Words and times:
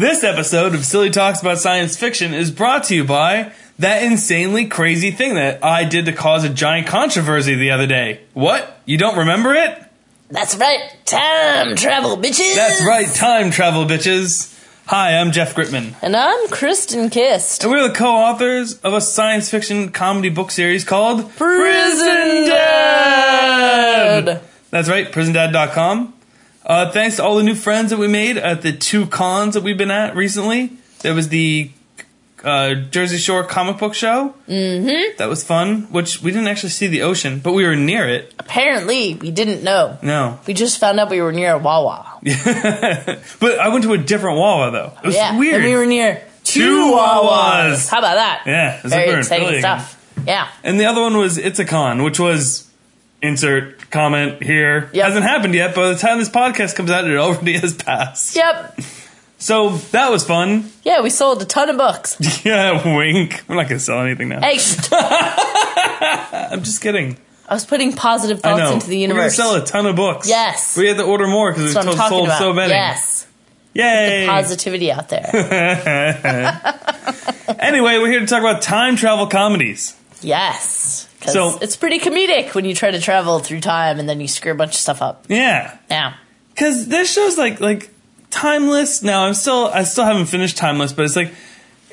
This 0.00 0.24
episode 0.24 0.74
of 0.74 0.82
Silly 0.86 1.10
Talks 1.10 1.42
About 1.42 1.58
Science 1.58 1.94
Fiction 1.94 2.32
is 2.32 2.50
brought 2.50 2.84
to 2.84 2.94
you 2.94 3.04
by 3.04 3.52
that 3.78 4.02
insanely 4.02 4.64
crazy 4.64 5.10
thing 5.10 5.34
that 5.34 5.62
I 5.62 5.84
did 5.84 6.06
to 6.06 6.12
cause 6.12 6.42
a 6.42 6.48
giant 6.48 6.86
controversy 6.86 7.54
the 7.54 7.70
other 7.72 7.86
day. 7.86 8.22
What? 8.32 8.80
You 8.86 8.96
don't 8.96 9.18
remember 9.18 9.52
it? 9.52 9.78
That's 10.30 10.56
right. 10.56 10.80
Time 11.04 11.76
travel, 11.76 12.16
bitches. 12.16 12.56
That's 12.56 12.82
right, 12.82 13.08
time 13.08 13.50
travel, 13.50 13.84
bitches. 13.84 14.58
Hi, 14.86 15.18
I'm 15.18 15.32
Jeff 15.32 15.54
Gritman. 15.54 15.94
And 16.00 16.16
I'm 16.16 16.48
Kristen 16.48 17.10
Kist. 17.10 17.62
And 17.62 17.70
we're 17.70 17.86
the 17.86 17.92
co-authors 17.92 18.78
of 18.78 18.94
a 18.94 19.02
science 19.02 19.50
fiction 19.50 19.90
comedy 19.90 20.30
book 20.30 20.50
series 20.50 20.82
called 20.82 21.30
Prison 21.36 22.46
Dad. 22.46 24.40
That's 24.70 24.88
right, 24.88 25.12
prisondad.com. 25.12 26.14
Uh, 26.70 26.88
thanks 26.92 27.16
to 27.16 27.24
all 27.24 27.34
the 27.34 27.42
new 27.42 27.56
friends 27.56 27.90
that 27.90 27.98
we 27.98 28.06
made 28.06 28.36
at 28.36 28.62
the 28.62 28.70
two 28.72 29.04
cons 29.04 29.54
that 29.54 29.64
we've 29.64 29.76
been 29.76 29.90
at 29.90 30.14
recently. 30.14 30.70
There 31.00 31.12
was 31.16 31.28
the 31.28 31.68
uh, 32.44 32.74
Jersey 32.74 33.16
Shore 33.16 33.42
comic 33.42 33.78
book 33.78 33.92
show. 33.92 34.36
Mm-hmm. 34.46 35.16
That 35.18 35.28
was 35.28 35.42
fun, 35.42 35.90
which 35.90 36.22
we 36.22 36.30
didn't 36.30 36.46
actually 36.46 36.68
see 36.68 36.86
the 36.86 37.02
ocean, 37.02 37.40
but 37.40 37.54
we 37.54 37.64
were 37.64 37.74
near 37.74 38.08
it. 38.08 38.32
Apparently, 38.38 39.14
we 39.14 39.32
didn't 39.32 39.64
know. 39.64 39.98
No. 40.00 40.38
We 40.46 40.54
just 40.54 40.78
found 40.78 41.00
out 41.00 41.10
we 41.10 41.20
were 41.20 41.32
near 41.32 41.54
a 41.54 41.58
Wawa. 41.58 42.06
but 42.22 43.58
I 43.58 43.68
went 43.70 43.82
to 43.82 43.92
a 43.94 43.98
different 43.98 44.38
Wawa, 44.38 44.70
though. 44.70 44.92
It 45.02 45.06
was 45.06 45.16
yeah. 45.16 45.36
weird. 45.36 45.56
And 45.56 45.64
we 45.64 45.74
were 45.74 45.86
near 45.86 46.22
two, 46.44 46.60
Two 46.60 46.92
Wawas. 46.94 47.72
Wawas. 47.72 47.88
How 47.88 47.98
about 47.98 48.14
that? 48.14 48.42
Yeah, 48.46 48.80
Very 48.84 49.18
exciting 49.18 49.58
stuff. 49.58 50.14
Yeah. 50.24 50.46
And 50.62 50.78
the 50.78 50.84
other 50.84 51.00
one 51.00 51.16
was 51.16 51.36
It's 51.36 51.58
a 51.58 51.64
Con, 51.64 52.04
which 52.04 52.20
was 52.20 52.69
insert 53.22 53.90
comment 53.90 54.42
here. 54.42 54.90
Yep. 54.92 55.04
Hasn't 55.06 55.24
happened 55.24 55.54
yet. 55.54 55.74
But 55.74 55.82
by 55.82 55.88
the 55.92 55.98
time 55.98 56.18
this 56.18 56.28
podcast 56.28 56.74
comes 56.76 56.90
out, 56.90 57.08
it 57.08 57.16
already 57.16 57.58
has 57.58 57.74
passed. 57.74 58.36
Yep. 58.36 58.80
So 59.38 59.70
that 59.92 60.10
was 60.10 60.24
fun. 60.26 60.70
Yeah, 60.84 61.00
we 61.00 61.08
sold 61.10 61.40
a 61.40 61.46
ton 61.46 61.70
of 61.70 61.76
books. 61.78 62.16
Yeah, 62.44 62.96
wink. 62.96 63.42
We're 63.48 63.56
not 63.56 63.68
going 63.68 63.78
to 63.78 63.84
sell 63.84 64.00
anything 64.00 64.28
now. 64.28 64.40
Hey. 64.40 64.58
I'm 66.50 66.62
just 66.62 66.80
kidding. 66.82 67.16
I 67.48 67.54
was 67.54 67.64
putting 67.66 67.92
positive 67.94 68.40
thoughts 68.40 68.70
into 68.72 68.88
the 68.88 68.98
universe. 68.98 69.36
We're 69.38 69.44
going 69.44 69.60
to 69.60 69.66
sell 69.66 69.78
a 69.80 69.82
ton 69.82 69.86
of 69.90 69.96
books. 69.96 70.28
Yes. 70.28 70.76
We 70.76 70.86
had 70.88 70.98
to 70.98 71.04
order 71.04 71.26
more 71.26 71.52
because 71.52 71.70
we 71.70 71.74
what 71.74 71.88
I'm 71.88 71.94
talking 71.96 72.08
sold 72.16 72.28
about. 72.28 72.38
so 72.38 72.52
many. 72.52 72.70
Yes. 72.70 73.26
Yay. 73.74 74.26
Positivity 74.28 74.90
out 74.92 75.08
there. 75.08 75.30
anyway, 77.58 77.98
we're 77.98 78.10
here 78.10 78.20
to 78.20 78.26
talk 78.26 78.40
about 78.40 78.62
time 78.62 78.96
travel 78.96 79.26
comedies. 79.26 79.96
yes. 80.22 81.06
'Cause 81.20 81.32
So- 81.34 81.58
it's 81.60 81.76
pretty 81.76 81.98
comedic 81.98 82.54
when 82.54 82.64
you 82.64 82.74
try 82.74 82.90
to 82.90 83.00
travel 83.00 83.38
through 83.40 83.60
time 83.60 83.98
and 83.98 84.08
then 84.08 84.20
you 84.20 84.28
screw 84.28 84.52
a 84.52 84.54
bunch 84.54 84.70
of 84.70 84.80
stuff 84.80 85.02
up. 85.02 85.24
Yeah. 85.28 85.72
Yeah. 85.90 86.14
Because 86.54 86.86
this 86.88 87.12
show's 87.12 87.36
like 87.38 87.60
like 87.60 87.90
timeless. 88.30 89.02
Now 89.02 89.24
I'm 89.26 89.34
still 89.34 89.66
I 89.72 89.84
still 89.84 90.04
haven't 90.04 90.26
finished 90.26 90.56
timeless, 90.56 90.92
but 90.92 91.04
it's 91.04 91.16
like 91.16 91.32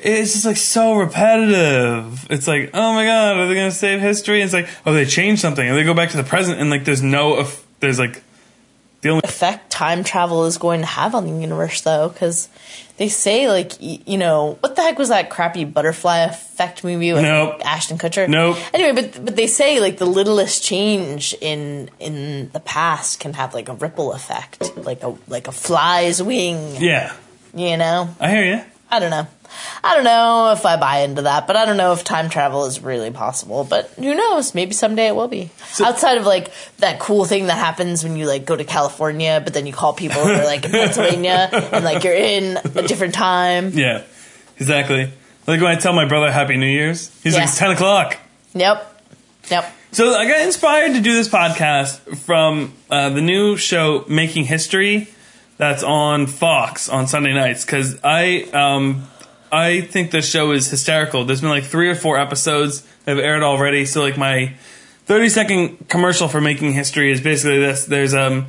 it's 0.00 0.32
just 0.32 0.44
like 0.46 0.56
so 0.56 0.94
repetitive. 0.94 2.26
It's 2.30 2.46
like 2.46 2.70
oh 2.74 2.92
my 2.94 3.04
god, 3.04 3.36
are 3.36 3.46
they 3.48 3.54
gonna 3.54 3.70
save 3.70 4.00
history? 4.00 4.42
It's 4.42 4.52
like 4.52 4.68
oh 4.86 4.92
they 4.92 5.04
changed 5.04 5.40
something, 5.42 5.66
and 5.66 5.76
they 5.76 5.84
go 5.84 5.94
back 5.94 6.10
to 6.10 6.16
the 6.16 6.24
present, 6.24 6.60
and 6.60 6.70
like 6.70 6.84
there's 6.84 7.02
no 7.02 7.46
there's 7.80 7.98
like 7.98 8.22
the 9.02 9.10
only 9.10 9.22
effect 9.24 9.70
time 9.70 10.02
travel 10.04 10.44
is 10.46 10.58
going 10.58 10.80
to 10.80 10.86
have 10.86 11.14
on 11.14 11.24
the 11.26 11.40
universe 11.40 11.80
though 11.82 12.08
because 12.08 12.48
they 12.98 13.08
say 13.08 13.48
like 13.48 13.72
y- 13.80 14.00
you 14.06 14.18
know 14.18 14.56
what 14.60 14.76
the 14.76 14.82
heck 14.82 14.98
was 14.98 15.08
that 15.08 15.30
crappy 15.30 15.64
butterfly 15.64 16.18
effect 16.24 16.84
movie 16.84 17.12
with 17.12 17.22
Nope. 17.22 17.60
ashton 17.64 17.96
kutcher 17.98 18.28
Nope. 18.28 18.56
anyway 18.74 18.92
but 19.00 19.24
but 19.24 19.34
they 19.36 19.46
say 19.46 19.80
like 19.80 19.98
the 19.98 20.06
littlest 20.06 20.62
change 20.62 21.34
in 21.40 21.88
in 21.98 22.50
the 22.52 22.60
past 22.60 23.20
can 23.20 23.32
have 23.34 23.54
like 23.54 23.68
a 23.68 23.74
ripple 23.74 24.12
effect 24.12 24.76
like 24.76 25.02
a 25.02 25.14
like 25.28 25.48
a 25.48 25.52
fly's 25.52 26.22
wing 26.22 26.76
yeah. 26.76 27.12
you 27.54 27.76
know 27.76 28.14
I 28.20 28.30
hear 28.30 28.44
you. 28.56 28.60
i 28.90 28.98
don't 29.00 29.10
know 29.10 29.26
i 29.82 29.94
don't 29.94 30.04
know 30.04 30.52
if 30.52 30.64
i 30.66 30.76
buy 30.76 31.00
into 31.00 31.22
that 31.22 31.46
but 31.46 31.56
i 31.56 31.64
don't 31.64 31.76
know 31.76 31.92
if 31.92 32.04
time 32.04 32.28
travel 32.28 32.64
is 32.64 32.80
really 32.80 33.10
possible 33.10 33.64
but 33.64 33.88
who 33.96 34.14
knows? 34.14 34.54
Maybe 34.54 34.72
someday 34.72 35.08
it 35.08 35.16
will 35.16 35.28
be. 35.28 35.50
Outside 35.80 36.18
of 36.18 36.24
like 36.26 36.52
that 36.78 36.98
cool 36.98 37.24
thing 37.24 37.46
that 37.46 37.58
happens 37.58 38.04
when 38.04 38.16
you 38.16 38.26
like 38.26 38.44
go 38.44 38.56
to 38.56 38.64
california 38.64 39.40
but 39.42 39.54
then 39.54 39.66
you 39.66 39.72
call 39.72 39.92
people 39.92 40.22
who 40.22 40.30
are 40.30 40.44
like 40.44 40.64
in 40.64 40.70
pennsylvania 40.70 41.48
and 41.72 41.84
like 41.84 42.04
you're 42.04 42.14
in 42.14 42.56
a 42.56 42.82
different 42.82 43.14
time. 43.14 43.70
Yeah, 43.74 44.04
exactly. 44.58 45.10
Like 45.46 45.60
when 45.60 45.70
I 45.70 45.76
tell 45.76 45.92
my 45.92 46.06
brother 46.06 46.30
Happy 46.30 46.56
New 46.56 46.66
Year's, 46.66 47.10
he's 47.22 47.34
like 47.34 47.44
it's 47.44 47.58
ten 47.58 47.70
o'clock. 47.70 48.18
yep. 48.54 48.94
Yep. 49.50 49.74
So 49.92 50.14
I 50.14 50.28
got 50.28 50.42
inspired 50.42 50.92
to 50.94 51.00
do 51.00 51.14
this 51.14 51.28
podcast 51.28 52.18
from 52.18 52.74
uh, 52.90 53.08
the 53.08 53.22
new 53.22 53.56
show 53.56 54.04
Making 54.08 54.44
History 54.44 55.08
that's 55.56 55.82
on 55.82 56.26
Fox 56.26 56.88
on 56.90 57.06
Sunday 57.06 57.32
nights 57.32 57.64
because 57.64 57.98
I 58.04 58.42
um, 58.52 59.08
I 59.52 59.80
think 59.82 60.10
the 60.10 60.22
show 60.22 60.52
is 60.52 60.70
hysterical. 60.70 61.24
There's 61.24 61.40
been 61.40 61.50
like 61.50 61.64
three 61.64 61.88
or 61.88 61.94
four 61.94 62.18
episodes 62.18 62.82
that 63.04 63.16
have 63.16 63.24
aired 63.24 63.42
already. 63.42 63.86
So 63.86 64.02
like 64.02 64.18
my 64.18 64.54
30 65.06 65.28
second 65.28 65.88
commercial 65.88 66.28
for 66.28 66.40
Making 66.40 66.72
History 66.72 67.10
is 67.12 67.20
basically 67.20 67.58
this. 67.58 67.84
There's 67.86 68.14
um 68.14 68.46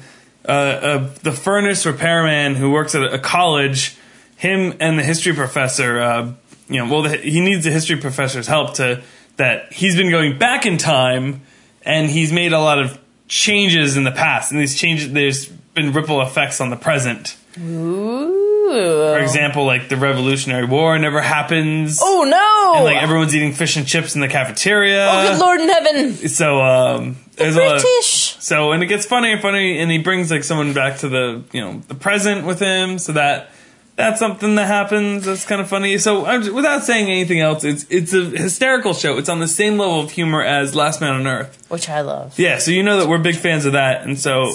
uh, 0.47 0.51
uh, 0.51 1.09
the 1.21 1.31
furnace 1.31 1.85
repairman 1.85 2.55
who 2.55 2.71
works 2.71 2.95
at 2.95 3.13
a 3.13 3.19
college. 3.19 3.97
Him 4.37 4.73
and 4.79 4.97
the 4.97 5.03
history 5.03 5.33
professor. 5.33 5.99
Uh, 5.99 6.33
you 6.69 6.77
know, 6.77 6.91
well, 6.91 7.01
the, 7.03 7.17
he 7.17 7.41
needs 7.41 7.65
the 7.65 7.71
history 7.71 7.97
professor's 7.97 8.47
help 8.47 8.75
to 8.75 9.01
that 9.39 9.71
he's 9.71 9.95
been 9.95 10.11
going 10.11 10.37
back 10.37 10.65
in 10.65 10.77
time 10.77 11.41
and 11.83 12.09
he's 12.09 12.31
made 12.31 12.51
a 12.51 12.59
lot 12.59 12.77
of 12.77 12.99
changes 13.29 13.95
in 13.95 14.03
the 14.03 14.11
past 14.11 14.51
and 14.51 14.59
these 14.59 14.75
changes 14.75 15.11
there's 15.13 15.45
been 15.45 15.93
ripple 15.93 16.21
effects 16.21 16.59
on 16.59 16.69
the 16.69 16.75
present 16.75 17.37
Ooh. 17.57 18.38
For 18.83 19.19
example 19.19 19.65
like 19.65 19.89
the 19.89 19.97
revolutionary 19.97 20.65
war 20.65 20.97
never 20.99 21.21
happens. 21.21 21.99
Oh 22.01 22.23
no! 22.23 22.75
And 22.77 22.85
like 22.85 23.01
everyone's 23.01 23.35
eating 23.35 23.53
fish 23.53 23.75
and 23.77 23.87
chips 23.87 24.15
in 24.15 24.21
the 24.21 24.27
cafeteria. 24.27 25.07
Oh 25.09 25.29
good 25.29 25.39
lord 25.39 25.61
in 25.61 25.69
heaven! 25.69 26.13
So 26.29 26.61
um 26.61 27.17
there's 27.35 27.55
a 27.55 27.59
lot 27.59 27.75
of, 27.77 27.81
british! 27.81 28.35
So 28.39 28.71
and 28.71 28.83
it 28.83 28.87
gets 28.87 29.05
funny 29.05 29.31
and 29.31 29.41
funny, 29.41 29.79
and 29.79 29.89
he 29.91 29.97
brings 29.97 30.31
like 30.31 30.43
someone 30.43 30.73
back 30.73 30.99
to 30.99 31.09
the 31.09 31.43
you 31.51 31.61
know 31.61 31.81
the 31.87 31.95
present 31.95 32.45
with 32.45 32.59
him 32.59 32.99
so 32.99 33.13
that 33.13 33.51
that's 33.95 34.17
something 34.17 34.55
that 34.55 34.67
happens. 34.67 35.25
That's 35.25 35.45
kind 35.45 35.59
of 35.59 35.67
funny. 35.67 35.97
So 35.97 36.25
I'm 36.25 36.41
just- 36.41 36.55
without 36.55 36.85
saying 36.85 37.09
anything 37.09 37.41
else 37.41 37.65
it's 37.65 37.85
it's 37.89 38.13
a 38.13 38.23
hysterical 38.25 38.93
show. 38.93 39.17
It's 39.17 39.27
on 39.27 39.39
the 39.39 39.47
same 39.47 39.77
level 39.77 39.99
of 39.99 40.11
humor 40.11 40.41
as 40.41 40.73
last 40.73 41.01
man 41.01 41.15
on 41.15 41.27
earth. 41.27 41.65
Which 41.69 41.89
i 41.89 41.99
love. 42.01 42.39
Yeah, 42.39 42.59
so 42.59 42.71
you 42.71 42.81
know 42.81 42.97
that 42.99 43.09
we're 43.09 43.17
big 43.17 43.35
fans 43.35 43.65
of 43.65 43.73
that, 43.73 44.03
and 44.03 44.17
so 44.17 44.53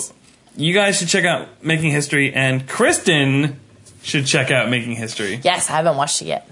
you 0.56 0.72
guys 0.72 0.98
should 0.98 1.08
check 1.08 1.24
out 1.24 1.48
Making 1.62 1.90
History, 1.90 2.32
and 2.32 2.66
Kristen 2.68 3.60
should 4.04 4.26
check 4.26 4.50
out 4.50 4.68
Making 4.68 4.92
History. 4.92 5.40
Yes, 5.42 5.68
I 5.70 5.76
haven't 5.76 5.96
watched 5.96 6.22
it 6.22 6.26
yet. 6.26 6.48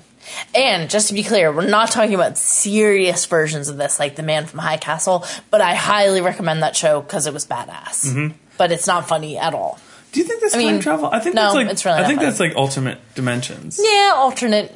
And 0.55 0.89
just 0.89 1.09
to 1.09 1.15
be 1.15 1.23
clear, 1.23 1.53
we're 1.53 1.69
not 1.69 1.91
talking 1.91 2.15
about 2.15 2.39
serious 2.39 3.27
versions 3.27 3.69
of 3.69 3.77
this, 3.77 3.99
like 3.99 4.17
The 4.17 4.23
Man 4.23 4.47
from 4.47 4.61
High 4.61 4.77
Castle, 4.77 5.25
but 5.51 5.61
I 5.61 5.75
highly 5.75 6.21
recommend 6.21 6.63
that 6.63 6.77
show 6.77 7.01
because 7.01 7.27
it 7.27 7.35
was 7.35 7.47
badass. 7.47 8.07
Mm-hmm. 8.07 8.37
But 8.57 8.73
it's 8.73 8.87
not 8.87 9.09
funny 9.09 9.37
at 9.39 9.55
all. 9.55 9.79
Do 10.13 10.21
you 10.21 10.27
think 10.27 10.41
that's 10.41 10.55
I 10.55 10.63
time 10.63 10.73
mean, 10.73 10.81
travel? 10.81 11.07
I 11.07 11.21
think 11.21 11.35
no, 11.35 11.43
that's 11.43 11.55
like 11.55 11.69
it's 11.69 11.85
really 11.85 11.99
I 11.99 12.05
think 12.05 12.19
funny. 12.19 12.31
that's 12.31 12.41
like 12.41 12.55
alternate 12.55 12.99
dimensions. 13.15 13.81
Yeah, 13.83 14.13
alternate. 14.15 14.73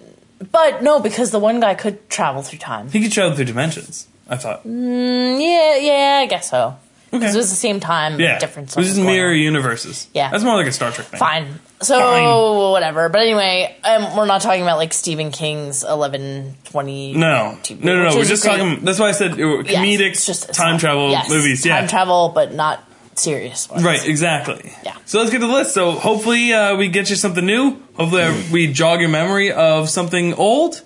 But 0.50 0.82
no, 0.82 1.00
because 1.00 1.30
the 1.30 1.38
one 1.38 1.60
guy 1.60 1.74
could 1.74 2.08
travel 2.10 2.42
through 2.42 2.58
time. 2.58 2.90
He 2.90 3.00
could 3.02 3.12
travel 3.12 3.36
through 3.36 3.44
dimensions. 3.44 4.08
I 4.28 4.36
thought. 4.36 4.66
Mm, 4.66 5.40
yeah, 5.40 5.76
yeah, 5.76 6.18
I 6.22 6.26
guess 6.26 6.50
so. 6.50 6.76
Because 7.10 7.28
Okay. 7.30 7.34
it 7.34 7.36
was 7.38 7.50
the 7.50 7.56
same 7.56 7.78
time, 7.80 8.18
Yeah, 8.20 8.38
different 8.38 8.70
This 8.70 8.88
is 8.90 8.98
mirror 8.98 9.30
on. 9.30 9.36
universes. 9.38 10.08
Yeah. 10.12 10.30
that's 10.30 10.42
more 10.42 10.56
like 10.56 10.66
a 10.66 10.72
Star 10.72 10.90
Trek 10.90 11.06
thing. 11.06 11.18
Fine. 11.20 11.60
So 11.82 11.98
Fine. 11.98 12.72
whatever. 12.72 13.08
But 13.08 13.20
anyway, 13.22 13.76
um, 13.84 14.16
we're 14.16 14.26
not 14.26 14.40
talking 14.40 14.62
about 14.62 14.78
like 14.78 14.92
Stephen 14.92 15.30
King's 15.30 15.84
eleven 15.84 16.54
twenty. 16.64 17.12
No, 17.14 17.56
TV, 17.62 17.80
no, 17.84 17.94
no, 17.96 18.08
no. 18.10 18.16
We're 18.16 18.24
just 18.24 18.42
great. 18.42 18.58
talking. 18.58 18.84
That's 18.84 18.98
why 18.98 19.08
I 19.08 19.12
said 19.12 19.38
it 19.38 19.44
were 19.44 19.62
Yes, 19.64 19.74
comedic 19.76 20.26
just- 20.26 20.52
time 20.54 20.78
travel 20.78 21.10
yes, 21.10 21.28
movies. 21.30 21.64
Yeah, 21.64 21.78
time 21.78 21.88
travel, 21.88 22.30
but 22.34 22.52
not 22.54 22.82
serious 23.14 23.68
ones. 23.70 23.82
Right, 23.84 24.04
exactly. 24.06 24.72
Yeah. 24.84 24.94
So 25.06 25.18
let's 25.18 25.30
get 25.30 25.40
to 25.40 25.46
the 25.46 25.52
list. 25.52 25.74
So 25.74 25.92
hopefully 25.92 26.52
uh, 26.52 26.76
we 26.76 26.88
get 26.88 27.08
you 27.08 27.16
something 27.16 27.44
new. 27.46 27.80
Hopefully 27.94 28.22
uh, 28.22 28.34
we 28.52 28.72
jog 28.72 29.00
your 29.00 29.08
memory 29.10 29.52
of 29.52 29.88
something 29.88 30.34
old. 30.34 30.82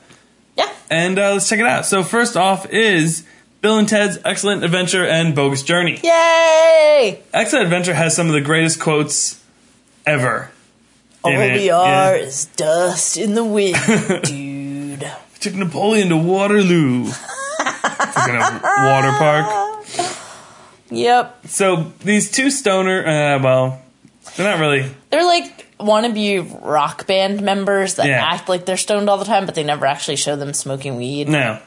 Yeah. 0.57 0.69
And 0.91 1.19
uh, 1.19 1.33
let's 1.35 1.49
check 1.49 1.61
it 1.61 1.67
out. 1.67 1.87
So 1.87 2.03
first 2.03 2.37
off 2.37 2.67
is 2.71 3.25
Bill 3.61 3.79
and 3.79 3.89
Ted's 3.89 4.19
Excellent 4.25 4.65
Adventure 4.65 5.05
and 5.07 5.35
Bogus 5.35 5.63
Journey. 5.63 6.01
Yay! 6.03 7.21
Excellent 7.35 7.65
Adventure 7.65 7.93
has 7.95 8.17
some 8.17 8.27
of 8.27 8.33
the 8.33 8.41
greatest 8.41 8.81
quotes 8.81 9.43
ever. 10.07 10.51
All 11.23 11.33
in 11.33 11.41
it. 11.43 11.57
we 11.61 11.71
are 11.71 12.17
Yeah. 12.17 12.23
is 12.23 12.47
dust 12.47 13.19
in 13.19 13.35
the 13.35 13.45
wind, 13.45 13.77
dude. 14.25 15.11
Took 15.41 15.55
Napoleon 15.55 16.09
to 16.09 16.17
Waterloo. 16.17 17.05
Fucking 17.07 18.37
water 18.63 19.13
park. 19.19 19.85
Yep. 20.91 21.47
So 21.49 21.93
these 22.03 22.31
two 22.31 22.51
stoner, 22.51 23.07
uh, 23.07 23.43
well, 23.43 23.83
they're 24.37 24.47
not 24.51 24.59
really. 24.61 24.91
They're 25.11 25.25
like 25.25 25.67
wannabe 25.79 26.61
rock 26.63 27.07
band 27.07 27.43
members 27.43 27.95
that 27.97 28.07
Yeah. 28.07 28.25
act 28.25 28.49
like 28.49 28.65
they're 28.67 28.77
stoned 28.77 29.09
all 29.11 29.19
the 29.19 29.25
time, 29.25 29.47
but 29.47 29.55
they 29.55 29.63
never 29.63 29.87
actually 29.87 30.17
show 30.17 30.37
them 30.37 30.53
smoking 30.55 30.97
weed. 30.97 31.29
No. 31.29 31.59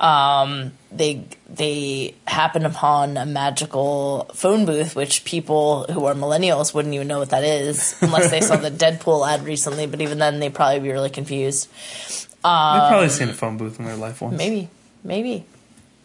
Um, 0.00 0.72
they 0.90 1.24
they 1.48 2.14
happen 2.26 2.66
upon 2.66 3.16
a 3.16 3.26
magical 3.26 4.30
phone 4.34 4.64
booth, 4.66 4.96
which 4.96 5.24
people 5.24 5.84
who 5.84 6.04
are 6.06 6.14
millennials 6.14 6.74
wouldn't 6.74 6.94
even 6.94 7.06
know 7.06 7.20
what 7.20 7.30
that 7.30 7.44
is 7.44 7.96
unless 8.00 8.30
they 8.30 8.40
saw 8.40 8.56
the 8.56 8.70
Deadpool 8.72 9.26
ad 9.26 9.44
recently. 9.44 9.86
But 9.86 10.00
even 10.00 10.18
then, 10.18 10.40
they'd 10.40 10.54
probably 10.54 10.80
be 10.80 10.90
really 10.90 11.10
confused. 11.10 11.68
They've 12.80 12.90
probably 12.90 13.08
seen 13.08 13.28
a 13.28 13.32
phone 13.32 13.56
booth 13.56 13.78
in 13.78 13.86
their 13.86 13.96
life 13.96 14.20
once. 14.20 14.36
Maybe, 14.36 14.68
maybe, 15.02 15.46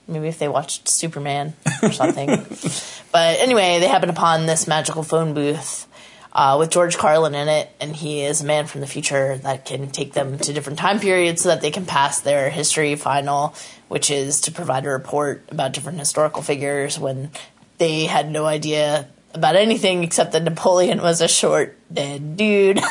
maybe 0.07 0.27
if 0.27 0.39
they 0.39 0.47
watched 0.47 0.87
Superman 0.87 1.53
or 1.81 1.91
something. 1.91 2.27
but 3.11 3.39
anyway, 3.39 3.79
they 3.79 3.87
happen 3.87 4.09
upon 4.09 4.45
this 4.45 4.67
magical 4.67 5.03
phone 5.03 5.33
booth 5.33 5.87
uh, 6.31 6.57
with 6.59 6.69
George 6.69 6.97
Carlin 6.97 7.35
in 7.35 7.47
it, 7.47 7.69
and 7.79 7.95
he 7.95 8.21
is 8.21 8.41
a 8.41 8.45
man 8.45 8.67
from 8.67 8.81
the 8.81 8.87
future 8.87 9.37
that 9.37 9.65
can 9.65 9.89
take 9.89 10.13
them 10.13 10.37
to 10.37 10.53
different 10.53 10.79
time 10.79 10.99
periods 10.99 11.41
so 11.41 11.49
that 11.49 11.61
they 11.61 11.71
can 11.71 11.85
pass 11.85 12.21
their 12.21 12.49
history 12.49 12.95
final, 12.95 13.55
which 13.87 14.11
is 14.11 14.41
to 14.41 14.51
provide 14.51 14.85
a 14.85 14.89
report 14.89 15.43
about 15.49 15.73
different 15.73 15.99
historical 15.99 16.41
figures 16.41 16.99
when 16.99 17.31
they 17.77 18.05
had 18.05 18.29
no 18.29 18.45
idea 18.45 19.07
about 19.33 19.55
anything 19.55 20.03
except 20.03 20.33
that 20.33 20.43
Napoleon 20.43 21.01
was 21.01 21.21
a 21.21 21.27
short, 21.27 21.77
dead 21.91 22.37
dude. 22.37 22.77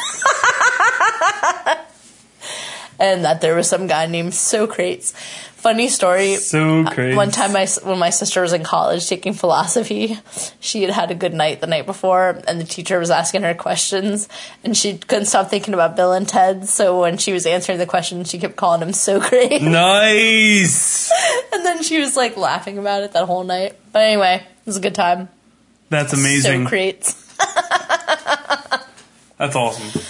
and 2.99 3.25
that 3.25 3.41
there 3.41 3.55
was 3.55 3.69
some 3.69 3.87
guy 3.87 4.07
named 4.07 4.35
Socrates. 4.35 5.15
Funny 5.69 5.89
story. 5.89 6.37
So 6.37 6.81
uh, 6.81 6.91
crazy. 6.95 7.15
One 7.15 7.31
time, 7.31 7.53
my, 7.53 7.67
when 7.83 7.99
my 7.99 8.09
sister 8.09 8.41
was 8.41 8.55
in 8.55 8.65
college 8.65 9.07
taking 9.07 9.35
philosophy, 9.35 10.19
she 10.61 10.81
had 10.81 10.91
had 10.91 11.11
a 11.11 11.15
good 11.15 11.35
night 11.35 11.61
the 11.61 11.67
night 11.67 11.85
before, 11.85 12.41
and 12.49 12.59
the 12.59 12.65
teacher 12.65 12.99
was 12.99 13.11
asking 13.11 13.43
her 13.43 13.53
questions, 13.53 14.31
and 14.65 14.75
she 14.75 14.97
couldn't 14.97 15.27
stop 15.27 15.51
thinking 15.51 15.75
about 15.75 15.95
Bill 15.95 16.15
and 16.15 16.27
Ted. 16.27 16.67
So 16.67 17.03
when 17.03 17.19
she 17.19 17.35
was 17.35 17.45
answering 17.45 17.77
the 17.77 17.85
question, 17.85 18.25
she 18.25 18.39
kept 18.39 18.57
calling 18.57 18.81
him 18.81 18.95
Socrates, 18.95 19.61
Nice. 19.61 21.13
and 21.53 21.67
then 21.67 21.83
she 21.83 22.01
was 22.01 22.17
like 22.17 22.39
laughing 22.39 22.79
about 22.79 23.03
it 23.03 23.13
that 23.13 23.27
whole 23.27 23.45
night. 23.45 23.77
But 23.93 24.05
anyway, 24.05 24.37
it 24.37 24.67
was 24.67 24.79
a 24.79 24.81
good 24.81 24.95
time. 24.95 25.29
That's 25.91 26.15
amazing. 26.15 26.63
Socrates. 26.63 27.15
That's 29.37 29.55
awesome. 29.55 30.01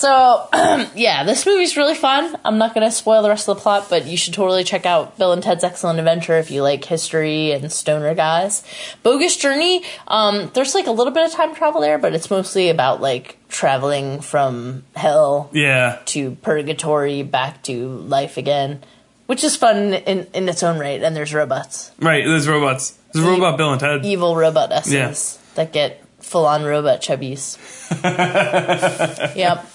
So, 0.00 0.48
yeah, 0.94 1.24
this 1.24 1.44
movie's 1.44 1.76
really 1.76 1.94
fun. 1.94 2.34
I'm 2.42 2.56
not 2.56 2.72
going 2.74 2.86
to 2.86 2.90
spoil 2.90 3.20
the 3.22 3.28
rest 3.28 3.46
of 3.50 3.56
the 3.56 3.60
plot, 3.60 3.88
but 3.90 4.06
you 4.06 4.16
should 4.16 4.32
totally 4.32 4.64
check 4.64 4.86
out 4.86 5.18
Bill 5.18 5.32
and 5.34 5.42
Ted's 5.42 5.62
Excellent 5.62 5.98
Adventure 5.98 6.38
if 6.38 6.50
you 6.50 6.62
like 6.62 6.82
history 6.86 7.52
and 7.52 7.70
stoner 7.70 8.14
guys. 8.14 8.64
Bogus 9.02 9.36
Journey, 9.36 9.82
um, 10.08 10.50
there's 10.54 10.74
like 10.74 10.86
a 10.86 10.90
little 10.90 11.12
bit 11.12 11.26
of 11.26 11.32
time 11.32 11.54
travel 11.54 11.82
there, 11.82 11.98
but 11.98 12.14
it's 12.14 12.30
mostly 12.30 12.70
about 12.70 13.02
like 13.02 13.36
traveling 13.50 14.22
from 14.22 14.84
hell 14.96 15.50
Yeah. 15.52 15.98
to 16.06 16.30
purgatory 16.36 17.22
back 17.22 17.62
to 17.64 17.88
life 17.88 18.38
again, 18.38 18.82
which 19.26 19.44
is 19.44 19.54
fun 19.54 19.92
in, 19.92 20.26
in 20.32 20.48
its 20.48 20.62
own 20.62 20.78
right. 20.78 21.02
And 21.02 21.14
there's 21.14 21.34
robots, 21.34 21.92
Right. 21.98 22.24
There's 22.24 22.48
robots. 22.48 22.96
There's 23.12 23.26
a 23.26 23.28
robot 23.30 23.58
Bill 23.58 23.72
and 23.72 23.80
Ted. 23.80 24.06
evil 24.06 24.34
robot 24.34 24.72
S's 24.72 24.94
Yeah. 24.94 25.12
that 25.56 25.72
get 25.74 25.99
full 26.30 26.46
on 26.46 26.62
robot 26.64 27.00
chubbies. 27.02 27.58
yep. 29.36 29.66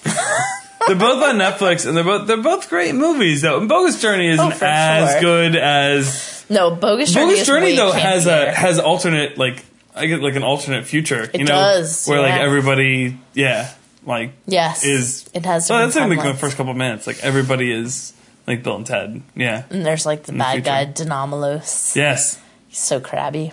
They're 0.87 0.95
both 0.95 1.23
on 1.23 1.35
Netflix, 1.37 1.85
and 1.87 1.97
they're 1.97 2.03
both 2.03 2.27
they're 2.27 2.37
both 2.41 2.69
great 2.69 2.95
movies. 2.95 3.41
Though 3.41 3.59
and 3.59 3.67
Bogus 3.67 4.01
Journey 4.01 4.29
isn't 4.29 4.45
Oh, 4.61 4.65
as 4.65 5.11
sure. 5.13 5.21
good 5.21 5.55
as 5.55 6.45
No, 6.49 6.71
Bogus 6.71 7.11
Journey. 7.11 7.33
Bogus 7.33 7.45
Journey 7.47 7.75
though 7.75 7.91
has 7.91 8.25
a 8.27 8.51
has 8.51 8.79
alternate 8.79 9.37
like 9.37 9.65
I 9.95 10.05
get 10.05 10.21
like 10.21 10.35
an 10.35 10.43
alternate 10.43 10.85
future. 10.85 11.23
It 11.23 11.35
you 11.39 11.45
know, 11.45 11.53
does, 11.53 12.05
where 12.05 12.21
like 12.21 12.39
everybody, 12.39 13.17
yeah, 13.33 13.71
like 14.05 14.31
Yes. 14.45 14.83
is 14.85 15.29
it 15.33 15.45
has 15.45 15.69
Well, 15.69 15.79
that's 15.87 15.95
like 15.95 16.21
the 16.23 16.33
first 16.35 16.55
couple 16.57 16.73
minutes. 16.73 17.07
Like 17.07 17.19
everybody 17.23 17.71
is 17.71 18.13
like 18.45 18.61
Bill 18.63 18.75
and 18.75 18.85
Ted. 18.85 19.21
Yeah. 19.35 19.63
And 19.71 19.85
there's 19.85 20.05
like 20.05 20.23
the 20.23 20.33
the 20.33 20.37
bad 20.37 20.51
future. 20.53 20.65
guy 20.65 20.85
De 20.85 21.05
Nomolos. 21.05 21.95
Yes. 21.95 22.39
He's 22.67 22.79
so 22.79 22.99
crabby. 22.99 23.51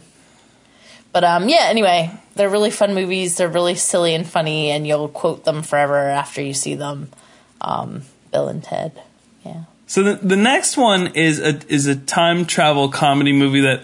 But 1.13 1.25
um 1.25 1.49
yeah, 1.49 1.67
anyway, 1.69 2.11
they're 2.35 2.49
really 2.51 2.71
fun 2.71 2.95
movies. 2.95 3.37
They're 3.37 3.49
really 3.49 3.75
silly 3.75 4.15
and 4.15 4.27
funny 4.27 4.71
and 4.71 4.87
you'll 4.87 5.09
quote 5.09 5.45
them 5.45 5.63
forever 5.63 5.99
after 5.99 6.41
you 6.43 6.55
see 6.55 6.75
them. 6.75 7.11
Um 7.61 8.03
Bill 8.33 8.49
and 8.49 8.63
Ted. 8.65 9.01
Yeah. 9.45 9.65
So 9.87 10.03
the 10.03 10.15
the 10.15 10.37
next 10.37 10.77
one 10.77 11.09
is 11.15 11.39
a 11.39 11.61
is 11.69 11.87
a 11.87 11.97
time 11.97 12.47
travel 12.47 12.89
comedy 12.89 13.33
movie 13.33 13.61
that 13.61 13.83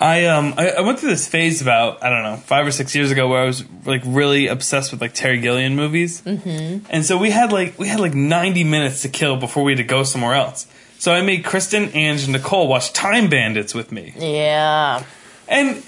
I 0.00 0.26
um 0.26 0.54
I, 0.56 0.70
I 0.70 0.80
went 0.82 0.98
through 0.98 1.10
this 1.10 1.26
phase 1.26 1.62
about 1.62 2.02
I 2.02 2.10
don't 2.10 2.22
know 2.22 2.36
five 2.36 2.66
or 2.66 2.70
six 2.70 2.94
years 2.94 3.10
ago 3.10 3.28
where 3.28 3.42
I 3.42 3.44
was 3.46 3.64
like 3.84 4.02
really 4.04 4.46
obsessed 4.46 4.92
with 4.92 5.00
like 5.00 5.14
Terry 5.14 5.40
Gilliam 5.40 5.74
movies, 5.74 6.20
mm-hmm. 6.22 6.84
and 6.90 7.04
so 7.04 7.16
we 7.16 7.30
had 7.30 7.50
like 7.52 7.78
we 7.78 7.88
had 7.88 8.00
like 8.00 8.14
ninety 8.14 8.62
minutes 8.62 9.02
to 9.02 9.08
kill 9.08 9.36
before 9.38 9.62
we 9.62 9.72
had 9.72 9.78
to 9.78 9.84
go 9.84 10.02
somewhere 10.02 10.34
else. 10.34 10.66
So 10.98 11.12
I 11.12 11.22
made 11.22 11.44
Kristen, 11.44 11.90
Ange, 11.94 12.24
and 12.24 12.32
Nicole 12.32 12.68
watch 12.68 12.92
Time 12.92 13.28
Bandits 13.30 13.74
with 13.74 13.90
me, 13.92 14.12
Yeah. 14.18 15.02
and 15.48 15.82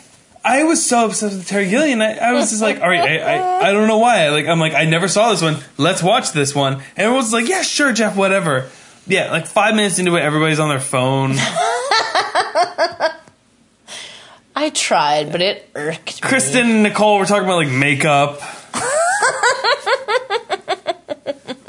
I 0.49 0.65
was 0.65 0.85
so 0.85 1.05
obsessed 1.05 1.37
with 1.37 1.47
Terry 1.47 1.69
Gilliam. 1.69 2.01
I, 2.01 2.17
I 2.17 2.33
was 2.33 2.49
just 2.49 2.63
like, 2.63 2.81
all 2.81 2.89
right, 2.89 3.21
I, 3.21 3.37
I 3.37 3.69
I 3.69 3.73
don't 3.73 3.87
know 3.87 3.99
why. 3.99 4.31
Like 4.31 4.47
I'm 4.47 4.59
like 4.59 4.73
I 4.73 4.87
never 4.87 5.07
saw 5.07 5.31
this 5.31 5.43
one. 5.43 5.59
Let's 5.77 6.03
watch 6.03 6.33
this 6.33 6.55
one. 6.55 6.73
And 6.75 6.83
everyone's 6.97 7.35
like, 7.35 7.51
yeah, 7.51 7.61
sure, 7.61 7.93
Jeff, 7.93 8.17
whatever. 8.17 8.71
Yeah, 9.07 9.31
like 9.31 9.47
five 9.47 9.75
minutes 9.75 9.99
into 9.99 10.17
it, 10.17 10.23
everybody's 10.23 10.59
on 10.59 10.71
their 10.71 10.81
phone. 10.81 11.33
I 14.57 14.71
tried, 14.73 15.33
but 15.33 15.43
it 15.43 15.69
irked 15.75 16.23
me. 16.25 16.29
Kristen 16.29 16.71
and 16.71 16.83
Nicole 16.83 17.19
were 17.19 17.27
talking 17.27 17.45
about 17.45 17.57
like 17.57 17.69
makeup. 17.69 18.41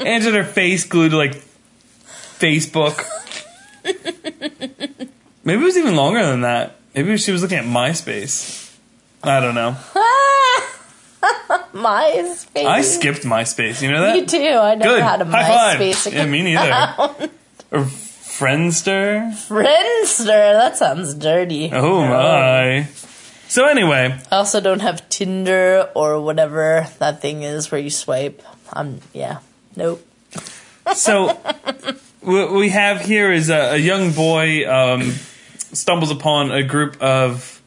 Ange 0.00 0.24
had 0.24 0.32
her 0.32 0.44
face 0.44 0.86
glued 0.86 1.10
to 1.10 1.18
like 1.18 1.34
Facebook. 2.38 3.04
Maybe 5.44 5.60
it 5.60 5.64
was 5.64 5.76
even 5.76 5.96
longer 5.96 6.24
than 6.24 6.40
that. 6.40 6.76
Maybe 6.94 7.18
she 7.18 7.30
was 7.30 7.42
looking 7.42 7.58
at 7.58 7.64
MySpace. 7.66 8.59
I 9.22 9.40
don't 9.40 9.54
know. 9.54 9.76
MySpace. 11.74 12.64
I 12.64 12.80
skipped 12.82 13.22
MySpace. 13.22 13.82
You 13.82 13.90
know 13.90 14.00
that? 14.00 14.16
Me 14.16 14.26
too. 14.26 14.38
I 14.38 14.74
never 14.74 14.94
Good. 14.94 15.02
had 15.02 15.20
a 15.20 15.24
High 15.24 15.76
MySpace 15.76 16.04
five. 16.04 16.14
Yeah, 16.14 16.26
me 16.26 16.42
neither. 16.42 16.70
or 17.70 17.84
Friendster. 17.84 19.30
Friendster. 19.32 20.26
That 20.26 20.76
sounds 20.76 21.14
dirty. 21.14 21.70
Oh 21.72 22.00
my. 22.06 22.88
So 23.48 23.66
anyway, 23.66 24.18
I 24.30 24.36
also 24.36 24.60
don't 24.60 24.80
have 24.80 25.08
Tinder 25.08 25.90
or 25.94 26.20
whatever 26.20 26.86
that 27.00 27.20
thing 27.20 27.42
is 27.42 27.70
where 27.70 27.80
you 27.80 27.90
swipe. 27.90 28.42
I'm 28.72 29.00
yeah. 29.12 29.40
Nope. 29.76 30.06
so 30.94 31.34
what 32.20 32.52
we 32.52 32.70
have 32.70 33.00
here 33.00 33.32
is 33.32 33.50
a, 33.50 33.74
a 33.74 33.76
young 33.76 34.12
boy 34.12 34.70
um, 34.70 35.02
stumbles 35.72 36.10
upon 36.10 36.50
a 36.50 36.62
group 36.62 37.02
of 37.02 37.59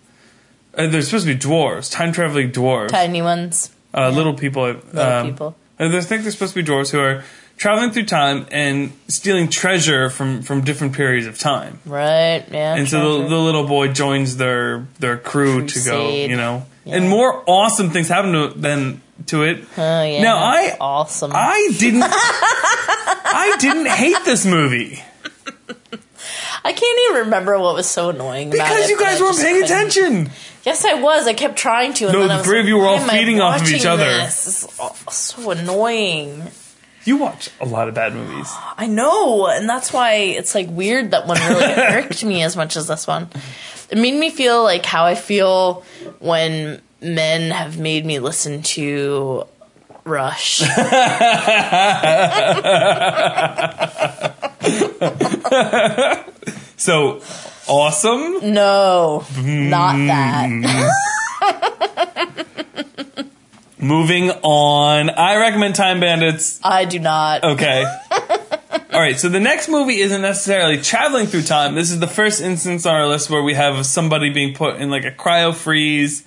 uh, 0.77 0.87
they're 0.87 1.01
supposed 1.01 1.25
to 1.27 1.33
be 1.33 1.39
dwarves, 1.39 1.91
time 1.91 2.11
traveling 2.11 2.51
dwarves, 2.51 2.89
Tiny 2.89 3.21
ones. 3.21 3.71
uh, 3.93 4.09
little 4.09 4.33
people. 4.33 4.63
Little 4.63 4.99
um, 5.01 5.27
people. 5.31 5.55
I 5.79 5.89
think 6.01 6.23
they're 6.23 6.31
supposed 6.31 6.53
to 6.53 6.63
be 6.63 6.69
dwarves 6.69 6.91
who 6.91 6.99
are 6.99 7.23
traveling 7.57 7.91
through 7.91 8.05
time 8.05 8.45
and 8.51 8.91
stealing 9.07 9.49
treasure 9.49 10.09
from 10.09 10.41
from 10.41 10.61
different 10.63 10.93
periods 10.93 11.27
of 11.27 11.37
time. 11.37 11.79
Right. 11.85 12.43
Yeah. 12.51 12.75
And 12.75 12.87
so 12.87 13.23
the, 13.23 13.29
the 13.29 13.37
little 13.39 13.67
boy 13.67 13.89
joins 13.93 14.37
their 14.37 14.87
their 14.99 15.17
crew 15.17 15.65
to 15.67 15.79
go, 15.83 16.09
you 16.09 16.35
know, 16.35 16.65
Yeah. 16.85 16.95
and 16.97 17.09
more 17.09 17.43
awesome 17.47 17.89
things 17.91 18.07
happen 18.07 18.31
to 18.33 18.47
than 18.59 19.01
to 19.27 19.43
it. 19.43 19.63
Oh 19.77 20.03
yeah. 20.03 20.21
Now 20.23 20.37
I 20.37 20.75
awesome. 20.79 21.31
I 21.33 21.69
didn't 21.77 22.03
I 22.05 23.55
didn't 23.59 23.87
hate 23.87 24.17
this 24.25 24.45
movie. 24.45 25.01
I 26.65 26.71
can't 26.71 26.99
even 27.09 27.25
remember 27.25 27.59
what 27.59 27.75
was 27.75 27.89
so 27.89 28.09
annoying 28.09 28.47
about 28.53 28.65
it. 28.67 28.69
Because 28.69 28.89
you 28.89 28.97
guys 28.99 29.19
weren't 29.19 29.37
paying 29.37 29.61
couldn't- 29.61 29.71
attention. 29.71 30.29
Yes, 30.63 30.85
I 30.85 30.93
was. 30.95 31.27
I 31.27 31.33
kept 31.33 31.57
trying 31.57 31.93
to. 31.95 32.05
And 32.05 32.13
No, 32.13 32.19
then 32.19 32.27
the 32.29 32.33
I 32.35 32.37
was 32.37 32.45
three 32.45 32.59
of 32.59 32.65
like, 32.65 32.69
you 32.69 32.77
were 32.77 32.85
all 32.87 32.95
why 32.97 33.03
am 33.03 33.09
I 33.09 33.17
feeding 33.17 33.41
off 33.41 33.61
of 33.61 33.69
each 33.69 33.85
other. 33.85 34.05
This? 34.05 34.45
This 34.45 34.63
is 34.63 34.79
all- 34.79 34.95
so 35.11 35.51
annoying. 35.51 36.43
You 37.05 37.17
watch 37.17 37.49
a 37.59 37.65
lot 37.65 37.89
of 37.89 37.93
bad 37.95 38.13
movies. 38.13 38.47
I 38.77 38.87
know, 38.87 39.47
and 39.47 39.67
that's 39.67 39.91
why 39.91 40.13
it's 40.15 40.55
like 40.55 40.69
weird 40.69 41.11
that 41.11 41.27
one 41.27 41.37
really 41.49 41.65
irked 41.77 42.23
me 42.23 42.43
as 42.43 42.55
much 42.55 42.77
as 42.77 42.87
this 42.87 43.05
one. 43.07 43.27
It 43.89 43.97
made 43.97 44.13
me 44.17 44.29
feel 44.29 44.63
like 44.63 44.85
how 44.85 45.03
I 45.05 45.15
feel 45.15 45.83
when 46.19 46.81
men 47.01 47.51
have 47.51 47.77
made 47.77 48.05
me 48.05 48.19
listen 48.19 48.61
to 48.63 49.45
Rush. 50.05 50.61
So 56.77 57.21
awesome. 57.67 58.53
no, 58.53 59.25
hmm. 59.25 59.69
not 59.69 59.97
that. 60.07 60.99
Moving 63.79 64.29
on. 64.29 65.09
I 65.09 65.35
recommend 65.35 65.75
Time 65.75 65.99
Bandits. 65.99 66.59
I 66.63 66.85
do 66.85 66.99
not. 66.99 67.43
Okay. 67.43 67.83
All 68.93 69.01
right, 69.01 69.19
so 69.19 69.27
the 69.27 69.39
next 69.39 69.69
movie 69.69 69.99
isn't 69.99 70.21
necessarily 70.21 70.79
traveling 70.79 71.25
through 71.25 71.41
time. 71.41 71.75
This 71.75 71.91
is 71.91 71.99
the 71.99 72.07
first 72.07 72.41
instance 72.41 72.85
on 72.85 72.93
our 72.93 73.07
list 73.07 73.29
where 73.29 73.41
we 73.41 73.55
have 73.55 73.85
somebody 73.85 74.29
being 74.29 74.53
put 74.53 74.77
in 74.77 74.89
like 74.89 75.03
a 75.03 75.11
cryo 75.11 75.53
freeze 75.53 76.23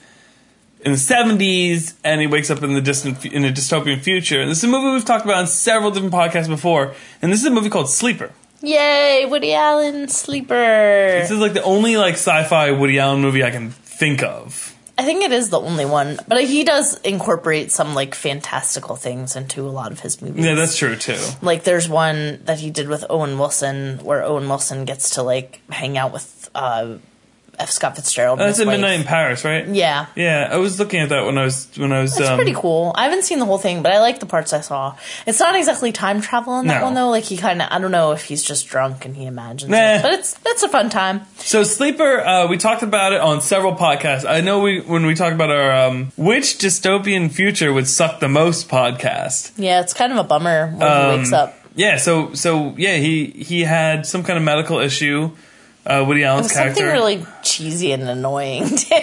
in 0.81 0.93
the 0.93 0.99
70s 0.99 1.95
and 2.05 2.21
he 2.21 2.27
wakes 2.27 2.51
up 2.51 2.63
in 2.63 2.75
the 2.75 2.81
distant 2.81 3.25
in 3.25 3.45
a 3.45 3.51
dystopian 3.51 4.01
future. 4.01 4.41
And 4.41 4.51
this 4.51 4.59
is 4.59 4.65
a 4.65 4.69
movie 4.69 4.93
we've 4.93 5.05
talked 5.05 5.25
about 5.25 5.39
on 5.39 5.47
several 5.47 5.91
different 5.91 6.13
podcasts 6.13 6.49
before, 6.49 6.95
and 7.23 7.33
this 7.33 7.41
is 7.41 7.47
a 7.47 7.51
movie 7.51 7.71
called 7.71 7.89
Sleeper. 7.89 8.33
Yay, 8.63 9.27
Woody 9.29 9.55
Allen 9.55 10.09
sleeper. 10.09 10.55
This 10.55 11.31
is 11.31 11.39
like 11.39 11.53
the 11.53 11.63
only 11.63 11.97
like 11.97 12.15
sci-fi 12.15 12.71
Woody 12.73 12.99
Allen 12.99 13.21
movie 13.21 13.45
I 13.45 13.51
can 13.51 13.71
think 13.71 14.23
of. 14.23 14.73
I 14.99 15.05
think 15.05 15.23
it 15.23 15.31
is 15.31 15.51
the 15.51 15.61
only 15.61 15.85
one, 15.85 16.19
but 16.27 16.43
he 16.45 16.65
does 16.65 16.99
incorporate 17.03 17.71
some 17.71 17.95
like 17.95 18.15
fantastical 18.15 18.97
things 18.97 19.37
into 19.37 19.61
a 19.61 19.69
lot 19.69 19.93
of 19.93 20.01
his 20.01 20.23
movies. 20.23 20.45
Yeah, 20.45 20.55
that's 20.55 20.77
true 20.79 20.97
too. 20.97 21.19
like 21.43 21.65
there's 21.65 21.87
one 21.87 22.43
that 22.47 22.61
he 22.61 22.71
did 22.71 22.89
with 22.89 23.05
Owen 23.11 23.39
Wilson 23.39 23.99
where 23.99 24.23
Owen 24.23 24.49
Wilson 24.49 24.87
gets 24.87 25.11
to 25.11 25.23
like 25.23 25.61
hang 25.69 25.99
out 25.99 26.15
with 26.15 26.49
uh, 26.55 26.97
F. 27.59 27.71
Scott 27.71 27.97
Fitzgerald. 27.97 28.39
That's 28.39 28.59
his 28.59 28.67
at. 28.67 28.71
Midnight 28.71 29.01
in 29.01 29.05
Paris, 29.05 29.45
right? 29.45 29.67
Yeah. 29.67 30.07
Yeah, 30.15 30.49
I 30.51 30.57
was 30.59 30.79
looking 30.79 31.01
at 31.01 31.09
that 31.11 31.25
when 31.25 31.39
I 31.39 31.45
was 31.45 31.69
when 31.77 31.93
I 31.93 32.03
was. 32.03 32.19
It's 32.19 32.29
um, 32.29 32.37
pretty 32.37 32.55
cool. 32.55 32.93
I 32.97 33.05
haven't 33.05 33.25
seen 33.25 33.39
the 33.39 33.45
whole 33.47 33.59
thing, 33.59 33.83
but 33.83 33.93
I 33.93 34.01
like 34.01 34.21
the 34.21 34.27
parts 34.27 34.53
I 34.53 34.61
saw. 34.61 34.95
It's 35.27 35.41
not 35.41 35.55
exactly 35.57 35.93
time 35.93 36.21
travel 36.21 36.59
in 36.61 36.67
that 36.69 36.79
No. 36.81 36.85
one 36.87 36.95
though. 36.95 37.11
Like 37.11 37.25
he 37.25 37.37
kind 37.37 37.63
of, 37.63 37.69
I 37.71 37.79
don't 37.79 37.91
know 37.91 38.13
if 38.13 38.25
he's 38.25 38.43
just 38.43 38.67
drunk 38.69 39.05
and 39.05 39.17
he 39.17 39.27
imagines 39.27 39.71
Nah. 39.71 39.77
it, 39.97 40.03
but 40.03 40.13
it's 40.13 40.37
it's 40.45 40.63
a 40.63 40.69
fun 40.69 40.91
time. 40.91 41.23
So 41.39 41.63
Sleeper, 41.63 42.21
uh, 42.21 42.47
we 42.49 42.57
talked 42.59 42.83
about 42.83 43.13
it 43.13 43.21
on 43.21 43.41
several 43.41 43.75
podcasts. 43.75 44.29
I 44.29 44.41
know 44.41 44.61
we 44.61 44.81
when 44.81 45.07
we 45.07 45.15
talk 45.15 45.33
about 45.33 45.51
our 45.51 45.71
um, 45.89 46.13
which 46.17 46.59
dystopian 46.59 47.31
future 47.31 47.73
would 47.73 47.89
suck 47.89 48.21
the 48.21 48.29
most 48.29 48.69
podcast. 48.69 49.53
Yeah, 49.57 49.81
it's 49.81 49.95
kind 49.95 50.13
of 50.13 50.19
a 50.19 50.25
bummer 50.25 50.69
when 50.77 50.83
Um, 50.83 51.11
he 51.13 51.17
wakes 51.19 51.33
up. 51.33 51.55
Yeah, 51.75 51.99
so 51.99 52.33
so 52.35 52.75
yeah, 52.79 52.97
he 52.97 53.27
he 53.27 53.61
had 53.63 54.07
some 54.07 54.23
kind 54.25 54.39
of 54.39 54.43
medical 54.45 54.79
issue. 54.79 55.31
Uh, 55.87 56.05
Woody 56.07 56.25
Allen's 56.25 56.45
was 56.47 56.53
character. 56.53 56.81
something 56.81 56.93
really 56.93 57.27
cheesy 57.43 57.93
and 57.93 58.03
annoying 58.09 58.69
too. 58.77 58.97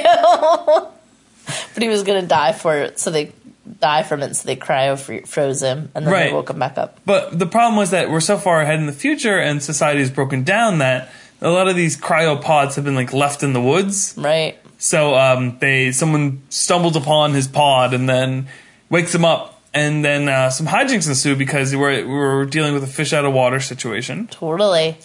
but 1.73 1.81
he 1.81 1.87
was 1.87 2.03
gonna 2.03 2.21
die 2.27 2.51
for 2.53 2.77
it, 2.77 2.99
so 2.99 3.11
they 3.11 3.31
die 3.79 4.03
from 4.03 4.21
it, 4.21 4.35
so 4.35 4.45
they 4.45 4.55
cryo 4.55 4.99
fr- 4.99 5.25
froze 5.25 5.61
him, 5.61 5.89
and 5.95 6.05
then 6.05 6.13
Right. 6.13 6.23
they 6.29 6.33
woke 6.33 6.49
him 6.49 6.59
back 6.59 6.77
up. 6.77 6.99
But 7.05 7.37
the 7.37 7.45
problem 7.45 7.77
was 7.77 7.91
that 7.91 8.09
we're 8.09 8.19
so 8.19 8.37
far 8.37 8.61
ahead 8.61 8.79
in 8.79 8.85
the 8.85 8.91
future, 8.93 9.37
and 9.39 9.61
society 9.63 10.01
is 10.01 10.09
broken 10.11 10.43
down 10.43 10.79
that 10.79 11.09
a 11.41 11.49
lot 11.49 11.67
of 11.67 11.75
these 11.75 11.97
cryopods 11.99 12.75
have 12.75 12.85
been 12.85 12.95
like 12.95 13.13
left 13.13 13.43
in 13.43 13.53
the 13.53 13.61
woods. 13.61 14.13
Right? 14.17 14.57
So 14.77 15.15
um, 15.15 15.57
they 15.59 15.91
someone 15.93 16.41
stumbles 16.49 16.95
upon 16.97 17.33
his 17.33 17.47
pod 17.47 17.93
and 17.93 18.07
then 18.09 18.47
wakes 18.89 19.15
him 19.15 19.23
up, 19.25 19.61
and 19.73 20.03
then 20.03 20.27
uh, 20.29 20.49
some 20.49 20.67
hijinks 20.67 21.07
ensue 21.07 21.35
because 21.37 21.73
we're 21.75 22.05
we're 22.07 22.45
dealing 22.45 22.73
with 22.73 22.83
a 22.83 22.87
fish 22.87 23.13
out 23.13 23.23
of 23.25 23.33
water 23.33 23.59
situation. 23.61 24.27
Totally. 24.27 24.97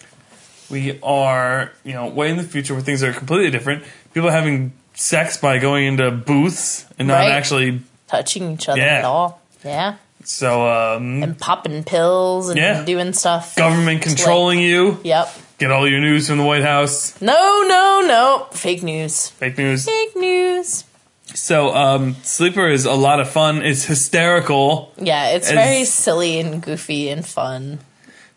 We 0.69 0.99
are 1.01 1.71
you 1.83 1.93
know 1.93 2.07
way 2.07 2.29
in 2.29 2.37
the 2.37 2.43
future 2.43 2.73
where 2.73 2.83
things 2.83 3.03
are 3.03 3.13
completely 3.13 3.51
different. 3.51 3.83
People 4.13 4.29
are 4.29 4.33
having 4.33 4.73
sex 4.93 5.37
by 5.37 5.57
going 5.59 5.85
into 5.85 6.09
booths 6.11 6.85
and 6.97 7.07
not 7.07 7.15
Right. 7.19 7.31
actually. 7.31 7.81
Touching 8.07 8.53
each 8.53 8.67
other 8.69 8.79
Yeah. 8.81 8.99
at 8.99 9.05
all. 9.05 9.41
Yeah. 9.63 9.95
So 10.23 10.67
um, 10.67 11.23
And 11.23 11.37
popping 11.39 11.83
pills 11.83 12.49
and 12.49 12.57
Yeah. 12.59 12.83
doing 12.83 13.13
stuff. 13.13 13.55
government 13.55 14.01
controlling 14.01 14.59
you. 14.59 14.99
Yep. 15.03 15.29
Get 15.59 15.71
all 15.71 15.87
your 15.89 15.99
news 15.99 16.27
from 16.27 16.37
the 16.37 16.43
White 16.43 16.63
House. 16.63 17.19
No, 17.21 17.65
no, 17.67 18.03
no. 18.07 18.47
Fake 18.51 18.81
news. 18.83 19.29
Fake 19.29 19.57
news. 19.57 19.85
Fake 19.85 20.15
news. 20.15 20.85
So, 21.33 21.75
um, 21.75 22.15
Sleeper 22.23 22.67
is 22.69 22.85
a 22.85 22.93
lot 22.93 23.19
of 23.19 23.29
fun. 23.29 23.61
It's 23.61 23.83
hysterical. 23.85 24.91
Yeah, 24.97 25.29
it's 25.29 25.47
As- 25.47 25.53
very 25.53 25.85
silly 25.85 26.39
and 26.39 26.61
goofy 26.61 27.09
and 27.09 27.25
fun. 27.25 27.79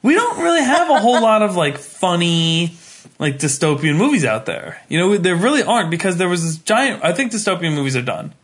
We 0.03 0.15
don't 0.15 0.43
really 0.43 0.63
have 0.63 0.91
a 0.91 0.99
whole 0.99 1.21
lot 1.23 1.43
of 1.43 1.55
like 1.57 1.79
funny, 1.79 2.75
like 3.19 3.39
dystopian 3.39 3.97
movies 3.97 4.25
out 4.25 4.47
there. 4.47 4.81
You 4.89 4.99
know, 4.99 5.17
there 5.17 5.37
really 5.37 5.63
aren't 5.63 5.91
because 5.91 6.17
there 6.17 6.29
was 6.29 6.43
this 6.43 6.57
giant. 6.59 7.05
I 7.05 7.13
think 7.13 7.33
dystopian 7.33 7.75
movies 7.75 7.97
are 7.97 8.03
done. 8.03 8.35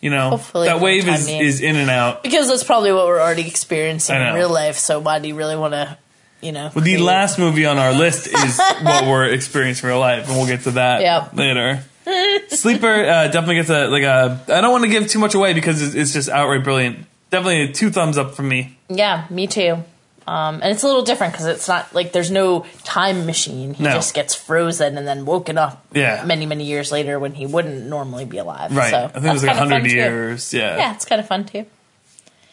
You 0.00 0.10
know, 0.10 0.30
Hopefully 0.30 0.68
that 0.68 0.80
wave 0.80 1.08
is 1.08 1.26
being. 1.26 1.40
is 1.42 1.60
in 1.60 1.76
and 1.76 1.90
out. 1.90 2.22
Because 2.22 2.48
that's 2.48 2.62
probably 2.64 2.92
what 2.92 3.06
we're 3.06 3.20
already 3.20 3.46
experiencing 3.46 4.16
in 4.20 4.34
real 4.34 4.50
life. 4.50 4.76
So 4.76 4.98
why 5.00 5.18
do 5.18 5.26
you 5.28 5.34
really 5.34 5.56
want 5.56 5.72
to, 5.72 5.96
you 6.42 6.52
know? 6.52 6.70
Well, 6.74 6.84
the 6.84 6.98
last 6.98 7.38
movie 7.38 7.64
on 7.66 7.78
our 7.78 7.92
list 7.92 8.26
is 8.28 8.58
what 8.82 9.04
we're 9.04 9.26
experiencing 9.32 9.86
in 9.88 9.94
real 9.94 10.00
life, 10.00 10.28
and 10.28 10.36
we'll 10.36 10.46
get 10.46 10.62
to 10.62 10.72
that 10.72 11.00
Yep. 11.00 11.34
later. 11.34 11.82
Sleeper 12.48 12.86
uh, 12.86 13.28
definitely 13.28 13.56
gets 13.56 13.70
a 13.70 13.88
like 13.88 14.02
a. 14.04 14.40
I 14.48 14.60
don't 14.60 14.70
want 14.70 14.84
to 14.84 14.90
give 14.90 15.08
too 15.08 15.18
much 15.18 15.34
away 15.34 15.54
because 15.54 15.82
it's, 15.82 15.94
it's 15.94 16.12
just 16.12 16.28
outright 16.28 16.62
brilliant. 16.62 17.04
Definitely 17.30 17.72
two 17.72 17.90
thumbs 17.90 18.16
up 18.18 18.34
from 18.34 18.48
me. 18.48 18.78
Yeah, 18.88 19.26
me 19.30 19.46
too. 19.48 19.82
Um, 20.26 20.56
and 20.62 20.72
it's 20.72 20.82
a 20.82 20.86
little 20.86 21.02
different 21.02 21.32
because 21.34 21.46
it's 21.46 21.68
not 21.68 21.94
like 21.94 22.10
there's 22.12 22.30
no 22.32 22.66
time 22.82 23.26
machine. 23.26 23.74
He 23.74 23.84
No. 23.84 23.92
just 23.92 24.12
gets 24.12 24.34
frozen 24.34 24.98
and 24.98 25.06
then 25.06 25.24
woken 25.24 25.56
up 25.56 25.84
Yeah. 25.92 26.24
many, 26.24 26.46
many 26.46 26.64
years 26.64 26.90
later 26.90 27.18
when 27.20 27.32
he 27.34 27.46
wouldn't 27.46 27.86
normally 27.86 28.24
be 28.24 28.38
alive. 28.38 28.74
Right. 28.76 28.90
So 28.90 29.04
I 29.04 29.08
think 29.08 29.26
it 29.26 29.32
was 29.32 29.42
like 29.44 29.54
that's 29.54 29.58
kinda 29.60 29.74
hundred 29.76 29.88
too. 29.90 29.94
years. 29.96 30.52
Yeah. 30.52 30.76
Yeah, 30.78 30.94
it's 30.94 31.04
kind 31.04 31.20
of 31.20 31.28
fun 31.28 31.44
too. 31.44 31.66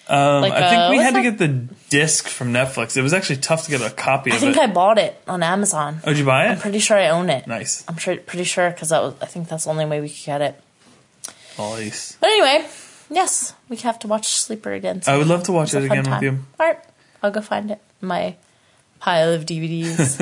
Um, 0.08 0.42
Like, 0.42 0.51
I 0.53 0.70
think 0.70 0.82
uh, 0.82 0.88
we 0.92 0.98
had 0.98 1.13
to 1.15 1.22
get 1.24 1.38
the 1.38 1.48
disc 1.89 2.27
from 2.27 2.51
Netflix. 2.53 2.98
It 2.98 3.01
was 3.01 3.13
actually 3.13 3.38
tough 3.38 3.63
to 3.65 3.72
get 3.72 3.82
a 3.82 3.89
copy 3.89 4.32
I 4.32 4.36
of 4.36 4.42
think 4.42 4.58
it. 4.58 4.62
I 4.62 4.68
bought 4.68 4.98
it 5.00 5.18
on 5.27 5.42
Amazon. 5.42 6.01
oh, 6.03 6.10
did 6.10 6.20
you 6.20 6.25
buy 6.25 6.48
it? 6.48 6.50
I'm 6.51 6.60
pretty 6.60 6.80
sure 6.80 6.98
I 7.00 7.08
own 7.08 7.30
it. 7.30 7.48
nice. 7.48 7.84
I'm 7.88 7.96
sure, 7.98 8.18
pretty 8.18 8.44
sure 8.44 8.70
because 8.70 8.89
that 8.89 9.01
was. 9.01 9.13
I 9.22 9.25
think 9.25 9.48
that's 9.48 9.63
the 9.63 9.70
only 9.70 9.86
way 9.86 10.01
we 10.01 10.10
could 10.10 10.25
get 10.25 10.42
it. 10.42 10.62
Nice. 11.58 12.18
But 12.20 12.27
anyway, 12.27 12.65
yes, 13.10 13.53
we 13.70 13.77
have 13.77 13.98
to 14.00 14.08
watch 14.08 14.27
Sleeper 14.27 14.74
again. 14.74 15.01
I 15.08 15.15
would 15.18 15.27
love 15.27 15.44
to 15.44 15.51
watch 15.53 15.74
it 15.74 15.84
again 15.86 16.03
with 16.10 16.22
you. 16.22 16.39
All 16.60 16.65
right, 16.68 16.80
I'll 17.24 17.32
go 17.32 17.42
find 17.42 17.72
it. 17.72 17.80
My 18.01 18.36
pile 19.00 19.34
of 19.34 19.46
DVDs 19.46 20.20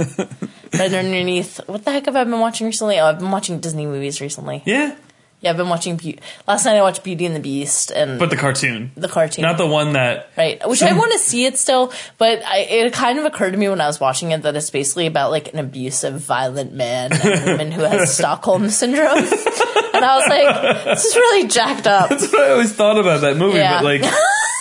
right 0.79 0.93
underneath. 0.93 1.60
What 1.67 1.84
the 1.86 1.91
heck 1.91 2.05
have 2.05 2.15
I 2.15 2.24
been 2.24 2.39
watching 2.39 2.65
recently? 2.67 3.00
Oh, 3.00 3.05
I've 3.08 3.20
been 3.20 3.31
watching 3.31 3.60
Disney 3.60 3.86
movies 3.86 4.22
recently. 4.22 4.63
Yeah, 4.65 4.96
Yeah, 5.41 5.51
I've 5.51 5.58
been 5.58 5.70
watching. 5.70 5.98
Be- 5.98 6.17
Last 6.48 6.65
night 6.65 6.77
I 6.77 6.81
watched 6.81 7.03
Beauty 7.03 7.25
and 7.25 7.36
the 7.36 7.39
Beast 7.39 7.91
and 7.91 8.17
but 8.20 8.29
the 8.29 8.38
cartoon, 8.38 8.91
the 8.96 9.08
cartoon. 9.08 9.41
not 9.43 9.58
the 9.58 9.65
one 9.67 9.93
that. 9.93 10.29
Right, 10.38 10.62
which 10.67 10.81
I 10.84 10.93
want 10.93 11.12
to 11.13 11.20
see 11.20 11.46
it 11.46 11.58
still, 11.60 11.91
but 12.17 12.43
I, 12.46 12.60
it 12.60 12.93
kind 12.93 13.17
of 13.20 13.25
occurred 13.25 13.51
to 13.51 13.58
me 13.58 13.67
when 13.70 13.81
I 13.81 13.88
was 13.88 14.00
watching 14.00 14.31
it 14.31 14.43
that 14.43 14.55
it's 14.55 14.70
basically 14.70 15.05
about 15.08 15.29
like 15.31 15.53
an 15.53 15.60
abusive, 15.60 16.20
violent 16.22 16.74
man 16.74 17.12
and 17.13 17.24
a 17.24 17.51
woman 17.51 17.72
who 17.72 17.81
has 17.81 18.15
Stockholm 18.17 18.70
syndrome, 18.70 19.17
and 19.17 20.05
I 20.05 20.17
was 20.17 20.27
like, 20.27 20.84
this 20.86 21.05
is 21.05 21.15
really 21.15 21.48
jacked 21.48 21.86
up. 21.88 22.10
That's 22.10 22.31
what 22.31 22.41
I 22.41 22.51
always 22.51 22.74
thought 22.74 22.98
about 23.00 23.22
that 23.22 23.38
movie. 23.38 23.58
Yeah. 23.60 23.77
But 23.81 23.84
like, 23.84 24.01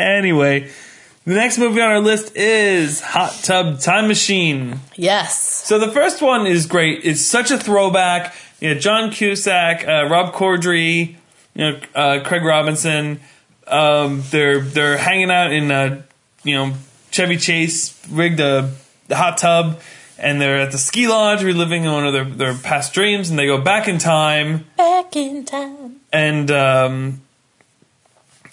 anyway, 0.00 0.70
the 1.24 1.34
next 1.34 1.58
movie 1.58 1.80
on 1.80 1.90
our 1.90 2.00
list 2.00 2.36
is 2.36 3.00
Hot 3.00 3.32
Tub 3.42 3.78
Time 3.80 4.08
Machine. 4.08 4.80
Yes, 4.96 5.38
So 5.38 5.78
the 5.78 5.90
first 5.92 6.20
one 6.22 6.46
is 6.46 6.66
great. 6.66 7.04
It's 7.04 7.20
such 7.20 7.50
a 7.50 7.58
throwback. 7.58 8.34
You 8.60 8.74
know, 8.74 8.80
John 8.80 9.10
Cusack, 9.10 9.86
uh, 9.86 10.08
Rob 10.08 10.34
Corddry, 10.34 11.16
you 11.54 11.70
know, 11.72 11.80
uh, 11.94 12.20
Craig 12.24 12.42
Robinson. 12.44 13.20
Um, 13.66 14.22
they're 14.30 14.60
they're 14.60 14.96
hanging 14.96 15.30
out 15.30 15.52
in 15.52 15.70
a 15.70 16.04
you 16.42 16.54
know 16.56 16.72
Chevy 17.10 17.36
Chase 17.36 17.96
rigged 18.10 18.40
a, 18.40 18.72
a 19.08 19.14
hot 19.14 19.38
tub, 19.38 19.80
and 20.18 20.40
they're 20.40 20.60
at 20.60 20.72
the 20.72 20.78
ski 20.78 21.06
lodge 21.06 21.42
reliving 21.44 21.84
one 21.84 22.06
of 22.06 22.12
their 22.12 22.24
their 22.24 22.54
past 22.54 22.92
dreams, 22.92 23.30
and 23.30 23.38
they 23.38 23.46
go 23.46 23.58
back 23.60 23.86
in 23.88 23.98
time 23.98 24.66
back 24.76 25.14
in 25.16 25.44
time. 25.44 26.00
and 26.12 26.50
um, 26.50 27.20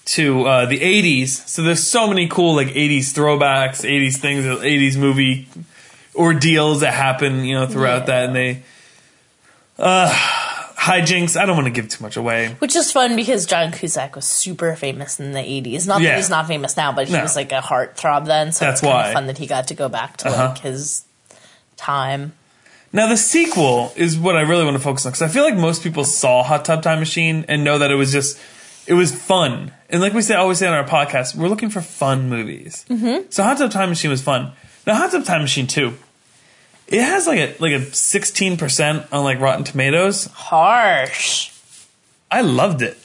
to 0.08 0.46
uh, 0.46 0.66
the 0.66 0.80
80s. 0.80 1.48
So 1.48 1.62
there's 1.64 1.86
so 1.86 2.08
many 2.08 2.28
cool 2.28 2.56
like 2.56 2.68
80s 2.70 3.14
throwbacks, 3.14 3.84
80s 3.86 4.18
things, 4.18 4.46
80s 4.46 4.98
movie 4.98 5.48
ordeals 6.16 6.80
that 6.82 6.94
happen, 6.94 7.44
you 7.46 7.56
know, 7.56 7.68
throughout 7.68 8.02
Yeah. 8.02 8.06
that, 8.06 8.26
and 8.28 8.36
they 8.36 8.64
uh, 9.80 10.10
hijinks. 10.76 11.40
I 11.40 11.46
don't 11.46 11.56
want 11.56 11.68
to 11.68 11.72
give 11.72 11.88
too 11.90 12.04
much 12.04 12.18
away. 12.18 12.56
Which 12.60 12.76
is 12.76 12.92
fun 12.92 13.16
because 13.16 13.46
John 13.46 13.72
Cusack 13.72 14.16
was 14.16 14.26
super 14.26 14.76
famous 14.76 15.20
in 15.20 15.34
the 15.34 15.40
80s. 15.40 15.88
Not 15.88 16.02
Yeah. 16.02 16.12
that 16.12 16.18
he's 16.18 16.30
not 16.30 16.48
famous 16.48 16.76
now, 16.78 16.92
but 16.92 17.08
he 17.08 17.14
No. 17.14 17.22
was 17.22 17.36
like 17.36 17.52
a 17.52 17.60
heartthrob 17.62 18.26
then. 18.26 18.52
So 18.52 18.66
That's 18.66 18.80
it's 18.80 18.82
kind 18.82 18.94
why. 18.96 19.08
of 19.10 19.14
fun 19.14 19.28
that 19.28 19.38
he 19.38 19.46
got 19.46 19.68
to 19.68 19.74
go 19.76 19.90
back 19.90 20.18
to 20.18 20.30
Uh-huh. 20.30 20.48
like 20.50 20.60
his 20.60 21.04
time. 21.76 22.34
Now 22.94 23.08
the 23.08 23.18
sequel 23.18 23.92
is 23.96 24.18
what 24.18 24.36
I 24.38 24.42
really 24.42 24.64
want 24.64 24.78
to 24.78 24.82
focus 24.84 25.06
on 25.06 25.12
because 25.12 25.22
I 25.22 25.28
feel 25.28 25.44
like 25.44 25.56
most 25.58 25.84
people 25.84 26.04
saw 26.06 26.42
Hot 26.42 26.64
Tub 26.66 26.82
Time 26.82 27.00
Machine 27.00 27.46
and 27.48 27.64
know 27.64 27.78
that 27.78 27.92
it 27.92 27.96
was 27.96 28.12
just 28.12 28.40
it 28.88 28.94
was 28.94 29.14
fun. 29.14 29.72
And 29.90 30.02
like 30.02 30.14
we 30.14 30.22
say, 30.22 30.36
always 30.36 30.58
say 30.58 30.68
on 30.68 30.74
our 30.74 30.88
podcast, 30.88 31.36
we're 31.36 31.48
looking 31.48 31.70
for 31.70 31.82
fun 31.82 32.30
movies. 32.30 32.86
Mm-hmm. 32.90 33.30
So 33.30 33.44
Hot 33.44 33.58
Tub 33.58 33.72
Time 33.72 33.90
Machine 33.90 34.12
was 34.12 34.22
fun. 34.22 34.54
Now 34.86 34.96
Hot 34.96 35.12
Tub 35.12 35.26
Time 35.26 35.42
Machine 35.42 35.68
two, 35.68 35.94
it 36.88 37.02
has 37.02 37.28
like 37.28 37.40
a 37.40 37.56
like 37.60 37.74
a 37.74 37.82
sixteen 37.94 38.58
percent 38.58 39.06
on 39.12 39.24
like 39.24 39.40
Rotten 39.40 39.64
Tomatoes. 39.64 40.26
Harsh. 40.26 41.52
I 42.32 42.42
loved 42.42 42.82
it. 42.82 42.98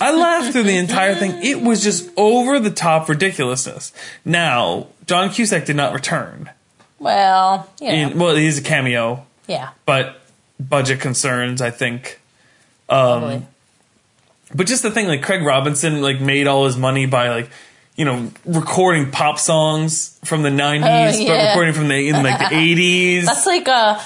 I 0.00 0.14
laughed 0.14 0.52
through 0.52 0.64
the 0.64 0.76
entire 0.76 1.14
thing. 1.14 1.42
It 1.42 1.62
was 1.62 1.82
just 1.82 2.10
over 2.16 2.60
the 2.60 2.70
top 2.70 3.08
ridiculousness. 3.08 3.92
Now 4.24 4.88
John 5.06 5.30
Cusack 5.30 5.64
did 5.64 5.76
not 5.76 5.94
return. 5.94 6.50
Well, 6.98 7.68
you 7.80 7.86
know, 7.86 7.94
In, 7.94 8.18
well, 8.18 8.36
he's 8.36 8.58
a 8.58 8.62
cameo, 8.62 9.24
yeah, 9.46 9.70
but 9.86 10.20
budget 10.60 11.00
concerns, 11.00 11.62
I 11.62 11.70
think. 11.70 12.20
Um, 12.88 13.46
But 14.54 14.66
just 14.66 14.82
the 14.82 14.90
thing, 14.90 15.06
like 15.06 15.22
Craig 15.22 15.42
Robinson, 15.42 16.00
like 16.02 16.20
made 16.20 16.46
all 16.46 16.64
his 16.64 16.76
money 16.76 17.06
by 17.06 17.28
like, 17.28 17.50
you 17.96 18.04
know, 18.04 18.30
recording 18.46 19.10
pop 19.10 19.38
songs 19.38 20.18
from 20.24 20.42
the 20.42 20.48
'90s, 20.50 21.20
Oh, 21.22 21.26
but 21.26 21.48
recording 21.48 21.74
from 21.74 21.88
the 21.88 22.08
in 22.08 22.22
like 22.22 22.38
the 22.38 22.44
'80s. 22.54 23.24
That's 23.26 23.46
like 23.46 23.68
uh 23.68 24.00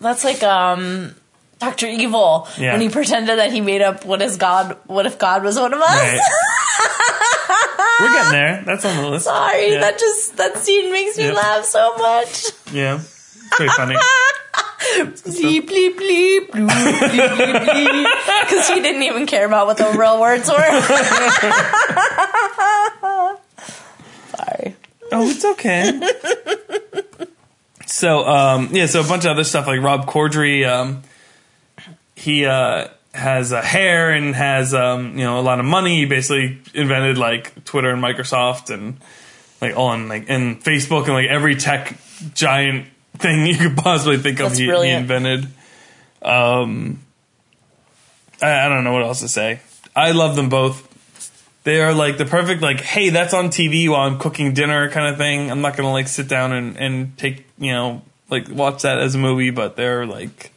that's 0.00 0.22
like 0.24 0.42
um 0.42 1.14
Doctor 1.58 1.86
Evil 1.86 2.46
Yeah. 2.58 2.72
when 2.72 2.80
he 2.82 2.88
pretended 2.90 3.38
that 3.38 3.50
he 3.52 3.60
made 3.60 3.82
up 3.82 4.04
what 4.04 4.20
is 4.22 4.36
God 4.36 4.76
what 4.86 5.06
if 5.06 5.18
God 5.18 5.42
was 5.42 5.58
one 5.58 5.72
of 5.74 5.80
us? 5.80 5.88
Right. 5.88 6.20
We're 8.00 8.12
getting 8.12 8.32
there. 8.32 8.62
That's 8.66 8.84
on 8.84 8.96
the 8.98 9.08
list. 9.08 9.24
Sorry, 9.24 9.72
Yeah. 9.72 9.80
that 9.80 9.98
just 9.98 10.36
that 10.36 10.58
scene 10.58 10.92
makes 10.92 11.16
me 11.16 11.24
Yep. 11.24 11.34
laugh 11.34 11.64
so 11.64 11.96
much. 11.96 12.44
Yeah. 12.72 13.00
Pretty 13.52 13.72
funny. 13.72 13.96
Bleep 14.78 15.66
bleep 15.66 15.96
bleep 15.96 16.48
bleep 16.48 16.68
bleep 16.68 17.66
bleep. 17.66 18.06
Because 18.42 18.68
he 18.68 18.80
didn't 18.80 19.02
even 19.02 19.26
care 19.26 19.46
about 19.46 19.66
what 19.66 19.76
the 19.78 19.90
real 19.98 20.20
words 20.20 20.48
were. 20.48 20.56
Sorry. 24.36 24.76
Oh, 25.12 25.28
it's 25.28 25.44
okay. 25.44 26.00
so, 27.86 28.24
um, 28.26 28.68
yeah, 28.72 28.86
so 28.86 29.00
a 29.00 29.04
bunch 29.04 29.24
of 29.24 29.30
other 29.32 29.44
stuff 29.44 29.66
like 29.66 29.80
Rob 29.80 30.06
Corddry, 30.06 30.68
um, 30.68 31.02
he 32.14 32.44
uh, 32.44 32.88
has 33.14 33.52
a 33.52 33.62
hair 33.62 34.10
and 34.10 34.34
has 34.34 34.74
um, 34.74 35.18
you 35.18 35.24
know 35.24 35.40
a 35.40 35.42
lot 35.42 35.58
of 35.58 35.64
money. 35.64 36.00
He 36.00 36.06
basically 36.06 36.58
invented 36.74 37.18
like 37.18 37.64
Twitter 37.64 37.90
and 37.90 38.02
Microsoft 38.02 38.70
and 38.72 38.98
like 39.60 39.76
all 39.76 39.88
on 39.88 40.08
like 40.08 40.26
and 40.28 40.62
Facebook 40.62 41.04
and 41.04 41.14
like 41.14 41.28
every 41.28 41.56
tech 41.56 41.96
giant 42.34 42.86
thing 43.18 43.46
you 43.46 43.56
could 43.56 43.76
possibly 43.76 44.18
think 44.18 44.40
of. 44.40 44.48
That's 44.50 44.58
He, 44.58 44.64
he 44.64 44.70
brilliant. 44.70 45.02
invented. 45.02 45.48
Um, 46.22 47.00
I, 48.42 48.66
I 48.66 48.68
don't 48.68 48.84
know 48.84 48.92
what 48.92 49.02
else 49.02 49.20
to 49.20 49.28
say. 49.28 49.60
I 49.94 50.12
love 50.12 50.36
them 50.36 50.48
both. 50.48 50.82
They 51.64 51.80
are 51.80 51.92
like 51.94 52.16
the 52.18 52.24
perfect 52.26 52.62
like, 52.62 52.80
hey, 52.80 53.08
that's 53.10 53.34
on 53.34 53.48
TV 53.48 53.88
while 53.88 54.02
I'm 54.02 54.18
cooking 54.18 54.54
dinner 54.54 54.88
kind 54.90 55.08
of 55.08 55.16
thing. 55.16 55.50
I'm 55.50 55.60
not 55.60 55.76
gonna 55.76 55.90
like 55.90 56.06
sit 56.08 56.28
down 56.28 56.52
and, 56.52 56.76
and 56.76 57.18
take 57.18 57.44
you 57.58 57.72
know 57.72 58.02
like 58.30 58.48
watch 58.48 58.82
that 58.82 58.98
as 58.98 59.14
a 59.14 59.18
movie, 59.18 59.50
but 59.50 59.74
they're 59.76 60.06
like 60.06 60.52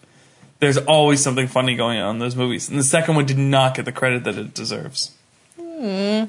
there's 0.59 0.77
always 0.77 1.23
something 1.23 1.47
funny 1.47 1.75
going 1.75 1.99
on 1.99 2.15
in 2.15 2.19
those 2.19 2.35
movies. 2.35 2.69
And 2.69 2.77
the 2.77 2.83
second 2.83 3.15
one 3.15 3.25
did 3.25 3.37
not 3.39 3.75
get 3.75 3.85
the 3.85 3.91
credit 3.91 4.23
that 4.25 4.37
it 4.37 4.53
deserves. 4.53 5.15
Hmm. 5.59 6.25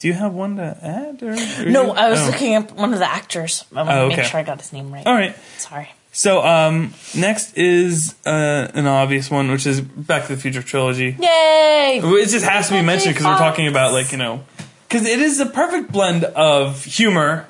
Do 0.00 0.06
you 0.08 0.14
have 0.14 0.32
one 0.32 0.56
to 0.56 0.78
add? 0.82 1.22
Or, 1.22 1.32
or 1.32 1.70
No, 1.70 1.86
you- 1.86 1.90
I 1.92 2.08
was 2.10 2.20
oh. 2.20 2.26
looking 2.26 2.54
up 2.54 2.72
one 2.72 2.92
of 2.92 2.98
the 3.00 3.10
actors. 3.10 3.64
I 3.72 3.76
want 3.76 3.88
to 3.88 4.00
Oh, 4.00 4.08
make 4.08 4.24
sure 4.26 4.38
I 4.40 4.42
got 4.44 4.60
his 4.60 4.72
name 4.72 4.92
right. 4.92 5.04
All 5.06 5.14
right. 5.14 5.34
Sorry. 5.58 5.88
So 6.12 6.42
um, 6.44 6.94
next 7.16 7.56
is 7.56 8.14
uh, 8.26 8.68
an 8.74 8.86
obvious 8.86 9.30
one, 9.30 9.50
which 9.50 9.66
is 9.66 9.80
Back 9.80 10.26
to 10.26 10.34
the 10.34 10.40
Future 10.40 10.62
trilogy. 10.62 11.16
Yay! 11.18 12.00
It 12.02 12.28
just 12.28 12.44
has 12.44 12.68
to 12.68 12.74
be 12.74 12.82
mentioned 12.82 13.14
because 13.14 13.26
we're 13.26 13.38
talking 13.38 13.68
about 13.68 13.92
like 13.92 14.10
you 14.10 14.18
know, 14.18 14.42
because 14.88 15.06
it 15.06 15.20
is 15.20 15.38
the 15.38 15.46
perfect 15.46 15.92
blend 15.92 16.24
of 16.24 16.84
humor 16.84 17.46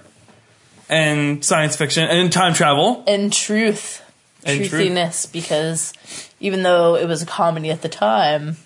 and 0.88 1.42
science 1.44 1.76
fiction 1.76 2.04
and 2.08 2.32
time 2.32 2.52
travel. 2.52 3.04
And 3.06 3.32
truth. 3.32 4.02
And 4.44 4.58
truth. 4.64 4.72
Truthiness, 4.72 5.32
because 5.32 5.92
even 6.40 6.62
though 6.62 6.94
it 6.96 7.06
was 7.06 7.22
a 7.22 7.26
comedy 7.26 7.70
at 7.70 7.82
the 7.82 7.88
time, 7.88 8.56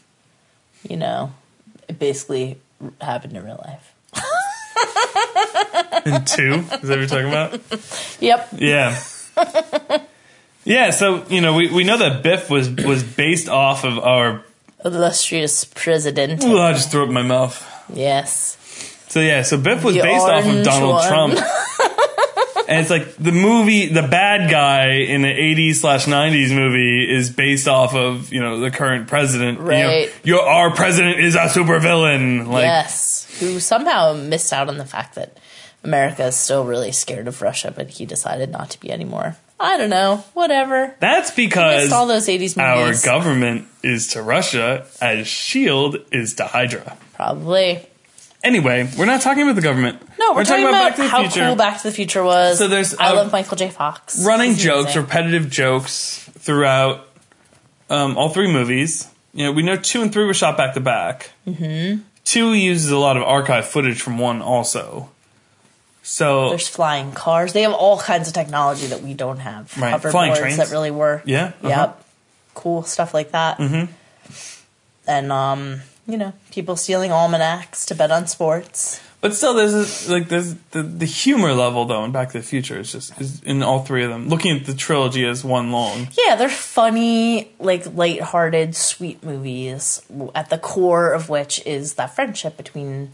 you 0.88 0.96
know, 0.96 1.32
it 1.88 1.98
basically 1.98 2.58
happened 3.00 3.36
in 3.36 3.44
real 3.44 3.64
life. 3.64 3.94
in 6.06 6.24
two, 6.24 6.54
is 6.54 6.68
that 6.68 6.88
what 6.88 6.98
you're 6.98 7.06
talking 7.06 7.28
about? 7.28 7.60
Yep. 8.20 8.48
Yeah. 8.58 8.98
Yeah, 10.64 10.90
so 10.90 11.24
you 11.28 11.40
know 11.40 11.54
we, 11.54 11.70
we 11.70 11.82
know 11.84 11.98
that 11.98 12.22
Biff 12.22 12.48
was 12.48 12.70
was 12.70 13.02
based 13.02 13.48
off 13.48 13.84
of 13.84 13.98
our. 13.98 14.44
Illustrious 14.84 15.64
president. 15.64 16.44
Ooh, 16.44 16.58
I 16.58 16.72
just 16.72 16.90
threw 16.90 17.02
up 17.02 17.08
in 17.08 17.14
my 17.14 17.22
mouth. 17.22 17.68
Yes. 17.92 18.56
So 19.08 19.20
yeah, 19.20 19.42
so 19.42 19.58
Biff 19.58 19.82
was 19.84 19.94
The 19.94 20.02
based 20.02 20.24
off 20.24 20.46
of 20.46 20.64
Donald 20.64 20.94
one. 20.94 21.08
Trump, 21.08 21.34
and 22.72 22.80
it's 22.80 22.90
like 22.90 23.14
the 23.16 23.32
movie, 23.32 23.86
the 23.86 24.02
bad 24.02 24.50
guy 24.50 24.86
in 24.90 25.22
the 25.22 25.28
'80s 25.28 25.76
slash 25.76 26.06
'90s 26.06 26.54
movie 26.54 27.10
is 27.10 27.30
based 27.30 27.68
off 27.68 27.94
of 27.94 28.32
you 28.32 28.40
know 28.40 28.60
the 28.60 28.70
current 28.70 29.08
president. 29.08 29.58
You 29.58 29.64
know, 29.64 29.86
Right. 29.88 30.12
your 30.24 30.42
our 30.42 30.70
president 30.74 31.20
is 31.20 31.34
a 31.34 31.40
supervillain. 31.48 32.48
Like 32.48 32.64
yes. 32.64 33.26
Who 33.40 33.60
somehow 33.60 34.14
missed 34.14 34.52
out 34.52 34.68
on 34.68 34.78
the 34.78 34.84
fact 34.84 35.14
that 35.16 35.38
America 35.84 36.24
is 36.26 36.36
still 36.36 36.64
really 36.64 36.92
scared 36.92 37.26
of 37.28 37.40
Russia, 37.42 37.72
but 37.74 37.90
he 37.90 38.06
decided 38.06 38.50
not 38.50 38.70
to 38.70 38.80
be 38.80 38.90
anymore. 38.92 39.36
I 39.58 39.76
don't 39.76 39.90
know. 39.90 40.24
Whatever. 40.34 40.94
that's 40.98 41.30
because 41.30 41.92
all 41.92 42.06
those 42.06 42.26
80s 42.26 42.58
our 42.58 42.94
government 43.04 43.68
is 43.84 44.08
to 44.08 44.22
Russia 44.22 44.86
as 45.00 45.28
Shield 45.28 45.98
is 46.10 46.34
to 46.34 46.46
Hydra. 46.46 46.96
Probably. 47.14 47.86
Anyway, 48.42 48.90
we're 48.98 49.06
not 49.06 49.20
talking 49.20 49.44
about 49.44 49.54
the 49.54 49.62
government. 49.62 50.02
No, 50.18 50.34
we're, 50.34 50.44
talking, 50.44 50.64
about, 50.64 50.72
Back 50.72 50.96
to 50.96 51.02
the 51.02 51.08
how 51.08 51.22
Future. 51.22 51.46
cool 51.46 51.56
Back 51.56 51.78
to 51.78 51.84
the 51.84 51.92
Future 51.92 52.24
was. 52.24 52.58
So 52.58 52.66
there's, 52.66 52.94
I 52.94 53.10
uh, 53.10 53.14
love 53.14 53.32
Michael 53.32 53.56
J. 53.56 53.70
Fox. 53.70 54.24
running 54.24 54.50
He's 54.50 54.62
jokes, 54.62 54.84
amazing. 54.86 55.02
repetitive 55.02 55.50
jokes 55.50 56.18
throughout 56.38 57.08
um, 57.88 58.16
all 58.16 58.30
three 58.30 58.52
movies. 58.52 59.08
You 59.32 59.44
know, 59.44 59.52
we 59.52 59.62
know 59.62 59.76
two 59.76 60.02
and 60.02 60.12
three 60.12 60.24
were 60.24 60.34
shot 60.34 60.56
back 60.56 60.74
to 60.74 60.80
back. 60.80 61.30
Mm-hmm. 61.46 62.02
Two 62.24 62.52
uses 62.54 62.90
a 62.90 62.98
lot 62.98 63.16
of 63.16 63.22
archive 63.22 63.66
footage 63.66 64.00
from 64.00 64.18
one, 64.18 64.42
also. 64.42 65.10
So 66.02 66.50
There's 66.50 66.68
flying 66.68 67.12
cars. 67.12 67.52
They 67.52 67.62
have 67.62 67.72
all 67.72 67.98
kinds 67.98 68.26
of 68.26 68.34
technology 68.34 68.88
that 68.88 69.02
we 69.02 69.14
don't 69.14 69.38
have. 69.38 69.76
Right. 69.78 70.00
Flying 70.00 70.32
Hoverboards 70.32 70.38
trains. 70.38 70.56
that 70.56 70.70
really 70.70 70.90
work. 70.90 71.22
Yeah, 71.26 71.52
uh-huh. 71.62 71.68
Yep. 71.68 72.04
Cool 72.54 72.82
stuff 72.82 73.14
like 73.14 73.30
that. 73.30 73.58
Mm-hmm. 73.58 73.92
And 75.06 75.32
um, 75.32 75.80
you 76.06 76.16
know, 76.16 76.32
people 76.50 76.76
stealing 76.76 77.12
almanacs 77.12 77.86
to 77.86 77.94
bet 77.94 78.10
on 78.10 78.26
sports. 78.26 79.00
But 79.20 79.34
still, 79.34 79.54
there's 79.54 79.72
this, 79.72 80.08
like 80.08 80.28
there's 80.28 80.54
the 80.72 80.82
the 80.82 81.06
humor 81.06 81.52
level 81.52 81.84
though 81.84 82.04
in 82.04 82.10
Back 82.10 82.32
to 82.32 82.38
the 82.38 82.44
Future 82.44 82.80
is 82.80 82.90
just 82.90 83.20
is 83.20 83.40
in 83.44 83.62
all 83.62 83.84
three 83.84 84.02
of 84.02 84.10
them. 84.10 84.28
Looking 84.28 84.56
at 84.58 84.66
the 84.66 84.74
trilogy 84.74 85.24
as 85.24 85.44
one 85.44 85.70
long. 85.70 86.08
Yeah, 86.26 86.34
they're 86.34 86.48
funny, 86.48 87.52
like 87.60 87.86
light-hearted, 87.94 88.74
sweet 88.74 89.22
movies. 89.22 90.02
At 90.34 90.50
the 90.50 90.58
core 90.58 91.12
of 91.12 91.28
which 91.28 91.64
is 91.64 91.94
that 91.94 92.16
friendship 92.16 92.56
between 92.56 93.12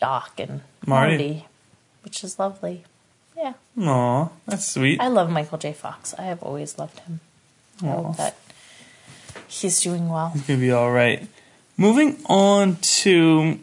Doc 0.00 0.32
and 0.38 0.62
Marty. 0.86 1.12
Marty, 1.12 1.46
which 2.04 2.24
is 2.24 2.38
lovely. 2.38 2.84
Yeah, 3.36 3.52
Aw, 3.78 4.30
that's 4.46 4.66
sweet. 4.66 4.98
I 4.98 5.08
love 5.08 5.28
Michael 5.28 5.58
J. 5.58 5.74
Fox. 5.74 6.14
I 6.18 6.22
have 6.22 6.42
always 6.42 6.78
loved 6.78 7.00
him. 7.00 7.20
I 7.82 7.86
hope 7.88 8.16
that 8.16 8.36
he's 9.46 9.78
doing 9.82 10.08
well. 10.08 10.30
He's 10.30 10.46
gonna 10.46 10.60
be 10.60 10.72
all 10.72 10.90
right. 10.90 11.28
Moving 11.76 12.18
on 12.26 12.76
to 12.76 13.58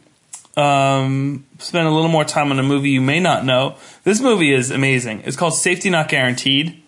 um, 0.58 1.46
spend 1.60 1.88
a 1.88 1.92
little 1.92 2.10
more 2.10 2.26
time 2.26 2.52
on 2.52 2.60
a 2.60 2.64
movie 2.64 2.90
you 2.90 3.02
may 3.02 3.20
not 3.20 3.46
know. 3.46 3.78
This 4.04 4.20
movie 4.20 4.54
is 4.54 4.70
amazing. 4.70 5.22
It's 5.26 5.38
called 5.38 5.54
Safety 5.54 5.90
Not 5.90 6.10
Guaranteed. 6.10 6.82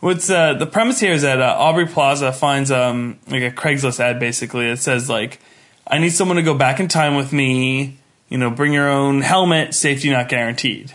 What's 0.00 0.28
uh, 0.30 0.54
the 0.54 0.66
premise 0.66 1.00
here 1.00 1.12
is 1.12 1.22
that 1.22 1.40
uh, 1.40 1.56
Aubrey 1.58 1.86
Plaza 1.86 2.32
finds 2.32 2.70
um, 2.70 3.18
like 3.28 3.42
a 3.42 3.50
Craigslist 3.50 3.98
ad 3.98 4.20
basically. 4.20 4.66
It 4.66 4.78
says 4.78 5.08
like, 5.08 5.40
"I 5.86 5.98
need 5.98 6.10
someone 6.10 6.36
to 6.36 6.42
go 6.42 6.54
back 6.54 6.78
in 6.78 6.86
time 6.86 7.16
with 7.16 7.32
me. 7.32 7.96
You 8.28 8.38
know, 8.38 8.50
bring 8.50 8.72
your 8.72 8.88
own 8.88 9.22
helmet. 9.22 9.74
Safety 9.74 10.10
not 10.10 10.28
guaranteed." 10.28 10.94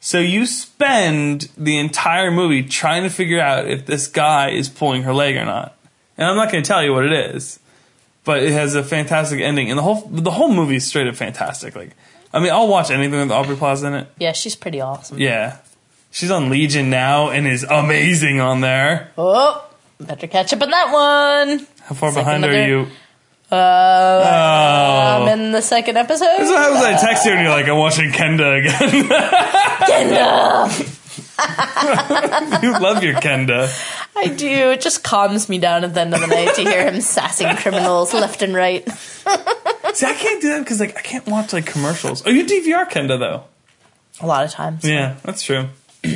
So 0.00 0.18
you 0.18 0.46
spend 0.46 1.48
the 1.56 1.78
entire 1.78 2.32
movie 2.32 2.64
trying 2.64 3.04
to 3.04 3.08
figure 3.08 3.38
out 3.38 3.68
if 3.68 3.86
this 3.86 4.08
guy 4.08 4.50
is 4.50 4.68
pulling 4.68 5.04
her 5.04 5.14
leg 5.14 5.36
or 5.36 5.44
not. 5.44 5.76
And 6.18 6.26
I'm 6.26 6.34
not 6.34 6.50
going 6.50 6.64
to 6.64 6.66
tell 6.66 6.82
you 6.82 6.92
what 6.92 7.04
it 7.04 7.12
is, 7.12 7.60
but 8.24 8.42
it 8.42 8.52
has 8.52 8.74
a 8.74 8.82
fantastic 8.82 9.40
ending, 9.40 9.68
and 9.70 9.78
the 9.78 9.82
whole 9.82 10.06
the 10.10 10.30
whole 10.30 10.52
movie 10.52 10.76
is 10.76 10.86
straight 10.86 11.06
up 11.08 11.16
fantastic. 11.16 11.74
Like, 11.76 11.90
I 12.32 12.40
mean, 12.40 12.52
I'll 12.52 12.68
watch 12.68 12.90
anything 12.90 13.18
with 13.18 13.30
Aubrey 13.32 13.56
Plaza 13.56 13.86
in 13.88 13.94
it. 13.94 14.08
Yeah, 14.18 14.32
she's 14.32 14.56
pretty 14.56 14.80
awesome. 14.80 15.18
Yeah, 15.18 15.58
she's 16.10 16.30
on 16.30 16.50
Legion 16.50 16.90
now 16.90 17.30
and 17.30 17.46
is 17.46 17.64
amazing 17.64 18.40
on 18.40 18.60
there. 18.60 19.10
Oh, 19.18 19.64
better 20.00 20.26
catch 20.26 20.52
up 20.52 20.62
on 20.62 20.70
that 20.70 20.92
one. 20.92 21.66
How 21.84 21.94
far 21.94 22.08
It's 22.10 22.16
like 22.16 22.24
behind 22.24 22.44
are 22.44 22.66
you? 22.68 22.86
Uh, 23.50 23.54
Oh, 23.54 25.24
I'm 25.26 25.38
in 25.38 25.52
the 25.52 25.60
second 25.60 25.98
episode. 25.98 26.24
That's 26.24 26.48
what 26.48 26.58
happens 26.58 26.80
when 26.80 26.94
I 26.94 26.98
text 26.98 27.26
you 27.26 27.32
and 27.32 27.40
you're 27.42 27.50
like, 27.50 27.68
I'm 27.68 27.76
watching 27.76 28.10
Kenda 28.10 28.58
again. 28.60 29.08
Kenda! 29.88 30.98
you 32.62 32.78
love 32.78 33.02
your 33.02 33.14
Kenda. 33.14 33.68
I 34.16 34.28
do. 34.28 34.46
It 34.46 34.80
just 34.80 35.02
calms 35.02 35.48
me 35.48 35.58
down 35.58 35.84
at 35.84 35.94
the 35.94 36.00
end 36.00 36.14
of 36.14 36.20
the 36.20 36.26
night 36.26 36.54
to 36.56 36.62
hear 36.62 36.90
him 36.90 37.00
sassing 37.00 37.56
criminals 37.56 38.12
left 38.12 38.42
and 38.42 38.54
right. 38.54 38.88
See, 39.94 40.06
I 40.06 40.14
can't 40.14 40.40
do 40.42 40.50
that 40.50 40.60
because 40.60 40.80
like 40.80 40.96
I 40.96 41.02
can't 41.02 41.26
watch 41.26 41.52
like 41.52 41.66
commercials. 41.66 42.22
Oh, 42.26 42.30
you 42.30 42.44
DVR 42.44 42.88
Kenda 42.88 43.18
though. 43.18 43.44
A 44.20 44.26
lot 44.26 44.44
of 44.44 44.50
times. 44.50 44.84
Yeah, 44.84 45.16
that's 45.22 45.42
true. 45.42 45.68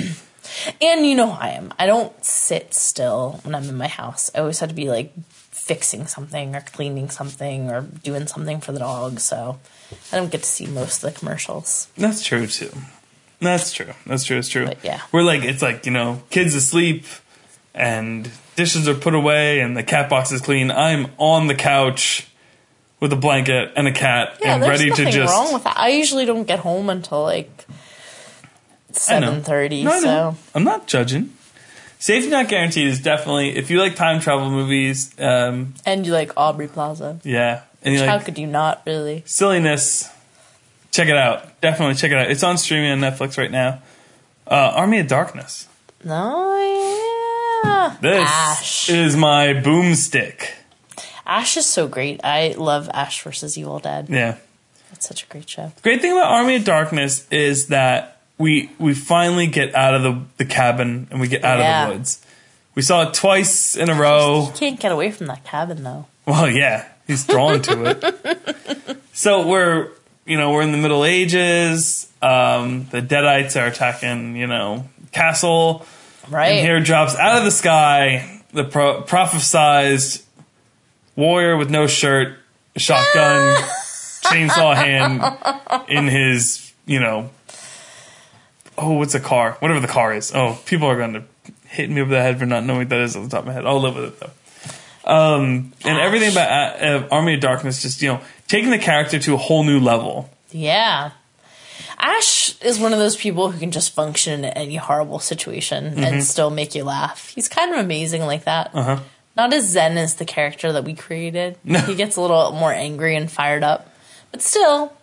And 0.81 1.07
you 1.07 1.15
know 1.15 1.31
how 1.31 1.41
I 1.41 1.51
am. 1.51 1.73
I 1.79 1.87
don't 1.87 2.25
sit 2.25 2.75
still 2.75 3.41
when 3.43 3.55
I'm 3.55 3.69
in 3.69 3.77
my 3.77 3.89
house. 3.89 4.31
I 4.35 4.39
always 4.39 4.61
have 4.61 4.69
to 4.69 4.75
be 4.75 4.89
like 4.89 5.13
fixing 5.31 6.07
something 6.07 6.55
or 6.55 6.61
cleaning 6.61 7.11
something 7.11 7.71
or 7.71 7.83
doing 7.83 8.27
something 8.27 8.61
for 8.61 8.73
the 8.73 8.79
dog. 8.79 9.21
So 9.21 9.59
I 10.13 10.17
don't 10.17 10.31
get 10.31 10.43
to 10.43 10.49
see 10.49 10.67
most 10.67 11.03
of 11.03 11.13
the 11.13 11.19
commercials. 11.19 11.89
That's 11.97 12.23
true 12.23 12.47
too. 12.47 12.71
That's 13.41 13.73
true. 13.73 13.93
That's 14.07 14.25
true. 14.25 14.39
It's 14.39 14.49
true. 14.49 14.67
But, 14.67 14.79
yeah. 14.83 15.01
we're 15.13 15.23
like 15.23 15.43
it's 15.45 15.63
like 15.63 15.85
you 15.87 15.93
know 15.93 16.23
kids 16.31 16.55
asleep 16.55 17.05
and 17.75 18.31
dishes 18.57 18.89
are 18.89 18.95
put 18.95 19.15
away 19.15 19.61
and 19.61 19.77
the 19.77 19.83
cat 19.83 20.09
box 20.09 20.33
is 20.33 20.41
clean. 20.41 20.71
I'm 20.71 21.09
on 21.19 21.47
the 21.47 21.55
couch 21.55 22.29
with 23.01 23.13
a 23.13 23.17
blanket 23.17 23.73
and 23.77 23.87
a 23.87 23.93
cat 23.93 24.39
Yeah, 24.41 24.55
and 24.55 24.63
ready 24.63 24.91
to 24.91 25.11
just. 25.11 25.33
wrong 25.33 25.53
with 25.53 25.65
that. 25.65 25.77
I 25.79 25.89
usually 25.91 26.25
don't 26.25 26.45
get 26.47 26.61
home 26.61 26.89
until 26.89 27.23
like 27.23 27.67
seven 28.93 29.43
thirty. 29.43 29.85
No, 29.85 30.01
so 30.01 30.37
I'm 30.55 30.65
not 30.65 30.87
judging. 30.87 31.33
Safety 31.99 32.29
not 32.31 32.49
guaranteed 32.49 32.89
is 32.89 33.01
definitely 33.01 33.57
if 33.57 33.71
you 33.71 33.79
like 33.81 33.97
time 33.97 34.21
travel 34.21 34.51
movies. 34.51 35.15
Um, 35.19 35.75
and 35.85 36.07
you 36.07 36.13
like 36.13 36.33
Aubrey 36.37 36.69
Plaza. 36.69 37.21
yeah, 37.25 37.63
and 37.83 37.95
you 37.95 38.01
How 38.01 38.17
like 38.17 38.25
could 38.25 38.39
you 38.39 38.47
not 38.47 38.83
really? 38.87 39.23
silliness, 39.27 40.09
check 40.97 41.09
it 41.09 41.17
out. 41.17 41.61
Definitely 41.61 41.95
check 41.97 42.11
it 42.11 42.19
out. 42.19 42.31
It's 42.31 42.43
on 42.43 42.57
streaming 42.59 42.91
on 42.93 43.01
Netflix 43.01 43.37
right 43.39 43.51
now. 43.51 43.83
Uh, 44.47 44.55
Army 44.75 44.99
of 45.01 45.09
Darkness. 45.09 45.69
No, 46.05 46.57
yeah. 47.65 47.97
This 48.01 48.29
Ash. 48.29 48.89
is 48.89 49.17
my 49.17 49.49
boomstick. 49.49 50.51
Ash 51.27 51.57
is 51.57 51.67
so 51.67 51.89
great. 51.89 52.21
I 52.25 52.55
love 52.57 52.89
Ash 52.95 53.23
versus 53.23 53.59
Evil 53.59 53.79
Dead. 53.79 54.09
Yeah. 54.09 54.37
It's 54.93 55.07
such 55.09 55.25
a 55.25 55.27
great 55.27 55.49
show. 55.49 55.73
Great 55.83 56.01
thing 56.01 56.13
about 56.13 56.27
Army 56.33 56.57
of 56.57 56.65
Darkness 56.65 57.27
is 57.31 57.67
that 57.69 58.21
we 58.39 58.71
we 58.79 58.95
finally 58.95 59.47
get 59.49 59.75
out 59.75 59.95
of 59.95 60.03
the, 60.03 60.23
the 60.39 60.45
cabin 60.45 61.09
and 61.11 61.21
we 61.21 61.29
get 61.29 61.45
out 61.45 61.59
Yeah. 61.59 61.83
of 61.85 61.89
the 61.91 61.97
woods. 61.97 62.25
We 62.75 62.83
saw 62.83 63.09
it 63.09 63.15
twice 63.15 63.75
in 63.77 63.91
a 63.91 63.95
row. 63.95 64.47
You 64.47 64.53
can't 64.53 64.79
get 64.79 64.93
away 64.93 65.11
from 65.11 65.27
that 65.27 65.45
cabin 65.45 65.83
though. 65.83 66.07
Well, 66.27 66.49
yeah, 66.51 66.87
he's 67.07 67.27
drawn 67.27 67.63
to 67.63 67.85
it. 67.87 68.99
so 69.13 69.47
we're 69.49 69.91
you 70.27 70.37
know 70.37 70.53
we're 70.53 70.63
in 70.63 70.73
the 70.73 70.79
Middle 70.79 71.05
Ages. 71.05 72.11
Um, 72.21 72.89
the 72.91 73.01
Deadites 73.01 73.61
are 73.61 73.67
attacking 73.67 74.37
you 74.37 74.47
know 74.47 74.89
castle. 75.13 75.87
Right. 76.29 76.49
And 76.49 76.67
here 76.67 76.81
drops 76.81 77.15
out 77.15 77.39
of 77.39 77.45
the 77.45 77.51
sky 77.51 78.43
the 78.53 78.65
pro- 78.65 79.03
prophesized 79.03 80.25
warrior 81.15 81.57
with 81.57 81.71
no 81.71 81.87
shirt, 81.87 82.39
shotgun, 82.77 83.63
chainsaw 84.25 84.75
hand 84.75 85.23
in 85.89 86.09
his, 86.09 86.73
you 86.87 86.99
know, 86.99 87.31
oh, 88.77 88.93
what's 88.95 89.15
a 89.15 89.21
car? 89.21 89.53
Whatever 89.61 89.81
the 89.81 89.89
car 89.89 90.15
is. 90.15 90.33
Oh, 90.35 90.59
people 90.67 90.89
are 90.89 90.97
going 90.97 91.15
to 91.15 91.25
hit 91.67 91.91
me 91.91 92.01
over 92.01 92.11
the 92.11 92.23
head 92.23 92.39
for 92.39 92.47
not 92.47 92.65
knowing 92.65 92.81
what 92.81 92.89
that 92.91 93.01
is 93.01 93.17
off 93.17 93.25
the 93.25 93.31
top 93.31 93.41
of 93.41 93.47
my 93.47 93.53
head. 93.53 93.67
I'll 93.67 93.81
live 93.81 93.95
with 93.95 94.05
it 94.05 94.21
though. 94.21 94.31
Um, 95.09 95.73
and 95.85 95.99
everything 95.99 96.33
about 96.33 96.51
uh, 96.51 96.85
uh, 96.85 97.09
Army 97.13 97.35
of 97.35 97.41
Darkness, 97.41 97.83
just 97.83 98.03
you 98.03 98.09
know, 98.09 98.21
taking 98.49 98.71
the 98.71 98.79
character 98.79 99.19
to 99.19 99.35
a 99.35 99.37
whole 99.37 99.65
new 99.65 99.81
level. 99.81 100.31
Yeah. 100.51 101.11
Ash 101.99 102.61
is 102.63 102.79
one 102.79 102.93
of 102.93 102.99
those 102.99 103.17
people 103.17 103.51
who 103.51 103.59
can 103.59 103.71
just 103.71 103.95
function 103.95 104.45
in 104.45 104.53
any 104.53 104.77
horrible 104.77 105.19
situation 105.19 105.93
Mm-hmm. 105.93 106.03
and 106.05 106.25
still 106.25 106.51
make 106.51 106.75
you 106.75 106.85
laugh. 106.85 107.31
He's 107.35 107.49
kind 107.49 107.73
of 107.73 107.79
amazing 107.79 108.23
like 108.23 108.45
that. 108.45 108.71
Uh-huh. 108.75 109.01
Not 109.37 109.53
as 109.53 109.69
zen 109.69 109.99
as 109.99 110.15
the 110.15 110.25
character 110.25 110.73
that 110.73 110.85
we 110.85 110.95
created. 110.95 111.59
No. 111.65 111.81
He 111.81 111.95
gets 111.95 112.17
a 112.17 112.21
little 112.21 112.53
more 112.53 112.73
angry 112.73 113.17
and 113.17 113.31
fired 113.31 113.63
up. 113.63 113.91
But 114.31 114.41
still, 114.43 114.95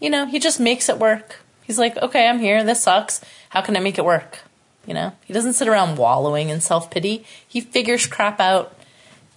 you 0.00 0.10
know, 0.10 0.26
he 0.26 0.38
just 0.38 0.60
makes 0.60 0.88
it 0.88 0.98
work. 0.98 1.40
He's 1.62 1.78
like, 1.78 1.96
okay, 1.96 2.28
I'm 2.28 2.38
here. 2.38 2.62
This 2.64 2.82
sucks. 2.82 3.20
How 3.48 3.62
can 3.62 3.76
I 3.76 3.80
make 3.80 3.96
it 3.98 4.04
work? 4.04 4.40
You 4.86 4.92
know, 4.92 5.12
he 5.24 5.32
doesn't 5.32 5.54
sit 5.54 5.66
around 5.66 5.96
wallowing 5.96 6.50
in 6.50 6.60
self 6.60 6.90
pity. 6.90 7.24
He 7.48 7.62
figures 7.62 8.06
crap 8.06 8.38
out 8.38 8.76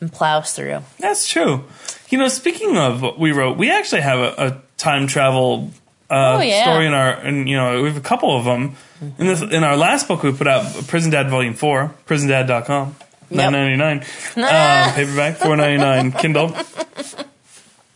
and 0.02 0.12
plows 0.12 0.52
through. 0.52 0.82
That's 1.00 1.26
true. 1.28 1.64
You 2.10 2.18
know, 2.18 2.28
speaking 2.30 2.78
of 2.78 3.02
what 3.02 3.20
we 3.20 3.32
wrote, 3.32 3.58
we 3.58 3.70
actually 3.72 4.02
have 4.02 4.20
a, 4.20 4.46
a 4.48 4.62
time 4.78 5.08
travel 5.08 5.72
uh, 6.10 6.38
Oh, 6.38 6.42
yeah. 6.42 6.64
story 6.64 6.86
in 6.88 6.94
our, 6.94 7.12
and 7.12 7.50
you 7.50 7.58
know, 7.58 7.82
we 7.82 7.90
have 7.90 7.98
a 7.98 8.02
couple 8.02 8.36
of 8.38 8.46
them. 8.46 8.76
In 9.20 9.28
this, 9.28 9.42
in 9.42 9.64
our 9.64 9.76
last 9.76 10.08
book, 10.08 10.24
we 10.24 10.32
put 10.32 10.48
out 10.48 10.66
Prison 10.88 11.12
Dad 11.12 11.30
Volume 11.30 11.54
Four, 11.54 11.94
PrisonDad.com, 12.08 12.96
nine 13.30 13.52
ninety 13.52 13.76
nine, 13.76 14.00
uh, 14.38 14.92
paperback, 14.96 15.36
four 15.38 15.56
ninety 15.58 15.78
nine, 15.78 16.12
Kindle. 16.14 16.56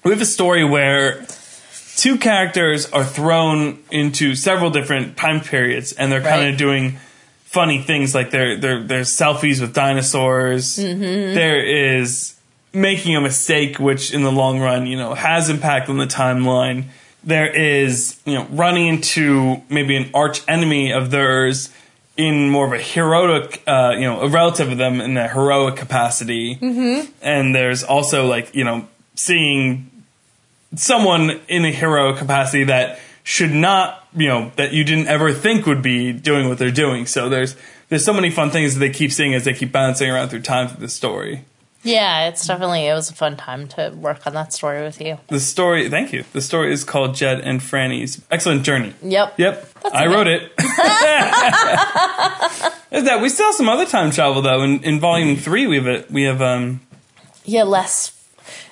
We 0.04 0.12
have 0.12 0.22
a 0.22 0.26
story 0.26 0.64
where 0.66 1.26
two 1.96 2.18
characters 2.18 2.92
are 2.92 3.06
thrown 3.06 3.80
into 3.92 4.36
several 4.36 4.70
different 4.72 5.16
time 5.18 5.40
periods, 5.42 5.94
and 5.94 6.12
they're 6.12 6.22
kind 6.22 6.50
of 6.50 6.58
doing 6.58 6.98
funny 7.46 7.82
things 7.82 8.14
like 8.14 8.30
there 8.32 8.58
there 8.58 8.84
there's 8.84 9.10
selfies 9.10 9.62
with 9.62 9.74
dinosaurs. 9.74 10.78
Mm-hmm. 10.78 11.00
There 11.34 11.64
is 11.98 12.36
making 12.74 13.16
a 13.16 13.22
mistake, 13.22 13.80
which 13.80 14.14
in 14.14 14.24
the 14.24 14.32
long 14.32 14.60
run, 14.60 14.86
you 14.86 14.98
know, 14.98 15.14
has 15.14 15.50
impact 15.50 15.90
on 15.90 15.98
the 15.98 16.06
timeline. 16.06 16.86
There 17.24 17.48
is, 17.48 18.20
you 18.26 18.34
know, 18.36 18.48
running 18.50 18.88
into 18.88 19.62
maybe 19.70 19.96
an 19.96 20.10
arch 20.14 20.42
enemy 20.48 20.92
of 20.92 21.12
theirs 21.12 21.70
in 22.18 22.50
more 22.50 22.66
of 22.66 22.74
a 22.74 22.82
heroic, 22.82 23.62
uh, 23.68 23.94
you 23.96 24.02
know, 24.02 24.22
a 24.22 24.28
relative 24.28 24.72
of 24.72 24.78
them 24.78 25.02
in 25.02 25.18
a 25.18 25.28
heroic 25.28 25.76
capacity. 25.76 26.56
Mm-hmm. 26.56 27.12
And 27.22 27.56
there's 27.56 27.84
also 27.84 28.26
like, 28.28 28.54
you 28.56 28.64
know, 28.64 28.88
seeing 29.16 29.90
someone 30.76 31.42
in 31.48 31.66
a 31.66 31.72
hero 31.72 32.14
capacity 32.16 32.66
that 32.66 33.00
should 33.24 33.52
not, 33.52 34.06
you 34.16 34.28
know, 34.28 34.52
that 34.56 34.74
you 34.74 34.84
didn't 34.84 35.08
ever 35.08 35.32
think 35.34 35.66
would 35.66 35.82
be 35.82 36.12
doing 36.12 36.50
what 36.50 36.58
they're 36.58 36.72
doing. 36.72 37.06
So 37.06 37.30
there's 37.30 37.56
there's 37.90 38.06
so 38.06 38.14
many 38.14 38.30
fun 38.30 38.50
things 38.50 38.74
that 38.74 38.80
they 38.80 38.90
keep 38.90 39.12
seeing 39.12 39.34
as 39.34 39.44
they 39.44 39.54
keep 39.54 39.72
bouncing 39.72 40.10
around 40.10 40.30
through 40.30 40.42
time 40.42 40.70
through 40.70 40.80
the 40.80 40.90
story. 40.90 41.46
Yeah, 41.84 42.28
it's 42.28 42.46
definitely, 42.46 42.86
it 42.88 42.94
was 42.94 43.10
a 43.10 43.14
fun 43.14 43.38
time 43.38 43.68
to 43.70 43.90
work 43.96 44.28
on 44.28 44.34
that 44.34 44.54
story 44.54 44.84
with 44.84 45.02
you. 45.02 45.18
The 45.30 45.40
story, 45.40 45.90
thank 45.90 46.14
you. 46.14 46.24
The 46.32 46.42
story 46.42 46.72
is 46.72 46.84
called 46.84 47.16
Jed 47.16 47.42
and 47.42 47.60
Franny's 47.60 48.22
Excellent 48.30 48.64
Journey. 48.64 48.94
Yep. 49.02 49.40
Yep, 49.40 49.70
I 49.86 50.06
okay. 50.06 50.08
wrote 50.14 50.28
it. 50.28 50.44
Is 52.92 53.06
that 53.06 53.20
we 53.22 53.30
still 53.30 53.48
have 53.48 53.56
some 53.56 53.70
other 53.70 53.86
time 53.86 54.12
travel 54.12 54.42
though? 54.42 54.62
In, 54.64 54.84
in 54.84 55.00
volume 55.00 55.38
three, 55.38 55.66
we 55.66 55.78
have 55.78 55.88
a, 55.88 56.06
we 56.12 56.24
have 56.24 56.42
um 56.42 56.82
Yeah, 57.46 57.64
Les. 57.64 58.12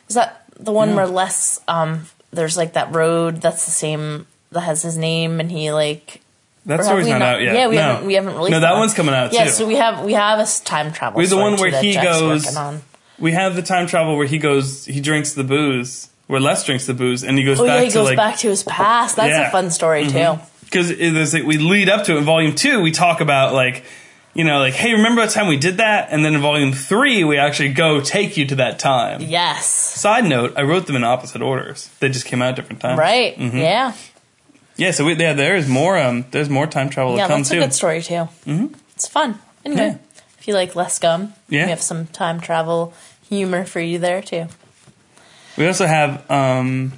Is 0.07 0.15
that 0.15 0.43
the 0.59 0.71
one 0.71 0.89
Yeah. 0.89 0.95
where 0.97 1.07
Les? 1.07 1.59
Um, 1.67 2.05
there's 2.31 2.57
like 2.57 2.73
that 2.73 2.93
road 2.93 3.41
that's 3.41 3.65
the 3.65 3.71
same 3.71 4.27
that 4.51 4.61
has 4.61 4.81
his 4.83 4.97
name, 4.97 5.39
and 5.39 5.49
he 5.51 5.71
like. 5.71 6.21
that 6.65 6.83
story's 6.83 7.05
we 7.05 7.11
not, 7.11 7.21
out 7.21 7.41
yet. 7.41 7.55
Yeah, 7.55 7.67
we 7.69 7.75
no. 7.75 7.81
haven't. 7.81 8.05
We 8.07 8.13
haven't 8.15 8.35
released. 8.35 8.51
No, 8.51 8.59
that 8.59 8.75
one's 8.75 8.93
coming 8.93 9.15
out 9.15 9.31
Yeah, 9.33 9.45
too. 9.45 9.51
so 9.51 9.65
we 9.67 9.75
have 9.75 10.03
we 10.03 10.13
have 10.13 10.39
a 10.39 10.45
time 10.65 10.91
travel. 10.91 11.17
We 11.17 11.23
have 11.23 11.29
the 11.31 11.37
one 11.37 11.55
where 11.55 11.71
he 11.81 11.93
goes-. 11.95 12.55
We 13.19 13.31
have 13.33 13.55
the 13.55 13.61
time 13.61 13.87
travel 13.87 14.15
where 14.17 14.27
he 14.27 14.37
goes, 14.37 14.85
he 14.85 15.01
drinks 15.01 15.33
the 15.33 15.43
booze, 15.43 16.09
where 16.27 16.39
Les 16.39 16.63
drinks 16.65 16.85
the 16.85 16.93
booze, 16.93 17.23
and 17.23 17.37
he 17.37 17.43
goes 17.43 17.59
Oh 17.59 17.65
back 17.65 17.77
yeah, 17.79 17.83
he 17.83 17.89
to 17.89 17.93
goes 17.95 18.05
like 18.07 18.17
back 18.17 18.37
to 18.39 18.49
his 18.49 18.63
past. 18.63 19.15
That's 19.15 19.29
Yeah. 19.29 19.47
a 19.47 19.51
fun 19.51 19.71
story 19.71 20.07
too. 20.07 20.39
because 20.63 20.89
there's 20.95 21.33
like, 21.33 21.43
we 21.43 21.57
lead 21.57 21.89
up 21.89 22.05
to 22.05 22.13
it 22.15 22.17
in 22.19 22.23
volume 22.23 22.53
two 22.55 22.81
we 22.81 22.91
talk 22.91 23.21
about 23.21 23.53
like 23.53 23.83
you 24.35 24.43
know 24.43 24.59
like 24.59 24.75
hey 24.75 24.91
remember 24.93 25.21
that 25.21 25.31
time 25.31 25.47
we 25.47 25.57
did 25.57 25.77
that 25.77 26.09
and 26.11 26.23
then 26.23 26.35
in 26.35 26.41
volume 26.41 26.71
three 26.71 27.23
we 27.23 27.37
actually 27.39 27.73
go 27.73 27.99
take 27.99 28.37
you 28.37 28.45
to 28.45 28.55
that 28.55 28.77
time 28.77 29.21
Yes. 29.21 29.65
side 29.65 30.25
note 30.25 30.53
i 30.55 30.61
wrote 30.61 30.85
them 30.85 30.95
in 30.95 31.03
opposite 31.03 31.41
orders 31.41 31.89
they 31.99 32.09
just 32.09 32.27
came 32.27 32.39
out 32.43 32.49
at 32.49 32.55
different 32.55 32.79
times 32.81 32.99
Right. 32.99 33.35
Mm-hmm. 33.35 33.57
Yeah. 33.57 33.93
yeah 34.77 34.91
so 34.91 35.03
we, 35.05 35.15
yeah 35.15 35.33
there 35.33 35.55
is 35.55 35.67
more 35.67 35.97
um 35.97 36.25
there's 36.29 36.49
more 36.49 36.67
time 36.67 36.89
travel 36.91 37.17
Yeah, 37.17 37.23
to 37.23 37.33
come 37.33 37.39
that's 37.41 37.51
a 37.51 37.55
good 37.55 37.73
story 37.73 38.03
too. 38.03 38.27
Mm-hmm. 38.45 38.67
It's 38.93 39.07
fun. 39.07 39.39
Anyway, 39.65 39.81
Yeah. 39.81 39.97
If 40.39 40.47
you 40.47 40.53
like 40.53 40.75
less 40.75 40.99
gum, 40.99 41.33
Yeah. 41.49 41.65
we 41.65 41.69
have 41.69 41.81
some 41.81 42.07
time 42.07 42.39
travel 42.39 42.93
humor 43.29 43.65
for 43.65 43.79
you 43.79 43.99
there 43.99 44.21
too. 44.21 44.47
we 45.57 45.67
also 45.67 45.85
have 45.85 46.29
um 46.31 46.93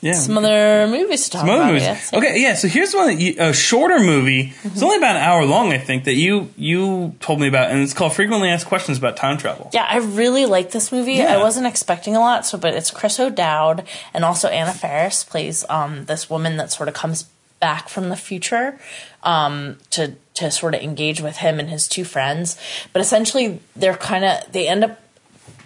yeah 0.00 0.12
Some 0.12 0.36
other 0.36 0.86
movies 0.86 1.24
to 1.24 1.30
talk 1.30 1.44
about. 1.44 1.66
movies. 1.66 1.82
Yes. 1.82 2.12
Okay, 2.12 2.38
yeah. 2.42 2.54
So 2.56 2.68
here's 2.68 2.92
one 2.94 3.06
that 3.08 3.18
you, 3.20 3.36
a 3.38 3.54
shorter 3.54 3.98
movie. 3.98 4.52
It's 4.62 4.82
only 4.82 4.98
about 4.98 5.16
an 5.16 5.22
hour 5.22 5.46
long, 5.46 5.72
I 5.72 5.78
think. 5.78 6.04
That 6.04 6.12
you 6.14 6.50
you 6.58 7.14
told 7.20 7.40
me 7.40 7.48
about, 7.48 7.70
and 7.70 7.80
it's 7.82 7.94
called 7.94 8.12
"Frequently 8.12 8.50
Asked 8.50 8.66
Questions 8.66 8.98
About 8.98 9.16
Time 9.16 9.38
Travel." 9.38 9.70
Yeah, 9.72 9.86
I 9.88 9.96
really 9.98 10.44
like 10.44 10.72
this 10.72 10.92
movie. 10.92 11.14
Yeah. 11.14 11.32
I 11.34 11.38
wasn't 11.38 11.66
expecting 11.66 12.16
a 12.16 12.20
lot, 12.20 12.44
so 12.44 12.58
but 12.58 12.74
it's 12.74 12.90
Chris 12.90 13.18
O'Dowd 13.18 13.84
and 14.12 14.26
also 14.26 14.48
Anna 14.48 14.74
Faris 14.74 15.24
plays 15.24 15.64
um, 15.70 16.04
this 16.04 16.28
woman 16.28 16.58
that 16.58 16.70
sort 16.70 16.88
of 16.90 16.94
comes 16.94 17.24
back 17.58 17.88
from 17.88 18.10
the 18.10 18.16
future 18.16 18.78
um, 19.22 19.78
to 19.90 20.16
to 20.34 20.50
sort 20.50 20.74
of 20.74 20.82
engage 20.82 21.20
with 21.20 21.38
him 21.38 21.58
and 21.58 21.70
his 21.70 21.88
two 21.88 22.04
friends. 22.04 22.56
But 22.92 23.00
essentially, 23.00 23.60
they're 23.74 23.96
kind 23.96 24.24
of 24.24 24.52
they 24.52 24.68
end 24.68 24.84
up 24.84 25.00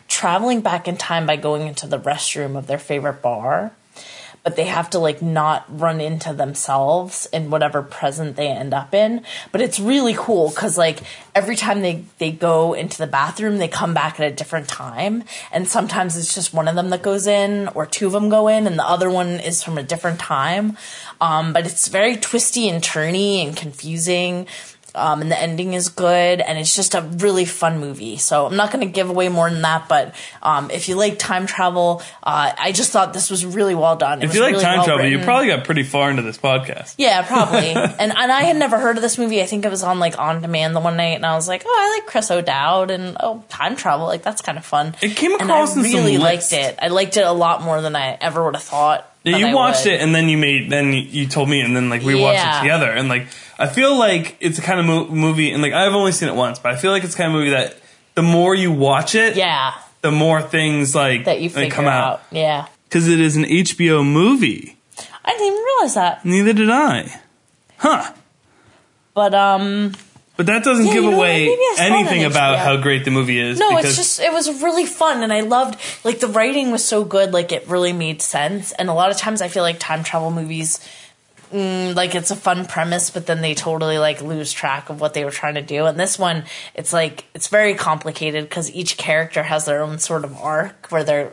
traveling 0.08 0.60
back 0.60 0.88
in 0.88 0.96
time 0.96 1.26
by 1.26 1.36
going 1.36 1.66
into 1.66 1.86
the 1.86 1.98
restroom 1.98 2.56
of 2.56 2.66
their 2.66 2.78
favorite 2.78 3.22
bar. 3.22 3.72
But 4.48 4.56
they 4.56 4.64
have 4.64 4.88
to 4.90 4.98
like 4.98 5.20
not 5.20 5.66
run 5.68 6.00
into 6.00 6.32
themselves 6.32 7.26
in 7.34 7.50
whatever 7.50 7.82
present 7.82 8.36
they 8.36 8.48
end 8.48 8.72
up 8.72 8.94
in. 8.94 9.22
But 9.52 9.60
it's 9.60 9.78
really 9.78 10.14
cool 10.16 10.48
because 10.48 10.78
like 10.78 11.00
every 11.34 11.54
time 11.54 11.82
they 11.82 12.06
they 12.16 12.32
go 12.32 12.72
into 12.72 12.96
the 12.96 13.06
bathroom, 13.06 13.58
they 13.58 13.68
come 13.68 13.92
back 13.92 14.18
at 14.18 14.32
a 14.32 14.34
different 14.34 14.66
time, 14.66 15.24
and 15.52 15.68
sometimes 15.68 16.16
it's 16.16 16.34
just 16.34 16.54
one 16.54 16.66
of 16.66 16.76
them 16.76 16.88
that 16.88 17.02
goes 17.02 17.26
in, 17.26 17.68
or 17.74 17.84
two 17.84 18.06
of 18.06 18.12
them 18.12 18.30
go 18.30 18.48
in, 18.48 18.66
and 18.66 18.78
the 18.78 18.88
other 18.88 19.10
one 19.10 19.38
is 19.38 19.62
from 19.62 19.76
a 19.76 19.82
different 19.82 20.18
time. 20.18 20.78
Um, 21.20 21.52
but 21.52 21.66
it's 21.66 21.88
very 21.88 22.16
twisty 22.16 22.70
and 22.70 22.82
turny 22.82 23.46
and 23.46 23.54
confusing. 23.54 24.46
Um, 24.94 25.20
and 25.22 25.30
the 25.30 25.40
ending 25.40 25.74
is 25.74 25.90
good, 25.90 26.40
and 26.40 26.58
it's 26.58 26.74
just 26.74 26.94
a 26.94 27.02
really 27.02 27.44
fun 27.44 27.78
movie. 27.78 28.16
So 28.16 28.46
I'm 28.46 28.56
not 28.56 28.72
going 28.72 28.86
to 28.86 28.92
give 28.92 29.10
away 29.10 29.28
more 29.28 29.48
than 29.50 29.62
that, 29.62 29.88
but 29.88 30.14
um, 30.42 30.70
if 30.70 30.88
you 30.88 30.96
like 30.96 31.18
time 31.18 31.46
travel, 31.46 32.02
uh, 32.22 32.52
I 32.58 32.72
just 32.72 32.90
thought 32.90 33.12
this 33.12 33.30
was 33.30 33.44
really 33.44 33.74
well 33.74 33.96
done. 33.96 34.22
It 34.22 34.26
If 34.26 34.34
you 34.34 34.40
like 34.40 34.52
really 34.52 34.64
time 34.64 34.78
well 34.78 34.86
travel, 34.86 35.06
you 35.06 35.18
probably 35.20 35.48
got 35.48 35.64
pretty 35.64 35.82
far 35.82 36.10
into 36.10 36.22
this 36.22 36.38
podcast. 36.38 36.94
yeah, 36.98 37.22
probably. 37.22 37.68
and 37.70 37.98
and 37.98 38.32
I 38.32 38.42
had 38.42 38.56
never 38.56 38.78
heard 38.78 38.96
of 38.96 39.02
this 39.02 39.18
movie. 39.18 39.42
I 39.42 39.46
think 39.46 39.64
it 39.64 39.70
was 39.70 39.82
on 39.82 39.98
like 39.98 40.18
on 40.18 40.40
demand 40.42 40.74
the 40.74 40.80
one 40.80 40.96
night, 40.96 41.16
and 41.16 41.26
I 41.26 41.34
was 41.34 41.48
like, 41.48 41.62
oh, 41.66 41.76
I 41.78 41.98
like 41.98 42.06
Chris 42.06 42.30
O'Dowd, 42.30 42.90
and 42.90 43.16
oh, 43.20 43.44
time 43.48 43.76
travel, 43.76 44.06
like 44.06 44.22
that's 44.22 44.42
kind 44.42 44.58
of 44.58 44.64
fun. 44.64 44.94
It 45.02 45.16
came 45.16 45.34
across. 45.34 45.76
and 45.76 45.86
I 45.86 45.90
really 45.90 46.18
liked 46.18 46.52
it. 46.52 46.78
I 46.80 46.88
liked 46.88 47.16
it 47.16 47.26
a 47.26 47.32
lot 47.32 47.62
more 47.62 47.80
than 47.80 47.94
I 47.94 48.16
ever 48.20 48.44
would 48.44 48.54
have 48.54 48.62
thought. 48.64 49.12
Yeah, 49.24 49.36
you 49.36 49.46
I 49.48 49.54
watched 49.54 49.84
would. 49.84 49.94
it, 49.94 50.00
and 50.00 50.14
then 50.14 50.28
you 50.28 50.38
made, 50.38 50.70
then 50.70 50.92
you, 50.92 51.00
you 51.02 51.26
told 51.26 51.48
me, 51.48 51.60
and 51.60 51.76
then 51.76 51.90
like 51.90 52.02
we 52.02 52.14
watched 52.14 52.44
it 52.44 52.60
together, 52.62 52.90
and 52.90 53.08
like 53.08 53.26
I 53.58 53.66
feel 53.66 53.96
like 53.98 54.36
it's 54.40 54.58
a 54.58 54.62
kind 54.62 54.78
of 54.80 54.86
mo- 54.86 55.08
movie, 55.08 55.50
and 55.50 55.60
like 55.62 55.72
I've 55.72 55.92
only 55.94 56.12
seen 56.12 56.28
it 56.28 56.34
once, 56.34 56.58
but 56.58 56.72
I 56.72 56.76
feel 56.76 56.92
like 56.92 57.02
it's 57.04 57.14
the 57.14 57.18
kind 57.22 57.32
of 57.32 57.38
movie 57.38 57.50
that 57.50 57.76
the 58.14 58.22
more 58.22 58.54
you 58.54 58.70
watch 58.72 59.14
it, 59.14 59.36
Yeah, 59.36 59.74
the 60.02 60.10
more 60.12 60.40
things 60.42 60.94
like 60.94 61.24
that 61.24 61.40
you 61.40 61.50
figure 61.50 61.70
come 61.70 61.86
out. 61.86 62.14
out. 62.14 62.22
Yeah. 62.30 62.66
because 62.84 63.08
it 63.08 63.18
is 63.20 63.36
an 63.36 63.44
HBO 63.44 64.04
movie. 64.04 64.76
I 65.24 65.32
didn't 65.32 65.46
even 65.48 65.62
realize 65.64 65.94
that. 65.94 66.24
Neither 66.24 66.52
did 66.52 66.70
I. 66.70 67.20
Huh. 67.78 68.12
But 69.14 69.34
um, 69.34 69.92
But 70.36 70.46
that 70.46 70.62
doesn't 70.64 70.86
Yeah, 70.86 70.94
give 70.94 71.04
you 71.04 71.10
know 71.10 71.16
away 71.18 71.46
Maybe 71.46 71.60
I 71.60 71.74
saw 71.76 71.82
it 71.84 71.90
on 71.92 71.98
anything 71.98 72.24
about 72.24 72.58
how 72.58 72.76
great 72.76 73.04
the 73.04 73.10
movie 73.10 73.38
is. 73.40 73.58
no, 73.58 73.76
it's 73.78 73.96
just 73.96 74.20
it 74.20 74.32
was 74.32 74.62
really 74.62 74.86
fun, 74.86 75.22
and 75.22 75.32
I 75.32 75.40
loved 75.40 75.78
like 76.04 76.20
the 76.20 76.28
writing 76.28 76.70
was 76.70 76.84
so 76.84 77.04
good, 77.04 77.32
like 77.32 77.50
it 77.52 77.66
really 77.68 77.92
made 77.92 78.22
sense. 78.22 78.72
And 78.72 78.88
a 78.88 78.94
lot 78.94 79.10
of 79.10 79.16
times, 79.16 79.42
I 79.42 79.48
feel 79.48 79.62
like 79.64 79.78
time 79.80 80.04
travel 80.04 80.30
movies. 80.30 80.78
Mm, 81.52 81.94
like 81.94 82.14
it's 82.14 82.30
a 82.30 82.36
fun 82.36 82.66
premise, 82.66 83.10
but 83.10 83.26
then 83.26 83.40
they 83.40 83.54
totally 83.54 83.98
like 83.98 84.20
lose 84.22 84.52
track 84.52 84.90
of 84.90 85.00
what 85.00 85.14
they 85.14 85.24
were 85.24 85.30
trying 85.30 85.54
to 85.54 85.62
do. 85.62 85.86
And 85.86 85.98
this 85.98 86.18
one, 86.18 86.44
it's 86.74 86.92
like 86.92 87.24
it's 87.34 87.48
very 87.48 87.74
complicated 87.74 88.44
because 88.44 88.70
each 88.72 88.96
character 88.96 89.42
has 89.42 89.64
their 89.64 89.82
own 89.82 89.98
sort 89.98 90.24
of 90.24 90.36
arc 90.36 90.88
where 90.90 91.04
they're, 91.04 91.32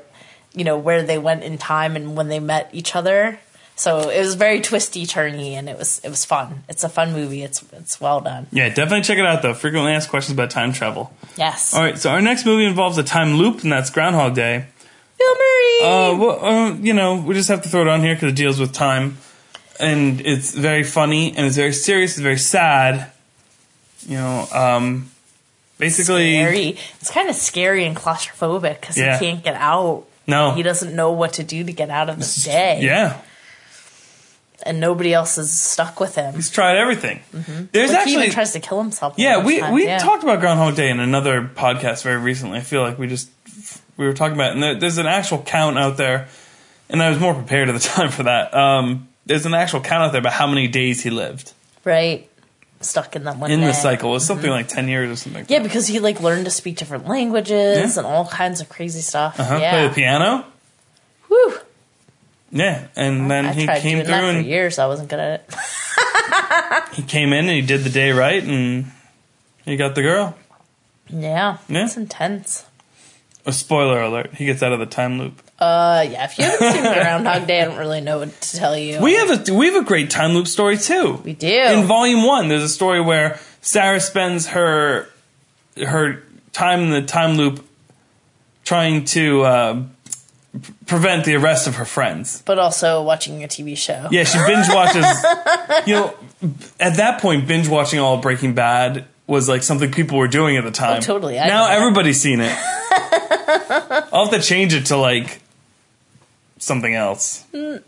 you 0.54 0.64
know, 0.64 0.78
where 0.78 1.04
they 1.04 1.18
went 1.18 1.44
in 1.44 1.58
time 1.58 1.96
and 1.96 2.16
when 2.16 2.30
they 2.30 2.40
met 2.40 2.70
each 2.74 2.96
other. 2.96 3.40
So 3.78 4.10
it 4.10 4.20
was 4.22 4.36
very 4.36 4.62
twisty, 4.62 5.06
turny, 5.06 5.52
and 5.52 5.68
it 5.68 5.78
was 5.78 6.00
it 6.02 6.10
was 6.10 6.24
fun. 6.24 6.64
It's 6.70 6.86
a 6.86 6.90
fun 6.90 7.12
movie. 7.12 7.44
It's 7.44 7.62
it's 7.74 8.00
well 8.00 8.22
done. 8.22 8.48
yeah, 8.52 8.70
definitely 8.70 9.02
check 9.02 9.18
it 9.18 9.26
out 9.26 9.42
though. 9.42 9.54
Frequently 9.54 9.92
asked 9.92 10.10
questions 10.10 10.34
about 10.34 10.50
time 10.50 10.72
travel. 10.72 11.12
Yes. 11.36 11.74
All 11.74 11.82
right, 11.82 11.98
so 11.98 12.10
our 12.10 12.22
next 12.22 12.46
movie 12.46 12.64
involves 12.66 12.98
a 12.98 13.04
time 13.04 13.34
loop, 13.34 13.64
and 13.64 13.72
that's 13.74 13.90
Groundhog 13.90 14.34
Day. 14.34 14.66
Bill 15.18 15.36
Murray. 15.36 15.84
Uh, 15.84 16.18
well, 16.18 16.46
uh, 16.46 16.74
you 16.76 16.94
know, 16.94 17.16
we 17.16 17.34
just 17.34 17.50
have 17.50 17.64
to 17.64 17.70
throw 17.70 17.82
it 17.82 17.88
on 17.90 18.02
here 18.02 18.16
because 18.16 18.32
it 18.32 18.36
deals 18.36 18.60
with 18.62 18.72
time, 18.72 19.18
and 19.80 20.22
it's 20.22 20.54
very 20.54 20.84
funny 20.84 21.36
and 21.36 21.46
it's 21.46 21.56
very 21.56 21.74
serious. 21.74 22.12
It's 22.12 22.20
very 22.22 22.38
sad. 22.38 23.12
You 24.08 24.18
know, 24.18 24.48
um, 24.54 25.10
basically, 25.78 26.34
scary. 26.36 26.78
It's 27.02 27.10
kind 27.12 27.30
of 27.30 27.36
scary 27.36 27.86
and 27.86 27.96
claustrophobic 27.96 28.80
because 28.82 28.98
Yeah. 28.98 29.18
he 29.18 29.26
can't 29.26 29.44
get 29.44 29.56
out. 29.56 30.06
no, 30.28 30.52
He 30.54 30.64
doesn't 30.64 30.96
know 30.96 31.12
what 31.12 31.34
to 31.34 31.44
do 31.44 31.64
to 31.64 31.72
get 31.74 31.90
out 31.90 32.10
of 32.10 32.20
the 32.20 32.42
day. 32.46 32.80
yeah, 32.82 33.18
And 34.64 34.80
nobody 34.80 35.14
else 35.14 35.38
is 35.38 35.52
stuck 35.58 36.00
with 36.00 36.16
him. 36.16 36.34
he's 36.36 36.50
tried 36.50 36.78
everything. 36.78 37.22
There's 37.32 37.46
Mm-hmm. 37.46 37.62
Like, 37.74 37.90
he 37.90 37.96
actually, 37.96 38.14
even 38.24 38.32
tries 38.32 38.54
to 38.54 38.60
kill 38.60 38.82
himself. 38.82 39.16
yeah, 39.18 39.44
we 39.44 39.60
times, 39.60 39.74
we 39.74 39.86
yeah. 39.86 39.98
talked 40.00 40.24
about 40.24 40.40
Groundhog 40.40 40.76
Day 40.76 40.90
in 40.90 41.00
another 41.00 41.42
podcast 41.44 42.04
very 42.04 42.18
recently. 42.18 42.60
I 42.60 42.62
feel 42.62 42.82
like 42.82 42.98
we 42.98 43.08
just 43.08 43.30
we 43.98 44.06
were 44.06 44.14
talking 44.14 44.36
about, 44.36 44.50
it, 44.50 44.54
and 44.54 44.64
there, 44.64 44.76
there's 44.80 44.98
an 44.98 45.06
actual 45.08 45.40
count 45.42 45.78
out 45.78 45.98
there, 45.98 46.28
and 46.90 47.02
I 47.02 47.10
was 47.10 47.20
more 47.20 47.34
prepared 47.34 47.70
at 47.70 47.74
the 47.74 47.80
time 47.96 48.10
for 48.12 48.24
that. 48.24 48.54
Um, 48.54 49.08
there's 49.26 49.46
an 49.46 49.54
actual 49.54 49.82
count 49.82 50.04
out 50.04 50.12
there 50.12 50.20
about 50.22 50.34
how 50.34 50.48
many 50.48 50.68
days 50.68 51.02
he 51.02 51.10
lived 51.10 51.54
right 51.84 52.30
stuck 52.82 53.16
in 53.16 53.24
that 53.24 53.38
one 53.38 53.50
in 53.50 53.62
day. 53.62 53.68
the 53.68 53.74
cycle. 53.74 54.12
It 54.12 54.14
was 54.14 54.26
something 54.26 54.50
like 54.50 54.68
ten 54.68 54.88
years 54.88 55.10
or 55.10 55.16
something. 55.16 55.46
Yeah, 55.50 55.60
because 55.64 55.88
he 55.88 56.00
like 56.00 56.22
learned 56.22 56.46
to 56.46 56.52
speak 56.52 56.78
different 56.78 57.08
languages 57.08 57.78
Yeah. 57.96 57.98
and 58.00 58.06
all 58.06 58.28
kinds 58.28 58.62
of 58.62 58.70
crazy 58.70 59.02
stuff. 59.02 59.40
Uh-huh. 59.40 59.58
Play 59.60 59.88
the 59.88 59.94
piano. 59.94 60.46
Whew. 61.28 61.58
Yeah, 62.52 62.88
and 62.96 63.30
then 63.32 63.48
I 63.48 63.54
he 63.54 63.66
came 63.66 63.82
doing 63.98 64.06
through 64.06 64.14
that 64.14 64.34
for 64.36 64.40
years. 64.42 64.78
I 64.80 64.86
wasn't 64.86 65.10
good 65.10 65.20
at 65.20 65.42
it. 65.50 66.94
he 66.96 67.02
came 67.02 67.34
in 67.34 67.46
and 67.46 67.50
he 67.50 67.62
did 67.62 67.82
the 67.84 67.90
day 67.90 68.12
right, 68.12 68.44
and 68.44 68.86
he 69.66 69.76
got 69.78 69.96
the 69.96 70.02
girl. 70.04 70.38
Yeah. 71.10 71.58
Yeah. 71.68 71.86
It's 71.86 71.98
intense. 71.98 72.66
A 73.48 73.52
spoiler 73.54 74.02
alert: 74.02 74.34
he 74.34 74.46
gets 74.46 74.64
out 74.64 74.74
of 74.74 74.80
the 74.80 74.86
time 74.88 75.20
loop. 75.20 75.42
Uh, 75.60 76.06
yeah. 76.10 76.26
If 76.26 76.38
you 76.38 76.46
haven't 76.46 76.72
seen 76.74 76.82
Groundhog 76.84 77.48
Day, 77.48 77.62
I 77.62 77.66
don't 77.66 77.78
really 77.78 78.02
know 78.02 78.20
what 78.20 78.42
to 78.42 78.58
tell 78.58 78.76
you. 78.78 79.00
We 79.00 79.14
have 79.16 79.48
a 79.48 79.54
we 79.54 79.68
have 79.68 79.76
a 79.76 79.86
great 79.86 80.10
time 80.10 80.32
loop 80.34 80.48
story 80.48 80.78
too. 80.78 81.22
We 81.24 81.34
do. 81.34 81.48
In 81.48 81.86
volume 81.86 82.24
one, 82.26 82.48
there's 82.48 82.64
a 82.64 82.70
story 82.70 83.02
where 83.02 83.40
Sarah 83.62 84.00
spends 84.00 84.48
her 84.48 85.08
her 85.78 86.24
time 86.54 86.80
in 86.82 86.90
the 86.90 87.02
time 87.04 87.38
loop 87.38 87.64
trying 88.64 89.06
to 89.06 89.42
uh, 89.44 89.84
p- 90.62 90.74
prevent 90.88 91.26
the 91.26 91.36
arrest 91.36 91.68
of 91.68 91.76
her 91.76 91.86
friends. 91.86 92.42
but 92.46 92.58
also 92.58 93.04
watching 93.04 93.44
a 93.44 93.48
TV 93.48 93.78
show. 93.78 94.08
Yeah, 94.12 94.24
she 94.24 94.40
binge 94.40 94.68
watches. 94.70 95.06
you 95.88 95.94
know, 95.96 96.14
at 96.80 96.98
that 96.98 97.22
point, 97.22 97.48
binge 97.48 97.68
watching 97.68 98.00
all 98.00 98.16
of 98.16 98.22
Breaking 98.22 98.56
Bad 98.56 99.06
was 99.28 99.48
like 99.50 99.64
something 99.64 99.92
people 99.92 100.18
were 100.18 100.28
doing 100.28 100.58
at 100.58 100.64
the 100.64 100.72
time. 100.72 100.98
Oh, 100.98 101.02
totally. 101.02 101.40
I 101.40 101.48
now 101.48 101.70
everybody's 101.70 102.20
seen 102.20 102.40
it. 102.42 102.56
I'll 104.12 104.26
have 104.26 104.34
to 104.34 104.42
change 104.42 104.74
it 104.74 104.88
to 104.88 104.98
like 104.98 105.42
something 106.58 106.94
else. 106.94 107.46
No, 107.54 107.82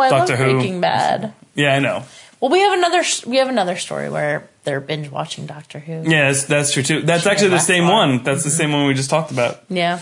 I 0.00 0.08
Doctor 0.10 0.32
love 0.36 0.42
Who. 0.46 0.54
Breaking 0.54 0.80
Bad. 0.80 1.32
Yeah, 1.54 1.74
I 1.74 1.78
know. 1.80 2.04
Well, 2.40 2.50
we 2.50 2.60
have 2.60 2.76
another 2.78 3.02
we 3.26 3.36
have 3.38 3.48
another 3.48 3.76
story 3.76 4.10
where 4.10 4.48
they're 4.64 4.80
binge 4.80 5.10
watching 5.10 5.46
Doctor 5.46 5.78
Who. 5.78 6.02
Yeah, 6.10 6.30
that's, 6.30 6.44
that's 6.44 6.72
true 6.72 6.82
too. 6.82 7.02
That's 7.02 7.26
actually 7.26 7.50
the 7.50 7.58
same 7.58 7.84
fine. 7.84 7.92
one. 8.16 8.22
That's 8.24 8.44
the 8.44 8.50
same 8.50 8.72
one 8.72 8.86
we 8.86 8.94
just 8.94 9.10
talked 9.10 9.30
about. 9.30 9.62
Yeah. 9.68 10.00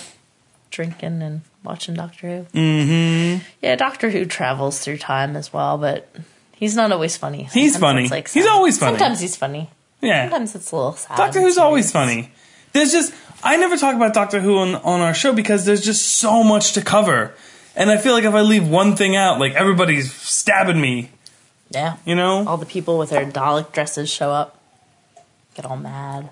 Drinking 0.70 1.22
and 1.22 1.42
watching 1.62 1.94
Doctor 1.94 2.26
Who. 2.52 2.58
Mm-hmm. 2.58 3.44
Yeah, 3.60 3.76
Doctor 3.76 4.10
Who 4.10 4.24
travels 4.24 4.80
through 4.80 4.98
time 4.98 5.36
as 5.36 5.52
well, 5.52 5.78
but 5.78 6.08
he's 6.54 6.74
not 6.74 6.90
always 6.92 7.16
funny. 7.16 7.48
He's 7.52 7.74
Sometimes 7.74 8.08
funny. 8.08 8.20
it's, 8.22 8.32
He's 8.32 8.46
always 8.46 8.78
funny. 8.78 8.98
Sometimes 8.98 9.20
he's 9.20 9.36
funny. 9.36 9.68
Yeah. 10.00 10.24
Sometimes 10.30 10.54
it's 10.54 10.72
a 10.72 10.76
little 10.76 10.92
sad. 10.94 11.16
Doctor 11.16 11.40
Who's 11.40 11.58
always 11.58 11.92
funny. 11.92 12.32
There's 12.72 12.90
just 12.90 13.12
I 13.42 13.56
never 13.56 13.76
talk 13.76 13.94
about 13.96 14.14
Doctor 14.14 14.40
Who 14.40 14.58
on, 14.58 14.74
on 14.76 15.00
our 15.00 15.14
show 15.14 15.32
because 15.32 15.64
there's 15.64 15.80
just 15.84 16.16
so 16.18 16.42
much 16.44 16.72
to 16.74 16.82
cover. 16.82 17.34
And 17.74 17.90
I 17.90 17.96
feel 17.96 18.12
like 18.12 18.24
if 18.24 18.34
I 18.34 18.42
leave 18.42 18.68
one 18.68 18.96
thing 18.96 19.16
out, 19.16 19.40
like 19.40 19.54
everybody's 19.54 20.12
stabbing 20.12 20.80
me, 20.80 21.10
Yeah. 21.70 21.96
you 22.04 22.14
know? 22.14 22.46
All 22.46 22.56
the 22.56 22.66
people 22.66 22.98
with 22.98 23.10
their 23.10 23.24
Dalek 23.26 23.72
dresses 23.72 24.10
show 24.10 24.30
up, 24.30 24.60
get 25.54 25.64
all 25.64 25.76
mad, 25.76 26.30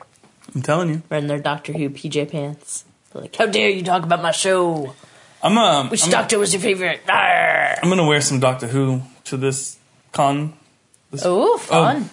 I'm 0.54 0.62
telling 0.62 0.88
you. 0.90 1.02
wearing 1.10 1.26
their 1.26 1.38
Doctor 1.38 1.72
Who 1.72 1.90
PJ 1.90 2.30
pants. 2.30 2.84
They're 3.12 3.22
like, 3.22 3.34
"How 3.34 3.46
dare 3.46 3.70
you 3.70 3.82
talk 3.82 4.02
about 4.04 4.22
my 4.22 4.30
show? 4.30 4.94
I'm 5.42 5.56
um 5.58 5.88
Which 5.90 6.04
I'm, 6.04 6.10
Doctor 6.10 6.38
was 6.38 6.52
your 6.52 6.60
favorite?" 6.62 7.00
Arr. 7.08 7.78
I'm 7.82 7.88
gonna 7.88 8.06
wear 8.06 8.20
some 8.20 8.38
Doctor 8.38 8.66
Who 8.68 9.02
to 9.24 9.36
this 9.36 9.78
con 10.12 10.52
Oh, 11.24 11.56
fun! 11.58 12.08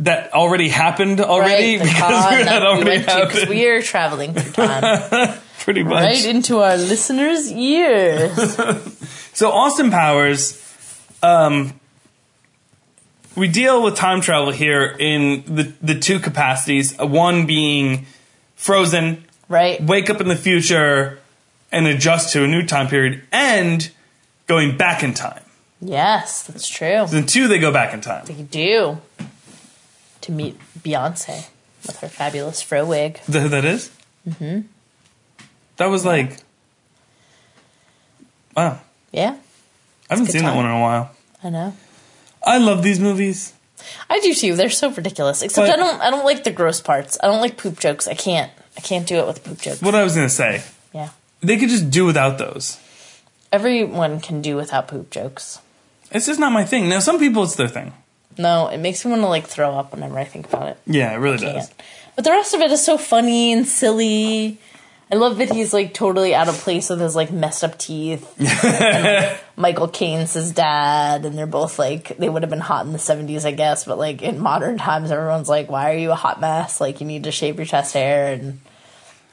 That 0.00 0.32
already 0.32 0.68
happened 0.68 1.20
already 1.20 1.76
right, 1.78 1.84
because 1.86 2.00
con 2.00 2.10
that 2.12 2.44
that 2.46 2.60
we 2.62 2.66
already 2.68 2.90
went 2.90 3.04
to 3.04 3.10
happened. 3.12 3.48
we 3.50 3.66
are 3.68 3.82
traveling 3.82 4.34
through 4.34 4.52
time, 4.66 5.38
Pretty 5.60 5.82
much. 5.82 6.04
right 6.04 6.24
into 6.26 6.58
our 6.60 6.76
listeners' 6.76 7.50
ears. 7.52 8.56
So 9.32 9.50
Austin 9.52 9.90
Powers, 9.90 10.60
um, 11.22 11.78
we 13.36 13.48
deal 13.48 13.82
with 13.82 13.94
time 13.96 14.20
travel 14.20 14.50
here 14.50 14.84
in 14.98 15.44
the 15.46 15.72
the 15.80 15.94
two 15.98 16.18
capacities. 16.18 16.96
One 16.98 17.46
being 17.46 18.06
frozen, 18.56 19.24
right? 19.48 19.80
wake 19.82 20.10
up 20.10 20.20
in 20.20 20.28
the 20.28 20.36
future, 20.36 21.20
and 21.72 21.86
adjust 21.86 22.32
to 22.34 22.44
a 22.44 22.48
new 22.48 22.66
time 22.66 22.88
period, 22.88 23.22
and 23.32 23.90
going 24.46 24.76
back 24.76 25.02
in 25.02 25.14
time. 25.14 25.42
Yes, 25.80 26.42
that's 26.42 26.68
true. 26.68 27.06
Then 27.08 27.24
two, 27.24 27.48
they 27.48 27.58
go 27.58 27.72
back 27.72 27.94
in 27.94 28.00
time. 28.02 28.26
They 28.26 28.42
do 28.42 28.98
to 30.22 30.32
meet 30.32 30.58
Beyonce 30.78 31.48
with 31.86 31.98
her 32.00 32.08
fabulous 32.08 32.60
fro 32.62 32.84
wig. 32.84 33.20
Th- 33.30 33.50
that 33.50 33.64
is? 33.64 33.90
Mm-hmm. 34.28 34.60
That 35.76 35.86
was 35.86 36.04
like, 36.04 36.36
wow. 38.56 38.80
Yeah, 39.12 39.36
I 40.08 40.14
haven't 40.14 40.26
seen 40.30 40.42
that 40.44 40.54
one 40.54 40.66
in 40.66 40.70
a 40.72 40.80
while. 40.80 41.10
I 41.42 41.50
know. 41.50 41.74
I 42.44 42.58
love 42.58 42.82
these 42.82 43.00
movies. 43.00 43.52
I 44.08 44.20
do 44.20 44.34
too. 44.34 44.54
They're 44.56 44.70
so 44.70 44.90
ridiculous. 44.90 45.42
Except 45.42 45.66
But- 45.66 45.72
I 45.74 45.76
don't. 45.76 46.00
I 46.00 46.10
don't 46.10 46.24
like 46.24 46.44
the 46.44 46.50
gross 46.52 46.80
parts. 46.80 47.18
I 47.22 47.26
don't 47.26 47.40
like 47.40 47.56
poop 47.56 47.80
jokes. 47.80 48.06
I 48.06 48.14
can't. 48.14 48.52
I 48.76 48.80
can't 48.80 49.06
do 49.06 49.16
it 49.16 49.26
with 49.26 49.42
poop 49.42 49.60
jokes. 49.60 49.82
What 49.82 49.94
I 49.94 50.04
was 50.04 50.14
gonna 50.14 50.28
say, 50.28 50.62
Yeah. 50.92 51.08
they 51.40 51.56
could 51.56 51.68
just 51.70 51.90
do 51.90 52.04
without 52.06 52.38
those. 52.38 52.78
Everyone 53.50 54.20
can 54.20 54.42
do 54.42 54.54
without 54.56 54.86
poop 54.86 55.10
jokes. 55.10 55.58
It's 56.12 56.26
just 56.26 56.38
not 56.38 56.52
my 56.52 56.64
thing. 56.64 56.88
Now, 56.88 57.00
some 57.00 57.18
people, 57.18 57.42
it's 57.42 57.56
their 57.56 57.68
thing. 57.68 57.92
No, 58.38 58.68
it 58.68 58.78
makes 58.78 59.04
me 59.04 59.10
want 59.10 59.22
to 59.22 59.28
like 59.28 59.46
throw 59.46 59.72
up 59.74 59.92
whenever 59.92 60.18
I 60.18 60.24
think 60.24 60.46
about 60.46 60.68
it. 60.68 60.78
Yeah, 60.86 61.12
it 61.12 61.16
really 61.16 61.38
does. 61.38 61.70
But 62.16 62.24
the 62.24 62.30
rest 62.30 62.54
of 62.54 62.60
it 62.60 62.70
is 62.70 62.84
so 62.84 62.98
funny 62.98 63.52
and 63.52 63.66
silly. 63.66 64.58
I 65.12 65.16
love 65.16 65.38
that 65.38 65.52
he's 65.52 65.74
like 65.74 65.92
totally 65.92 66.34
out 66.36 66.48
of 66.48 66.54
place 66.54 66.88
with 66.88 67.00
his 67.00 67.16
like 67.16 67.32
messed 67.32 67.64
up 67.64 67.76
teeth. 67.78 68.32
and, 68.38 69.04
like, 69.04 69.40
Michael 69.56 69.88
Caine's 69.88 70.34
his 70.34 70.52
dad, 70.52 71.24
and 71.24 71.36
they're 71.36 71.46
both 71.46 71.78
like 71.78 72.16
they 72.16 72.28
would 72.28 72.42
have 72.42 72.50
been 72.50 72.60
hot 72.60 72.86
in 72.86 72.92
the 72.92 72.98
seventies, 72.98 73.44
I 73.44 73.50
guess. 73.50 73.84
But 73.84 73.98
like 73.98 74.22
in 74.22 74.38
modern 74.38 74.78
times, 74.78 75.10
everyone's 75.10 75.48
like, 75.48 75.68
"Why 75.68 75.92
are 75.92 75.98
you 75.98 76.12
a 76.12 76.16
hot 76.16 76.40
mess? 76.40 76.80
Like 76.80 77.00
you 77.00 77.06
need 77.06 77.24
to 77.24 77.32
shave 77.32 77.56
your 77.56 77.66
chest 77.66 77.94
hair 77.94 78.32
and 78.32 78.60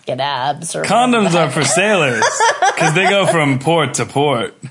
get 0.06 0.20
abs." 0.20 0.76
Or 0.76 0.84
Condoms 0.84 1.36
are 1.36 1.52
for 1.52 1.64
sailors 1.64 2.26
because 2.74 2.96
they 2.96 3.08
go 3.08 3.28
from 3.28 3.60
port 3.60 3.96
to 3.96 4.06
port. 4.06 4.56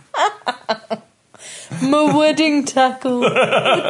my 1.83 2.17
wedding 2.17 2.65
tackle, 2.65 3.23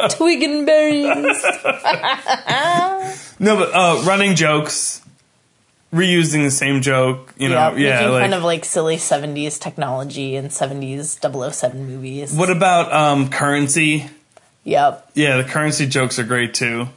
twig 0.09 0.43
and 0.43 0.65
berries. 0.65 1.45
No, 3.39 3.55
but 3.55 3.71
uh, 3.71 4.01
running 4.03 4.35
jokes, 4.35 4.99
reusing 5.93 6.43
the 6.43 6.49
same 6.49 6.81
joke. 6.81 7.35
You 7.37 7.49
know, 7.49 7.55
yeah, 7.55 7.69
yeah. 7.75 7.95
making 7.97 8.11
like, 8.13 8.21
kind 8.23 8.33
of 8.33 8.43
like 8.43 8.65
silly 8.65 8.97
seventies 8.97 9.59
technology 9.59 10.35
and 10.35 10.51
seventies 10.51 11.19
007 11.21 11.85
movies. 11.85 12.33
what 12.33 12.49
about 12.49 12.91
um, 12.91 13.29
currency? 13.29 14.09
Yep. 14.63 15.11
Yeah, 15.13 15.37
the 15.37 15.43
currency 15.43 15.85
jokes 15.85 16.17
are 16.17 16.23
great 16.23 16.55
too. 16.55 16.87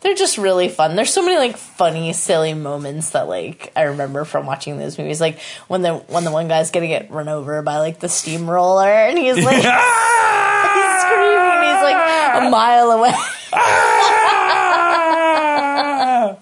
They're 0.00 0.14
just 0.14 0.38
really 0.38 0.68
fun. 0.68 0.96
There's 0.96 1.12
so 1.12 1.22
many 1.22 1.36
like 1.36 1.56
funny, 1.56 2.12
silly 2.12 2.54
moments 2.54 3.10
that 3.10 3.28
like 3.28 3.72
I 3.76 3.82
remember 3.82 4.24
from 4.24 4.46
watching 4.46 4.78
those 4.78 4.98
movies. 4.98 5.20
Like 5.20 5.38
when 5.68 5.82
the 5.82 5.96
when 5.96 6.24
the 6.24 6.30
one 6.30 6.48
guy's 6.48 6.70
gonna 6.70 6.88
get 6.88 7.10
run 7.10 7.28
over 7.28 7.60
by 7.62 7.78
like 7.78 8.00
the 8.00 8.08
steamroller, 8.08 8.88
and 8.88 9.18
he's 9.18 9.36
like 9.36 9.56
he's 9.56 11.00
screaming, 11.02 11.62
he's 11.62 11.82
like 11.82 11.96
a 12.42 12.50
mile 12.50 12.90
away. 12.92 13.12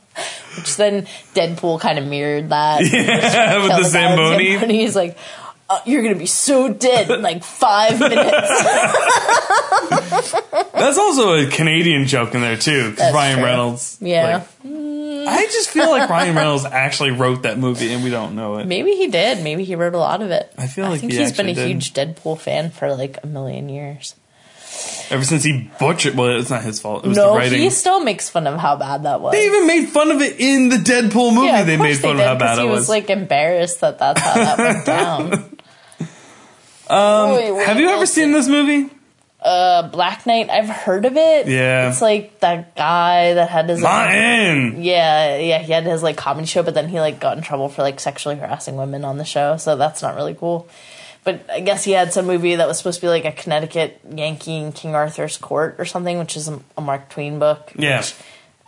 Which 0.57 0.77
then 0.77 1.07
Deadpool 1.35 1.81
kind 1.81 1.99
of 1.99 2.07
mirrored 2.07 2.51
that. 2.51 2.83
Yeah, 2.85 3.59
with 3.63 3.77
the 3.77 3.85
Zamboni. 3.89 4.53
Zamboni. 4.53 4.79
He's 4.79 4.97
like, 4.97 5.17
uh, 5.71 5.81
"You're 5.87 6.03
gonna 6.03 6.15
be 6.17 6.27
so 6.27 6.73
dead 6.73 7.11
in 7.11 7.23
like 7.23 7.43
five 7.45 7.99
minutes." 8.01 8.63
That's 10.73 10.99
also 10.99 11.35
a 11.35 11.47
Canadian 11.51 12.07
joke 12.07 12.35
in 12.35 12.41
there 12.41 12.57
too. 12.57 12.93
That's 12.93 13.15
Ryan 13.15 13.37
true. 13.39 13.45
Reynolds. 13.45 13.99
Yeah. 14.01 14.37
like- 14.65 15.29
I 15.31 15.45
just 15.47 15.69
feel 15.71 15.91
like 15.91 16.09
Ryan 16.09 16.35
Reynolds 16.35 16.65
actually 16.65 17.11
wrote 17.11 17.43
that 17.43 17.59
movie 17.59 17.93
and 17.93 18.03
we 18.03 18.09
don't 18.09 18.35
know 18.35 18.57
it. 18.59 18.67
Maybe 18.67 18.93
he 18.93 19.09
did. 19.09 19.43
Maybe 19.45 19.63
he 19.65 19.75
wrote 19.75 19.93
a 19.95 19.99
lot 19.99 20.23
of 20.23 20.31
it. 20.31 20.51
I 20.57 20.67
feel 20.69 20.87
I 20.87 20.91
like 20.91 21.01
think 21.01 21.13
he 21.13 21.19
has 21.19 21.37
been 21.37 21.49
a 21.51 21.55
did. 21.55 21.69
huge 21.69 21.93
Deadpool 21.93 22.39
fan 22.41 22.71
for 22.71 22.95
like 22.95 23.19
a 23.23 23.27
million 23.27 23.69
years. 23.69 24.15
Ever 25.11 25.25
since 25.25 25.43
he 25.45 25.71
butchered, 25.79 26.15
well, 26.17 26.39
it's 26.39 26.49
not 26.51 26.63
his 26.63 26.81
fault. 26.81 27.05
It 27.05 27.09
was 27.09 27.17
No, 27.19 27.33
the 27.33 27.39
writing. 27.39 27.61
he 27.61 27.69
still 27.71 28.01
makes 28.01 28.31
fun 28.31 28.47
of 28.47 28.59
how 28.59 28.77
bad 28.77 29.03
that 29.03 29.21
was. 29.21 29.33
They 29.33 29.45
even 29.47 29.67
made 29.67 29.87
fun 29.89 30.11
of 30.11 30.21
it 30.23 30.37
in 30.39 30.69
the 30.71 30.77
Deadpool 30.77 31.35
movie. 31.35 31.47
yeah, 31.49 31.63
they 31.65 31.77
made 31.77 31.99
fun 31.99 32.17
they 32.17 32.23
of 32.23 32.29
how 32.29 32.35
did, 32.35 32.39
bad 32.41 32.59
it 32.59 32.63
he 32.63 32.69
was. 32.69 32.81
was 32.81 32.89
like 32.89 33.11
embarrassed 33.11 33.81
that 33.83 33.99
that's 33.99 34.21
how 34.21 34.35
that 34.35 34.59
went 34.59 34.87
down. 34.87 35.57
um, 36.91 37.33
Wait, 37.33 37.53
wait, 37.53 37.67
have 37.67 37.79
you 37.79 37.89
ever 37.89 38.07
seen 38.07 38.33
this 38.33 38.49
movie? 38.49 38.91
Uh, 39.41 39.89
Black 39.89 40.27
Knight, 40.27 40.51
I've 40.51 40.69
heard 40.69 41.05
of 41.05 41.17
it. 41.17 41.47
Yeah. 41.47 41.89
it's 41.91 42.03
like 42.03 42.41
that 42.41 42.75
guy 42.75 43.35
that 43.35 43.49
had 43.49 43.69
his 43.69 43.81
Martin. 43.81 44.83
yeah, 44.83 45.37
yeah, 45.39 45.59
he 45.61 45.73
had 45.73 45.85
his 45.85 46.03
like 46.03 46.17
comedy 46.17 46.47
show, 46.47 46.63
but 46.65 46.75
then 46.75 46.89
he 46.89 46.99
like 47.01 47.21
got 47.21 47.37
in 47.37 47.43
trouble 47.45 47.69
for 47.69 47.83
like 47.83 48.01
sexually 48.01 48.35
harassing 48.37 48.77
women 48.77 49.05
on 49.05 49.17
the 49.19 49.25
show, 49.25 49.57
so 49.57 49.77
that's 49.77 50.03
not 50.03 50.17
really 50.17 50.35
cool. 50.35 50.69
But 51.25 51.49
I 51.51 51.61
guess 51.61 51.85
he 51.85 51.93
had 51.93 52.13
some 52.13 52.27
movie 52.27 52.57
that 52.57 52.67
was 52.67 52.79
supposed 52.79 53.01
to 53.01 53.07
be 53.07 53.11
like 53.11 53.25
a 53.27 53.33
Connecticut 53.33 54.01
Yankee 54.13 54.57
in 54.57 54.73
King 54.73 54.95
Arthur's 54.95 55.37
Court 55.37 55.77
or 55.79 55.85
something, 55.85 56.19
which 56.19 56.37
is 56.37 56.49
a, 56.49 56.59
a 56.77 56.81
Mark 56.81 57.09
Twain 57.11 57.39
book. 57.39 57.73
Yeah. 57.77 58.03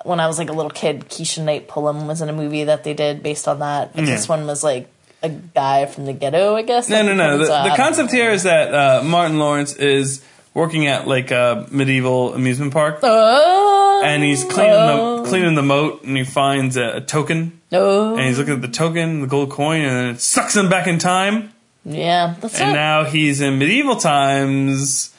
When 0.05 0.21
I 0.21 0.27
was 0.29 0.39
like 0.39 0.51
a 0.51 0.53
little 0.53 0.71
kid, 0.71 1.09
Keshia 1.09 1.43
Knight 1.45 1.69
Pulliam 1.69 2.07
was 2.07 2.21
in 2.23 2.29
a 2.29 2.33
movie 2.33 2.65
that 2.65 2.85
they 2.85 2.95
did 2.95 3.23
based 3.23 3.49
on 3.49 3.59
that. 3.61 3.95
But 3.95 4.05
Yeah. 4.05 4.11
this 4.15 4.29
one 4.29 4.47
was 4.47 4.63
like 4.63 4.89
a 5.23 5.29
guy 5.29 5.87
from 5.87 6.07
the 6.07 6.13
ghetto, 6.13 6.55
I 6.57 6.63
guess. 6.63 6.89
No, 6.89 7.03
no, 7.03 7.15
no. 7.15 7.39
The, 7.39 7.45
the 7.45 7.75
concept 7.77 8.11
here 8.13 8.31
is 8.31 8.45
that 8.45 8.75
uh, 8.75 9.03
Martin 9.05 9.39
Lawrence 9.39 9.75
is 9.77 10.23
working 10.55 10.87
at 10.87 11.07
like 11.07 11.31
a 11.31 11.67
medieval 11.71 12.35
amusement 12.35 12.73
park, 12.73 13.01
Oh, 13.03 14.03
and 14.05 14.23
he's 14.23 14.43
cleaning 14.45 14.73
the 14.73 15.25
cleaning 15.29 15.55
the 15.55 15.63
moat, 15.63 16.03
and 16.05 16.17
he 16.17 16.25
finds 16.25 16.77
a, 16.77 16.97
a 16.97 17.01
token, 17.01 17.61
no, 17.71 18.17
and 18.17 18.27
he's 18.27 18.39
looking 18.39 18.55
at 18.55 18.63
the 18.63 18.69
token, 18.69 19.21
the 19.21 19.27
gold 19.27 19.51
coin, 19.51 19.83
and 19.83 19.91
then 19.97 20.07
it 20.15 20.21
sucks 20.21 20.57
him 20.57 20.69
back 20.69 20.87
in 20.87 20.99
time. 20.99 21.53
yeah, 21.85 22.35
that's 22.41 22.59
and 22.59 22.71
not. 22.71 22.75
now 22.75 23.05
he's 23.05 23.41
in 23.41 23.59
medieval 23.59 23.97
times, 23.97 25.15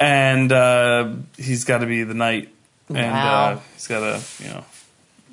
and 0.00 0.52
uh, 0.52 1.12
he's 1.36 1.64
got 1.64 1.78
to 1.78 1.86
be 1.86 2.02
the 2.02 2.14
knight, 2.14 2.48
and 2.88 2.98
uh, 2.98 3.58
he's 3.74 3.86
got 3.86 4.00
to 4.00 4.22
you 4.44 4.50
know 4.50 4.64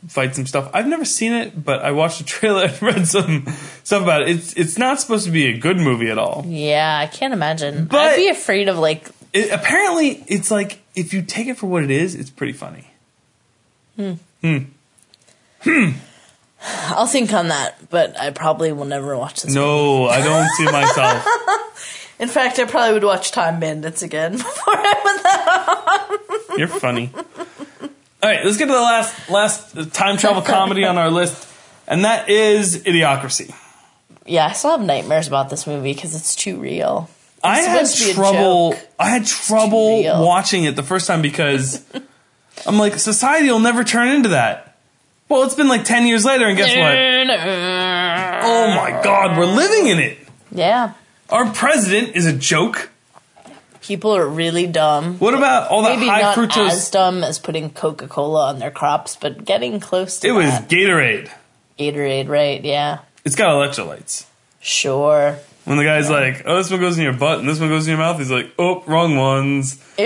fight 0.07 0.35
some 0.35 0.45
stuff. 0.45 0.69
I've 0.73 0.87
never 0.87 1.05
seen 1.05 1.33
it, 1.33 1.63
but 1.63 1.81
I 1.83 1.91
watched 1.91 2.19
the 2.19 2.23
trailer 2.35 2.65
and 2.65 2.81
read 2.81 3.07
some 3.07 3.45
stuff 3.83 4.03
about 4.03 4.21
it. 4.23 4.29
It's 4.29 4.53
it's 4.53 4.77
not 4.77 4.99
supposed 4.99 5.25
to 5.25 5.31
be 5.31 5.47
a 5.47 5.57
good 5.57 5.77
movie 5.77 6.09
at 6.09 6.17
all. 6.17 6.43
yeah, 6.47 6.97
I 7.01 7.07
can't 7.07 7.33
imagine. 7.33 7.85
But- 7.85 8.13
I'd 8.13 8.15
be 8.17 8.29
afraid 8.29 8.67
of 8.69 8.77
like 8.77 9.09
It, 9.33 9.51
apparently, 9.51 10.23
it's 10.27 10.49
like 10.51 10.79
if 10.95 11.13
you 11.13 11.21
take 11.21 11.47
it 11.47 11.57
for 11.57 11.67
what 11.67 11.83
it 11.83 11.91
is, 11.91 12.15
it's 12.15 12.29
pretty 12.29 12.53
funny. 12.53 12.87
Hmm. 13.95 14.13
Hmm. 14.41 15.89
I'll 16.87 17.07
think 17.07 17.31
on 17.33 17.49
that, 17.49 17.89
but 17.89 18.19
I 18.19 18.31
probably 18.31 18.71
will 18.71 18.85
never 18.85 19.17
watch 19.17 19.43
this. 19.43 19.53
No, 19.53 20.05
I 20.07 20.21
don't 20.21 20.47
see 20.57 20.65
myself. 20.65 21.25
In 22.19 22.27
fact, 22.29 22.59
I 22.59 22.65
probably 22.65 22.93
would 22.93 23.03
watch 23.03 23.31
Time 23.31 23.59
Bandits 23.59 24.01
again 24.01 24.31
before 24.37 24.73
I 24.75 24.93
put 24.93 25.23
that. 25.23 26.57
You're 26.57 26.67
funny. 26.67 27.11
All 28.23 28.29
right, 28.29 28.43
let's 28.43 28.57
get 28.57 28.65
to 28.65 28.71
the 28.71 28.79
last 28.79 29.29
last 29.29 29.93
time 29.93 30.17
travel 30.17 30.41
comedy 30.55 30.83
on 30.85 30.97
our 30.97 31.11
list, 31.11 31.47
and 31.87 32.05
that 32.05 32.29
is 32.29 32.83
Idiocracy. 32.83 33.53
Yeah, 34.25 34.47
I 34.47 34.53
still 34.53 34.71
have 34.71 34.81
nightmares 34.81 35.27
about 35.27 35.49
this 35.49 35.67
movie 35.67 35.93
because 35.93 36.15
it's 36.15 36.35
too 36.35 36.57
real. 36.57 37.09
I 37.43 37.59
had 37.59 37.85
to 37.85 38.03
be 38.05 38.11
a 38.11 38.13
trouble. 38.15 38.75
I 38.97 39.09
had 39.09 39.25
trouble 39.27 40.01
watching 40.03 40.63
it 40.63 40.75
the 40.75 40.81
first 40.83 41.05
time 41.05 41.21
because 41.21 41.83
I'm 42.65 42.79
like, 42.79 42.97
society 42.97 43.51
will 43.51 43.59
never 43.59 43.83
turn 43.83 44.07
into 44.07 44.29
that. 44.29 44.77
Well, 45.29 45.43
it's 45.43 45.53
been 45.55 45.67
like 45.67 45.83
ten 45.83 46.07
years 46.07 46.25
later, 46.25 46.47
and 46.47 46.57
guess 46.57 46.69
what? 46.75 46.95
Oh 48.47 48.75
my 48.75 49.01
God, 49.03 49.37
we're 49.37 49.45
living 49.45 49.87
in 49.87 49.99
it. 49.99 50.17
Yeah, 50.51 50.93
Our 51.29 51.51
president 51.51 52.15
is 52.15 52.25
a 52.25 52.33
joke. 52.33 52.89
People 53.85 54.15
are 54.15 54.27
really 54.27 54.67
dumb. 54.67 55.17
What 55.19 55.33
about 55.33 55.69
all 55.69 55.83
that 55.83 55.97
Maybe 55.99 56.07
high 56.09 56.21
not 56.21 56.37
fructose? 56.37 56.69
as 56.69 56.89
dumb 56.89 57.23
as 57.23 57.39
putting 57.39 57.69
Coca 57.69 58.07
Cola 58.07 58.49
on 58.49 58.59
their 58.59 58.71
crops, 58.71 59.15
but 59.15 59.45
getting 59.45 59.79
close 59.79 60.19
to 60.19 60.27
it 60.27 60.31
was 60.31 60.45
that. 60.49 60.69
Gatorade. 60.69 61.29
Gatorade, 61.79 62.27
right? 62.29 62.63
Yeah, 62.63 62.99
It's 63.23 63.35
got 63.35 63.49
electrolytes. 63.49 64.25
sure. 64.59 65.37
When 65.65 65.77
the 65.77 65.83
guy's 65.83 66.11
like, 66.11 66.43
"Oh, 66.45 66.57
this 66.57 66.69
one 66.69 66.79
goes 66.79 66.97
in 66.97 67.03
your 67.03 67.13
butt 67.13 67.39
and 67.39 67.49
this 67.49 67.59
one 67.59 67.69
goes 67.69 67.87
in 67.87 67.91
your 67.91 67.97
mouth," 67.97 68.17
he's 68.19 68.29
like, 68.29 68.51
"Oh, 68.59 68.83
wrong 68.85 69.15
ones." 69.17 69.77
Ew. 69.97 70.05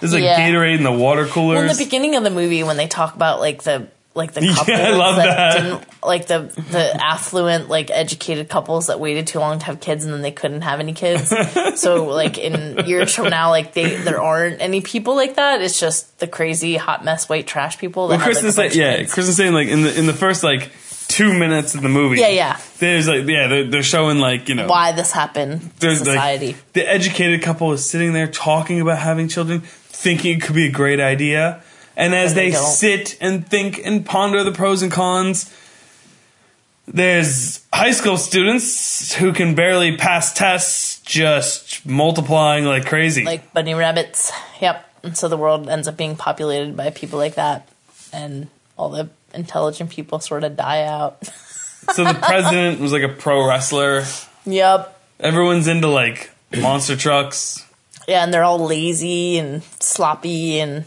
There's 0.00 0.12
like 0.12 0.22
Yeah. 0.22 0.38
Gatorade 0.50 0.76
in 0.78 0.82
the 0.84 0.92
water 0.92 1.26
Well, 1.34 1.52
in 1.52 1.66
the 1.66 1.74
beginning 1.82 2.14
of 2.14 2.24
the 2.24 2.30
movie, 2.30 2.62
when 2.62 2.76
they 2.76 2.86
talk 2.86 3.14
about 3.14 3.40
like 3.40 3.62
the 3.62 3.86
like 4.14 4.32
the 4.32 4.42
Yeah, 4.68 4.88
I 4.88 4.90
love 4.96 5.16
that. 5.16 5.52
didn't 5.54 5.84
like 6.02 6.26
the 6.26 6.40
the 6.70 7.04
affluent 7.04 7.68
like 7.68 7.90
educated 7.90 8.48
couples 8.48 8.86
that 8.86 9.00
waited 9.00 9.26
too 9.26 9.40
long 9.40 9.58
to 9.58 9.64
have 9.66 9.80
kids 9.80 10.04
and 10.04 10.12
then 10.12 10.22
they 10.22 10.30
couldn't 10.30 10.62
have 10.62 10.80
any 10.80 10.92
kids. 10.92 11.34
so 11.80 12.06
like 12.06 12.38
in 12.38 12.86
years 12.86 13.14
from 13.14 13.30
now, 13.30 13.50
like 13.50 13.72
they 13.72 13.96
there 13.96 14.20
aren't 14.20 14.60
any 14.60 14.80
people 14.80 15.16
like 15.16 15.36
that. 15.36 15.60
It's 15.62 15.78
just 15.78 16.18
the 16.20 16.26
crazy 16.26 16.76
hot 16.76 17.04
mess 17.04 17.28
white 17.28 17.46
trash 17.46 17.78
people. 17.78 18.08
That 18.08 18.18
well, 18.18 18.26
like, 18.26 18.28
a 18.28 18.32
Kristen's 18.32 18.54
saying, 18.54 18.72
yeah, 18.74 18.98
kids. 18.98 19.14
Kristen's 19.14 19.36
saying 19.36 19.52
like 19.52 19.68
in 19.68 19.82
the 19.82 19.98
in 19.98 20.06
the 20.06 20.12
first 20.12 20.44
like 20.44 20.70
two 21.08 21.32
minutes 21.36 21.74
of 21.74 21.82
the 21.82 21.88
movie. 21.88 22.20
Yeah, 22.20 22.28
yeah. 22.28 22.60
There's 22.78 23.08
like 23.08 23.26
yeah, 23.26 23.46
they're, 23.48 23.70
they're 23.70 23.82
showing 23.82 24.18
like 24.18 24.48
you 24.48 24.54
know 24.54 24.66
why 24.66 24.92
this 24.92 25.12
happened. 25.12 25.60
there's 25.80 25.98
Society. 25.98 26.48
like 26.48 26.72
the 26.72 26.88
educated 26.88 27.42
couple 27.42 27.72
is 27.72 27.88
sitting 27.88 28.12
there 28.12 28.26
talking 28.26 28.80
about 28.80 28.98
having 28.98 29.28
children, 29.28 29.60
thinking 29.60 30.38
it 30.38 30.42
could 30.42 30.54
be 30.54 30.66
a 30.66 30.72
great 30.72 31.00
idea, 31.00 31.62
and 31.96 32.14
as 32.14 32.34
they 32.34 32.50
they, 32.50 32.56
sit 32.56 33.16
and 33.20 33.46
think 33.46 33.80
and 33.84 34.04
ponder 34.04 34.44
the 34.44 34.52
pros 34.52 34.82
and 34.82 34.90
cons. 34.90 35.52
There's 36.86 37.64
high 37.72 37.92
school 37.92 38.18
students 38.18 39.14
who 39.14 39.32
can 39.32 39.54
barely 39.54 39.96
pass 39.96 40.34
tests, 40.34 41.00
just 41.00 41.86
multiplying 41.86 42.64
like 42.66 42.84
crazy. 42.84 43.24
like 43.24 43.52
bunny 43.54 43.74
rabbits. 43.74 44.32
Yep. 44.60 44.90
And 45.02 45.16
so 45.16 45.28
the 45.28 45.36
world 45.36 45.68
ends 45.68 45.88
up 45.88 45.96
being 45.96 46.16
populated 46.16 46.76
by 46.76 46.90
people 46.90 47.18
like 47.18 47.34
that, 47.36 47.68
and 48.12 48.48
all 48.76 48.90
the 48.90 49.08
intelligent 49.32 49.90
people 49.90 50.18
sort 50.20 50.44
of 50.44 50.56
die 50.56 50.84
out. 50.84 51.24
so 51.92 52.04
the 52.04 52.14
president 52.22 52.80
was 52.80 52.92
like 52.92 53.02
a 53.02 53.08
pro 53.08 53.46
wrestler. 53.46 54.04
yep. 54.44 54.90
Everyone's 55.20 55.68
into 55.68 55.88
like 55.88 56.30
monster 56.56 56.96
trucks. 56.96 57.64
Yeah, 58.06 58.22
and 58.24 58.34
they're 58.34 58.44
all 58.44 58.58
lazy 58.58 59.38
and 59.38 59.62
sloppy, 59.80 60.60
and 60.60 60.84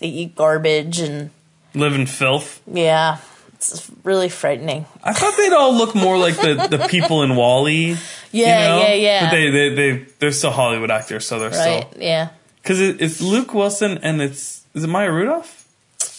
they 0.00 0.08
eat 0.08 0.34
garbage, 0.34 0.98
and 0.98 1.30
live 1.74 1.94
in 1.94 2.06
filth. 2.06 2.60
yeah, 2.66 3.18
it's 3.54 3.90
really 4.04 4.28
frightening. 4.28 4.86
I 5.04 5.12
thought 5.12 5.36
they'd 5.36 5.52
all 5.52 5.74
look 5.74 5.94
more 5.94 6.16
like 6.18 6.36
the, 6.36 6.66
the 6.70 6.86
people 6.88 7.22
in 7.22 7.36
WALL-E. 7.36 7.96
Yeah, 8.32 8.78
yeah, 8.80 8.94
yeah. 8.94 9.24
But 9.26 9.30
they, 9.30 9.50
they, 9.50 9.68
they, 9.74 10.06
they're 10.18 10.32
still 10.32 10.50
Hollywood 10.50 10.90
actors, 10.90 11.26
so 11.26 11.38
they're 11.38 11.50
right? 11.50 11.86
still. 11.90 12.02
Yeah. 12.02 12.30
Because 12.62 12.80
it, 12.80 13.00
it's 13.00 13.20
Luke 13.20 13.54
Wilson 13.54 13.98
and 13.98 14.20
it's. 14.22 14.64
Is 14.74 14.84
it 14.84 14.88
Maya 14.88 15.10
Rudolph? 15.12 15.66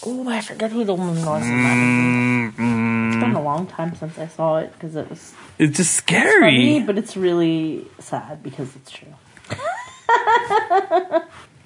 Oh, 0.04 0.28
I 0.28 0.40
forgot 0.40 0.70
who 0.72 0.84
the 0.84 0.94
woman 0.94 1.24
was 1.24 1.42
in 1.44 1.62
that. 1.62 2.48
It's 2.48 3.22
been 3.24 3.34
a 3.34 3.42
long 3.42 3.66
time 3.66 3.94
since 3.94 4.18
I 4.18 4.26
saw 4.26 4.58
it 4.58 4.72
because 4.74 4.94
it 4.96 5.08
was 5.08 5.32
It's 5.58 5.76
just 5.76 6.00
funny, 6.08 6.20
scary. 6.20 6.80
but 6.84 6.98
it's 6.98 7.16
really 7.16 7.86
sad 8.00 8.42
because 8.42 8.74
it's 8.76 8.90
true. 8.90 9.14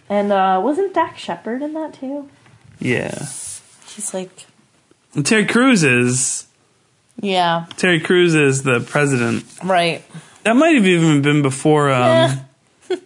and 0.09 0.33
uh, 0.33 0.61
wasn't 0.63 0.95
Dax 0.95 1.21
Shepard 1.21 1.63
in 1.63 1.75
that 1.75 1.95
too? 1.95 2.29
Yeah. 2.79 3.15
He's 3.95 4.13
like, 4.13 4.47
And 5.15 5.25
Terry 5.25 5.47
Crews 5.47 5.83
is. 5.85 6.47
yeah, 7.21 7.67
Terry 7.77 8.01
Crews 8.01 8.35
is 8.35 8.63
the 8.63 8.81
president. 8.81 9.45
right. 9.65 10.05
That 10.45 10.55
might 10.55 10.75
have 10.77 10.87
even 10.87 11.23
been 11.23 11.43
before. 11.43 11.91
Um, 11.91 12.03
Yeah. 12.03 12.39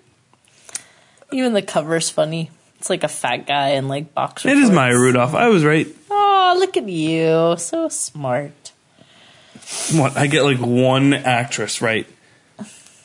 Even 1.32 1.52
the 1.54 1.62
cover's 1.62 2.10
funny. 2.10 2.50
It's 2.78 2.90
like 2.90 3.04
a 3.04 3.08
fat 3.08 3.46
guy 3.46 3.70
in 3.70 3.88
like 3.88 4.14
boxer. 4.14 4.48
It 4.48 4.56
is 4.56 4.64
shorts. 4.64 4.74
Maya 4.74 4.98
Rudolph. 4.98 5.34
I 5.34 5.48
was 5.48 5.64
right. 5.64 5.86
Oh, 6.10 6.56
look 6.58 6.76
at 6.76 6.88
you, 6.88 7.54
so 7.58 7.88
smart. 7.88 8.72
What? 9.92 10.16
I 10.16 10.26
get 10.26 10.42
like 10.42 10.58
one 10.58 11.12
actress 11.14 11.80
right. 11.80 12.06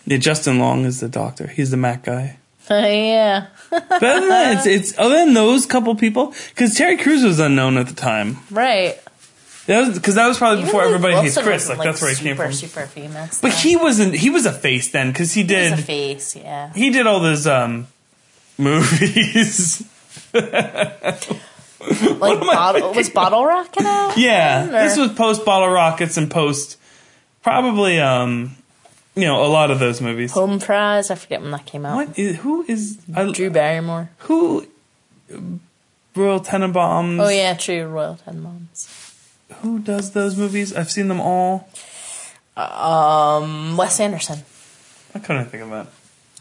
Yeah, 0.05 0.17
Justin 0.17 0.59
Long 0.59 0.86
is 0.86 0.99
the 0.99 1.07
doctor. 1.09 1.47
He's 1.47 1.72
the 1.72 1.78
Mac 1.78 2.03
guy. 2.03 2.38
Uh, 2.70 2.76
yeah. 2.76 3.47
But 3.70 3.91
other 4.03 4.20
than 4.22 4.30
that, 4.30 4.57
it's, 4.57 4.89
it's 4.91 4.99
other 4.99 5.16
than 5.16 5.34
those 5.34 5.66
couple 5.66 5.95
people, 5.95 6.34
because 6.49 6.76
Terry 6.76 6.97
Crews 6.97 7.24
was 7.24 7.39
unknown 7.39 7.78
at 7.78 7.88
the 7.88 7.93
time. 7.93 8.38
Right. 8.51 8.97
That 9.68 9.88
was 9.88 9.97
because 9.97 10.16
that 10.16 10.28
was 10.28 10.38
probably 10.38 10.59
Even 10.59 10.68
before 10.68 10.82
Luke 10.86 10.95
everybody 10.95 11.16
hates 11.24 11.36
Chris. 11.38 11.47
wasn't, 11.63 11.80
Like, 11.80 11.86
that's 11.88 12.01
where 12.01 12.13
he 12.13 12.24
came 12.24 12.36
from. 12.36 12.53
Super 12.53 12.86
famous. 12.86 13.41
But 13.41 13.51
though. 13.51 13.57
he 13.57 13.76
wasn't. 13.76 14.13
He 14.16 14.30
was 14.30 14.45
a 14.45 14.51
face 14.53 14.91
then 14.91 15.11
because 15.11 15.34
he 15.34 15.41
He 15.41 15.47
did. 15.47 15.72
was 15.72 15.80
a 15.80 15.84
face, 15.84 16.36
yeah. 16.36 16.72
he 16.74 16.91
did 16.91 17.07
all 17.07 17.20
those 17.20 17.47
um 17.47 17.88
movies. 18.57 19.84
Like 21.88 22.39
bottle 22.39 22.93
was 22.93 23.09
Bottle 23.11 23.45
Rocket 23.45 23.86
out? 23.86 24.18
yeah, 24.18 24.66
Or- 24.68 24.72
this 24.72 24.97
was 24.97 25.11
post 25.13 25.45
Bottle 25.45 25.70
Rockets 25.70 26.18
and 26.18 26.32
post 26.32 26.78
probably 27.43 27.99
um 27.99 28.55
you 29.16 29.26
know 29.26 29.43
a 29.45 29.47
lot 29.47 29.72
of 29.72 29.80
those 29.80 30.01
movies. 30.01 30.32
Home 30.34 30.59
Fries. 30.59 31.09
I 31.11 31.16
forget 31.16 31.41
when 31.41 31.51
that 31.51 31.66
came 31.66 31.86
out. 31.86 31.95
What 31.95 32.20
is 32.20 32.38
who 32.38 32.63
is 32.68 32.97
I, 33.16 33.32
Drew 33.32 33.49
Barrymore. 33.49 34.09
who 34.20 34.68
Royal 36.16 36.39
Tenenbaums? 36.39 37.20
Oh 37.24 37.30
yeah, 37.30 37.53
true. 37.55 37.86
Royal 37.88 38.18
Tenenbaums. 38.26 38.88
Who 39.61 39.80
does 39.80 40.11
those 40.11 40.38
movies? 40.38 40.74
I've 40.76 40.91
seen 40.91 41.07
them 41.07 41.22
all. 41.22 41.70
Um, 42.57 43.76
Wes 43.78 43.99
Anderson. 43.99 44.39
I 45.13 45.20
couldn't 45.20 45.45
think 45.47 45.63
of 45.63 45.70
that. 45.72 45.88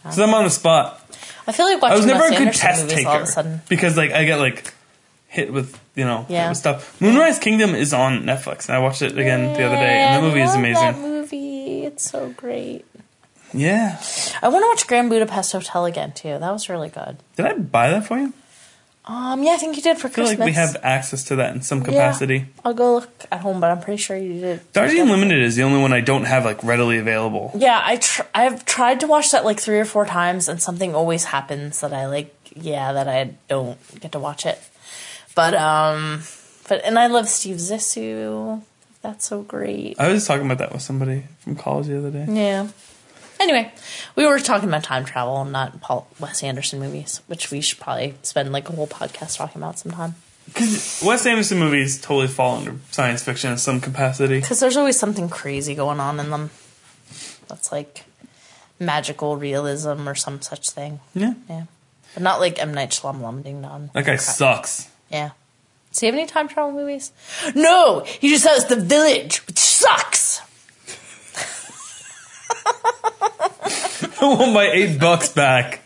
Because 0.02 0.18
I'm 0.18 0.34
on 0.34 0.44
the 0.44 0.50
spot. 0.50 1.00
I 1.46 1.52
feel 1.52 1.66
like 1.66 1.82
I 1.82 1.96
was 1.96 2.06
never 2.06 2.20
Wes 2.20 2.28
a 2.30 2.32
good 2.32 2.40
Anderson 2.48 2.60
test 2.68 2.82
movies 2.88 3.04
all 3.06 3.12
of 3.16 3.22
a 3.22 3.24
taker 3.24 3.32
sudden. 3.32 3.60
because 3.68 3.96
like 3.96 4.12
I 4.12 4.24
get 4.24 4.38
like 4.38 4.72
hit 5.28 5.52
with 5.52 5.78
you 5.94 6.04
know 6.04 6.26
Yeah. 6.28 6.48
with 6.50 6.58
stuff. 6.58 7.00
Moonrise 7.00 7.38
Kingdom 7.38 7.74
is 7.74 7.92
on 7.92 8.22
Netflix 8.22 8.68
and 8.68 8.76
I 8.76 8.80
watched 8.80 9.02
it 9.02 9.12
again 9.18 9.52
the 9.54 9.64
other 9.64 9.76
day 9.76 9.96
and 10.02 10.22
the 10.22 10.28
movie 10.28 10.40
is 10.40 10.54
amazing. 10.54 10.94
It's 11.94 12.10
so 12.10 12.30
great. 12.30 12.84
Yeah, 13.52 14.00
I 14.42 14.48
want 14.48 14.64
to 14.64 14.68
watch 14.68 14.86
Grand 14.88 15.10
Budapest 15.10 15.52
Hotel 15.52 15.84
again 15.84 16.12
too. 16.12 16.38
That 16.38 16.50
was 16.50 16.68
really 16.68 16.88
good. 16.88 17.18
did 17.36 17.46
I 17.46 17.54
buy 17.54 17.90
that 17.90 18.04
for 18.06 18.18
you? 18.18 18.32
Um, 19.06 19.42
yeah, 19.44 19.52
I 19.52 19.56
think 19.58 19.76
you 19.76 19.82
did 19.82 19.98
for 19.98 20.08
I 20.08 20.10
feel 20.10 20.24
Christmas. 20.24 20.38
like 20.40 20.46
we 20.46 20.52
have 20.54 20.76
access 20.82 21.22
to 21.24 21.36
that 21.36 21.54
in 21.54 21.62
some 21.62 21.78
Yeah. 21.80 21.84
capacity. 21.84 22.46
I'll 22.64 22.74
go 22.74 22.94
look 22.94 23.10
at 23.30 23.40
home, 23.40 23.60
but 23.60 23.70
I'm 23.70 23.80
pretty 23.80 23.98
sure 24.02 24.16
you 24.16 24.40
did. 24.40 24.72
Darjeeling 24.72 25.10
Limited 25.10 25.40
is 25.42 25.54
the 25.56 25.62
only 25.62 25.80
one 25.80 25.92
I 25.92 26.00
don't 26.00 26.24
have 26.24 26.44
like 26.44 26.64
readily 26.64 26.98
available. 26.98 27.52
Yeah, 27.54 27.80
I 27.84 27.96
tr- 27.98 28.22
I've 28.34 28.64
tried 28.64 28.98
to 29.00 29.06
watch 29.06 29.30
that 29.30 29.44
like 29.44 29.60
three 29.60 29.78
or 29.78 29.84
four 29.84 30.04
times, 30.06 30.48
and 30.48 30.60
something 30.60 30.94
always 30.94 31.24
happens 31.26 31.80
that 31.80 31.92
I 31.92 32.06
like. 32.06 32.34
Yeah, 32.56 32.92
that 32.92 33.06
I 33.08 33.34
don't 33.48 33.78
get 34.00 34.10
to 34.12 34.18
watch 34.18 34.46
it. 34.46 34.58
But 35.36 35.54
um, 35.54 36.22
but 36.68 36.82
and 36.84 36.98
I 36.98 37.06
love 37.06 37.28
Steve 37.28 37.56
Zissou. 37.56 38.62
That's 39.04 39.26
so 39.26 39.42
great. 39.42 40.00
I 40.00 40.08
was 40.08 40.26
talking 40.26 40.46
about 40.46 40.56
that 40.58 40.72
with 40.72 40.80
somebody 40.80 41.24
from 41.40 41.56
college 41.56 41.88
the 41.88 41.98
other 41.98 42.10
day. 42.10 42.24
Yeah. 42.26 42.68
Anyway, 43.38 43.70
we 44.16 44.24
were 44.24 44.38
talking 44.38 44.66
about 44.66 44.82
time 44.82 45.04
travel, 45.04 45.44
not 45.44 45.82
Paul 45.82 46.08
Wes 46.18 46.42
Anderson 46.42 46.80
movies, 46.80 47.20
which 47.26 47.50
we 47.50 47.60
should 47.60 47.78
probably 47.78 48.14
spend 48.22 48.50
like 48.50 48.66
a 48.70 48.72
whole 48.72 48.86
podcast 48.86 49.36
talking 49.36 49.60
about 49.60 49.78
sometime. 49.78 50.14
Because 50.46 51.02
Wes 51.04 51.26
Anderson 51.26 51.58
movies 51.58 52.00
totally 52.00 52.28
fall 52.28 52.56
under 52.56 52.76
science 52.92 53.22
fiction 53.22 53.50
in 53.52 53.58
some 53.58 53.78
capacity. 53.78 54.40
Because 54.40 54.60
there's 54.60 54.78
always 54.78 54.98
something 54.98 55.28
crazy 55.28 55.74
going 55.74 56.00
on 56.00 56.18
in 56.18 56.30
them. 56.30 56.48
That's 57.48 57.70
like 57.70 58.04
magical 58.80 59.36
realism 59.36 60.08
or 60.08 60.14
some 60.14 60.40
such 60.40 60.70
thing. 60.70 61.00
Yeah, 61.14 61.34
Yeah. 61.46 61.64
But 62.14 62.22
not 62.22 62.40
like 62.40 62.58
M. 62.58 62.72
Night 62.72 62.90
Shyamalan 62.90 63.42
Ding 63.42 63.60
Dong. 63.60 63.90
that 63.92 64.06
guy 64.06 64.16
sucks. 64.16 64.88
Yeah. 65.10 65.32
Does 65.94 66.00
he 66.00 66.06
have 66.06 66.14
any 66.16 66.26
time 66.26 66.48
travel 66.48 66.72
movies? 66.72 67.12
No! 67.54 68.00
He 68.00 68.28
just 68.28 68.44
has 68.44 68.64
The 68.64 68.74
Village, 68.74 69.46
which 69.46 69.58
sucks! 69.60 70.40
I 74.20 74.26
want 74.26 74.52
my 74.52 74.68
eight 74.72 74.98
bucks 74.98 75.28
back. 75.28 75.82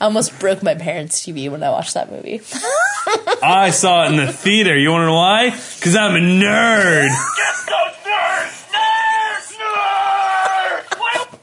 I 0.00 0.04
almost 0.04 0.38
broke 0.38 0.62
my 0.62 0.76
parents' 0.76 1.20
TV 1.20 1.50
when 1.50 1.64
I 1.64 1.70
watched 1.70 1.94
that 1.94 2.12
movie. 2.12 2.42
I 3.42 3.70
saw 3.70 4.04
it 4.04 4.12
in 4.12 4.18
the 4.18 4.32
theater. 4.32 4.78
You 4.78 4.92
want 4.92 5.02
to 5.02 5.06
know 5.06 5.14
why? 5.14 5.50
Because 5.50 5.96
I'm 5.96 6.14
a 6.14 6.20
nerd. 6.20 7.08
Get 7.08 7.66
those 7.66 7.96
nerds! 8.06 8.70
Nerds! 8.70 9.58
Nerds! 9.58 11.38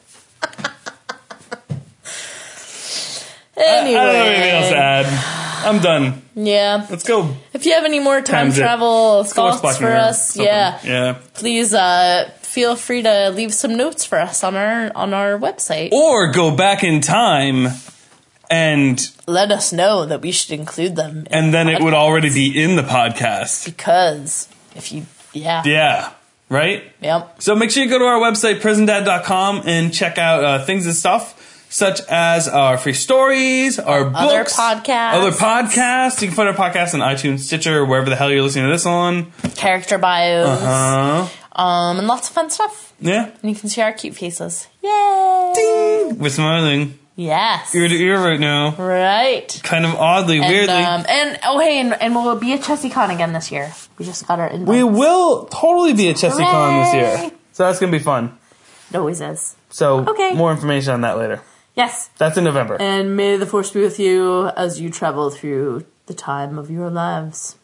anyway. 3.58 4.00
I 4.00 4.06
don't 4.06 4.16
have 4.16 4.28
anything 4.28 4.52
else 4.56 4.70
to 4.70 4.78
add. 4.78 5.49
I'm 5.66 5.80
done. 5.80 6.22
Yeah. 6.36 6.86
Let's 6.90 7.04
go. 7.04 7.36
If 7.54 7.66
you 7.66 7.74
have 7.74 7.86
any 7.86 8.00
more 8.00 8.22
time 8.22 8.48
Times 8.48 8.58
travel 8.58 9.18
Let's 9.20 9.34
go 9.34 9.46
watch 9.46 9.62
thoughts 9.62 9.78
for 9.78 9.92
us, 9.92 10.38
yeah, 10.38 10.80
Yeah. 10.84 11.16
please 11.34 11.74
uh, 11.74 12.30
feel 12.42 12.76
free 12.76 13.02
to 13.04 13.30
leave 13.30 13.54
some 13.54 13.76
notes 13.78 14.06
for 14.06 14.20
us 14.20 14.44
on 14.44 14.56
our 14.56 14.92
on 14.96 15.14
our 15.14 15.38
website. 15.38 15.92
Or 15.92 16.32
go 16.32 16.52
back 16.56 16.84
in 16.84 17.02
time 17.02 17.68
and 18.50 19.12
Let 19.28 19.52
us 19.52 19.72
know 19.72 20.06
that 20.06 20.22
we 20.22 20.32
should 20.32 20.52
include 20.60 20.96
them. 20.96 21.20
in 21.20 21.28
and 21.32 21.54
then 21.54 21.68
the 21.68 21.74
it 21.74 21.82
would 21.84 21.94
already 21.94 22.34
be 22.34 22.62
in 22.62 22.76
the 22.76 22.82
podcast. 22.84 23.66
because 23.66 24.48
if 24.76 24.92
you 24.92 25.06
yeah, 25.34 25.62
Yeah. 25.66 26.10
Right? 26.52 26.82
yep. 27.00 27.36
So 27.44 27.54
make 27.56 27.70
sure 27.70 27.84
you 27.84 27.90
go 27.92 28.00
to 28.00 28.06
our 28.06 28.20
website, 28.20 28.60
prisondad.com, 28.60 29.62
and 29.66 29.94
check 29.94 30.18
out 30.18 30.44
uh, 30.44 30.66
things 30.66 30.88
and 30.88 30.96
stuff 30.96 31.36
such 31.70 32.02
as 32.10 32.48
our 32.48 32.78
free 32.78 32.94
stories, 32.94 33.78
our 33.80 34.06
Other 34.14 34.40
books, 34.40 34.58
podcasts. 34.58 35.14
other 35.14 35.32
podcasts. 35.32 36.22
You 36.22 36.28
can 36.28 36.36
find 36.36 36.50
our 36.50 36.56
podcast 36.56 36.94
on 36.94 37.00
iTunes, 37.02 37.40
Stitcher, 37.42 37.86
wherever 37.86 38.10
the 38.10 38.16
hell 38.16 38.32
you're 38.32 38.42
listening 38.42 38.66
to 38.66 38.72
this 38.72 38.86
on. 38.86 39.32
character 39.56 39.98
bios, 39.98 40.48
Uh, 40.62 41.28
um, 41.56 42.00
and 42.00 42.08
lots 42.08 42.28
of 42.30 42.34
fun 42.34 42.50
stuff. 42.50 42.94
yeah. 43.00 43.30
And 43.42 43.52
you 43.52 43.56
can 43.56 43.70
see 43.70 43.82
our 43.82 43.94
cute 43.94 44.16
faces. 44.16 44.68
Yay! 44.82 45.52
Ding! 45.56 46.18
We're 46.20 46.30
smiling 46.30 46.98
Yes. 47.16 47.76
ear 47.76 47.88
to 47.88 47.96
ear 47.96 48.18
right 48.20 48.40
now. 48.40 48.72
Right. 48.78 49.60
Kind 49.64 49.86
of 49.86 49.94
oddly, 49.96 50.38
And, 50.40 50.48
weirdly. 50.48 50.74
um, 50.74 51.06
and 51.08 51.38
oh 51.46 51.60
hey, 51.60 51.80
and, 51.82 51.94
and 52.02 52.16
we'll 52.16 52.36
be 52.38 52.54
at 52.54 52.62
ChessieCon 52.62 53.14
again 53.14 53.34
this 53.34 53.52
year. 53.52 53.72
We 53.98 54.06
just 54.06 54.26
got 54.28 54.40
our 54.40 54.48
invite. 54.48 54.68
we 54.70 54.84
will 54.84 55.46
totally 55.52 55.94
be 55.94 56.10
at 56.10 56.16
ChessieCon 56.16 56.86
this 56.86 56.94
year. 56.94 57.32
So 57.52 57.66
that's 57.66 57.78
going 57.80 57.92
to 57.92 57.98
be 57.98 58.04
fun. 58.04 58.38
It 58.92 58.98
always 58.98 59.20
is. 59.22 59.56
So 59.70 60.00
Okay. 60.08 60.34
more 60.34 60.50
information 60.52 60.94
on 60.94 61.02
that 61.02 61.18
later. 61.18 61.42
Yes. 61.80 62.10
That's 62.18 62.38
in 62.38 62.44
November. 62.44 62.76
And 62.80 63.16
may 63.16 63.38
the 63.38 63.46
force 63.46 63.72
be 63.72 63.82
with 63.82 64.00
you 64.00 64.50
as 64.50 64.82
you 64.82 64.90
travel 64.90 65.30
through 65.30 65.86
the 66.08 66.14
time 66.14 66.58
of 66.58 66.70
your 66.70 66.90
lives. 66.90 67.56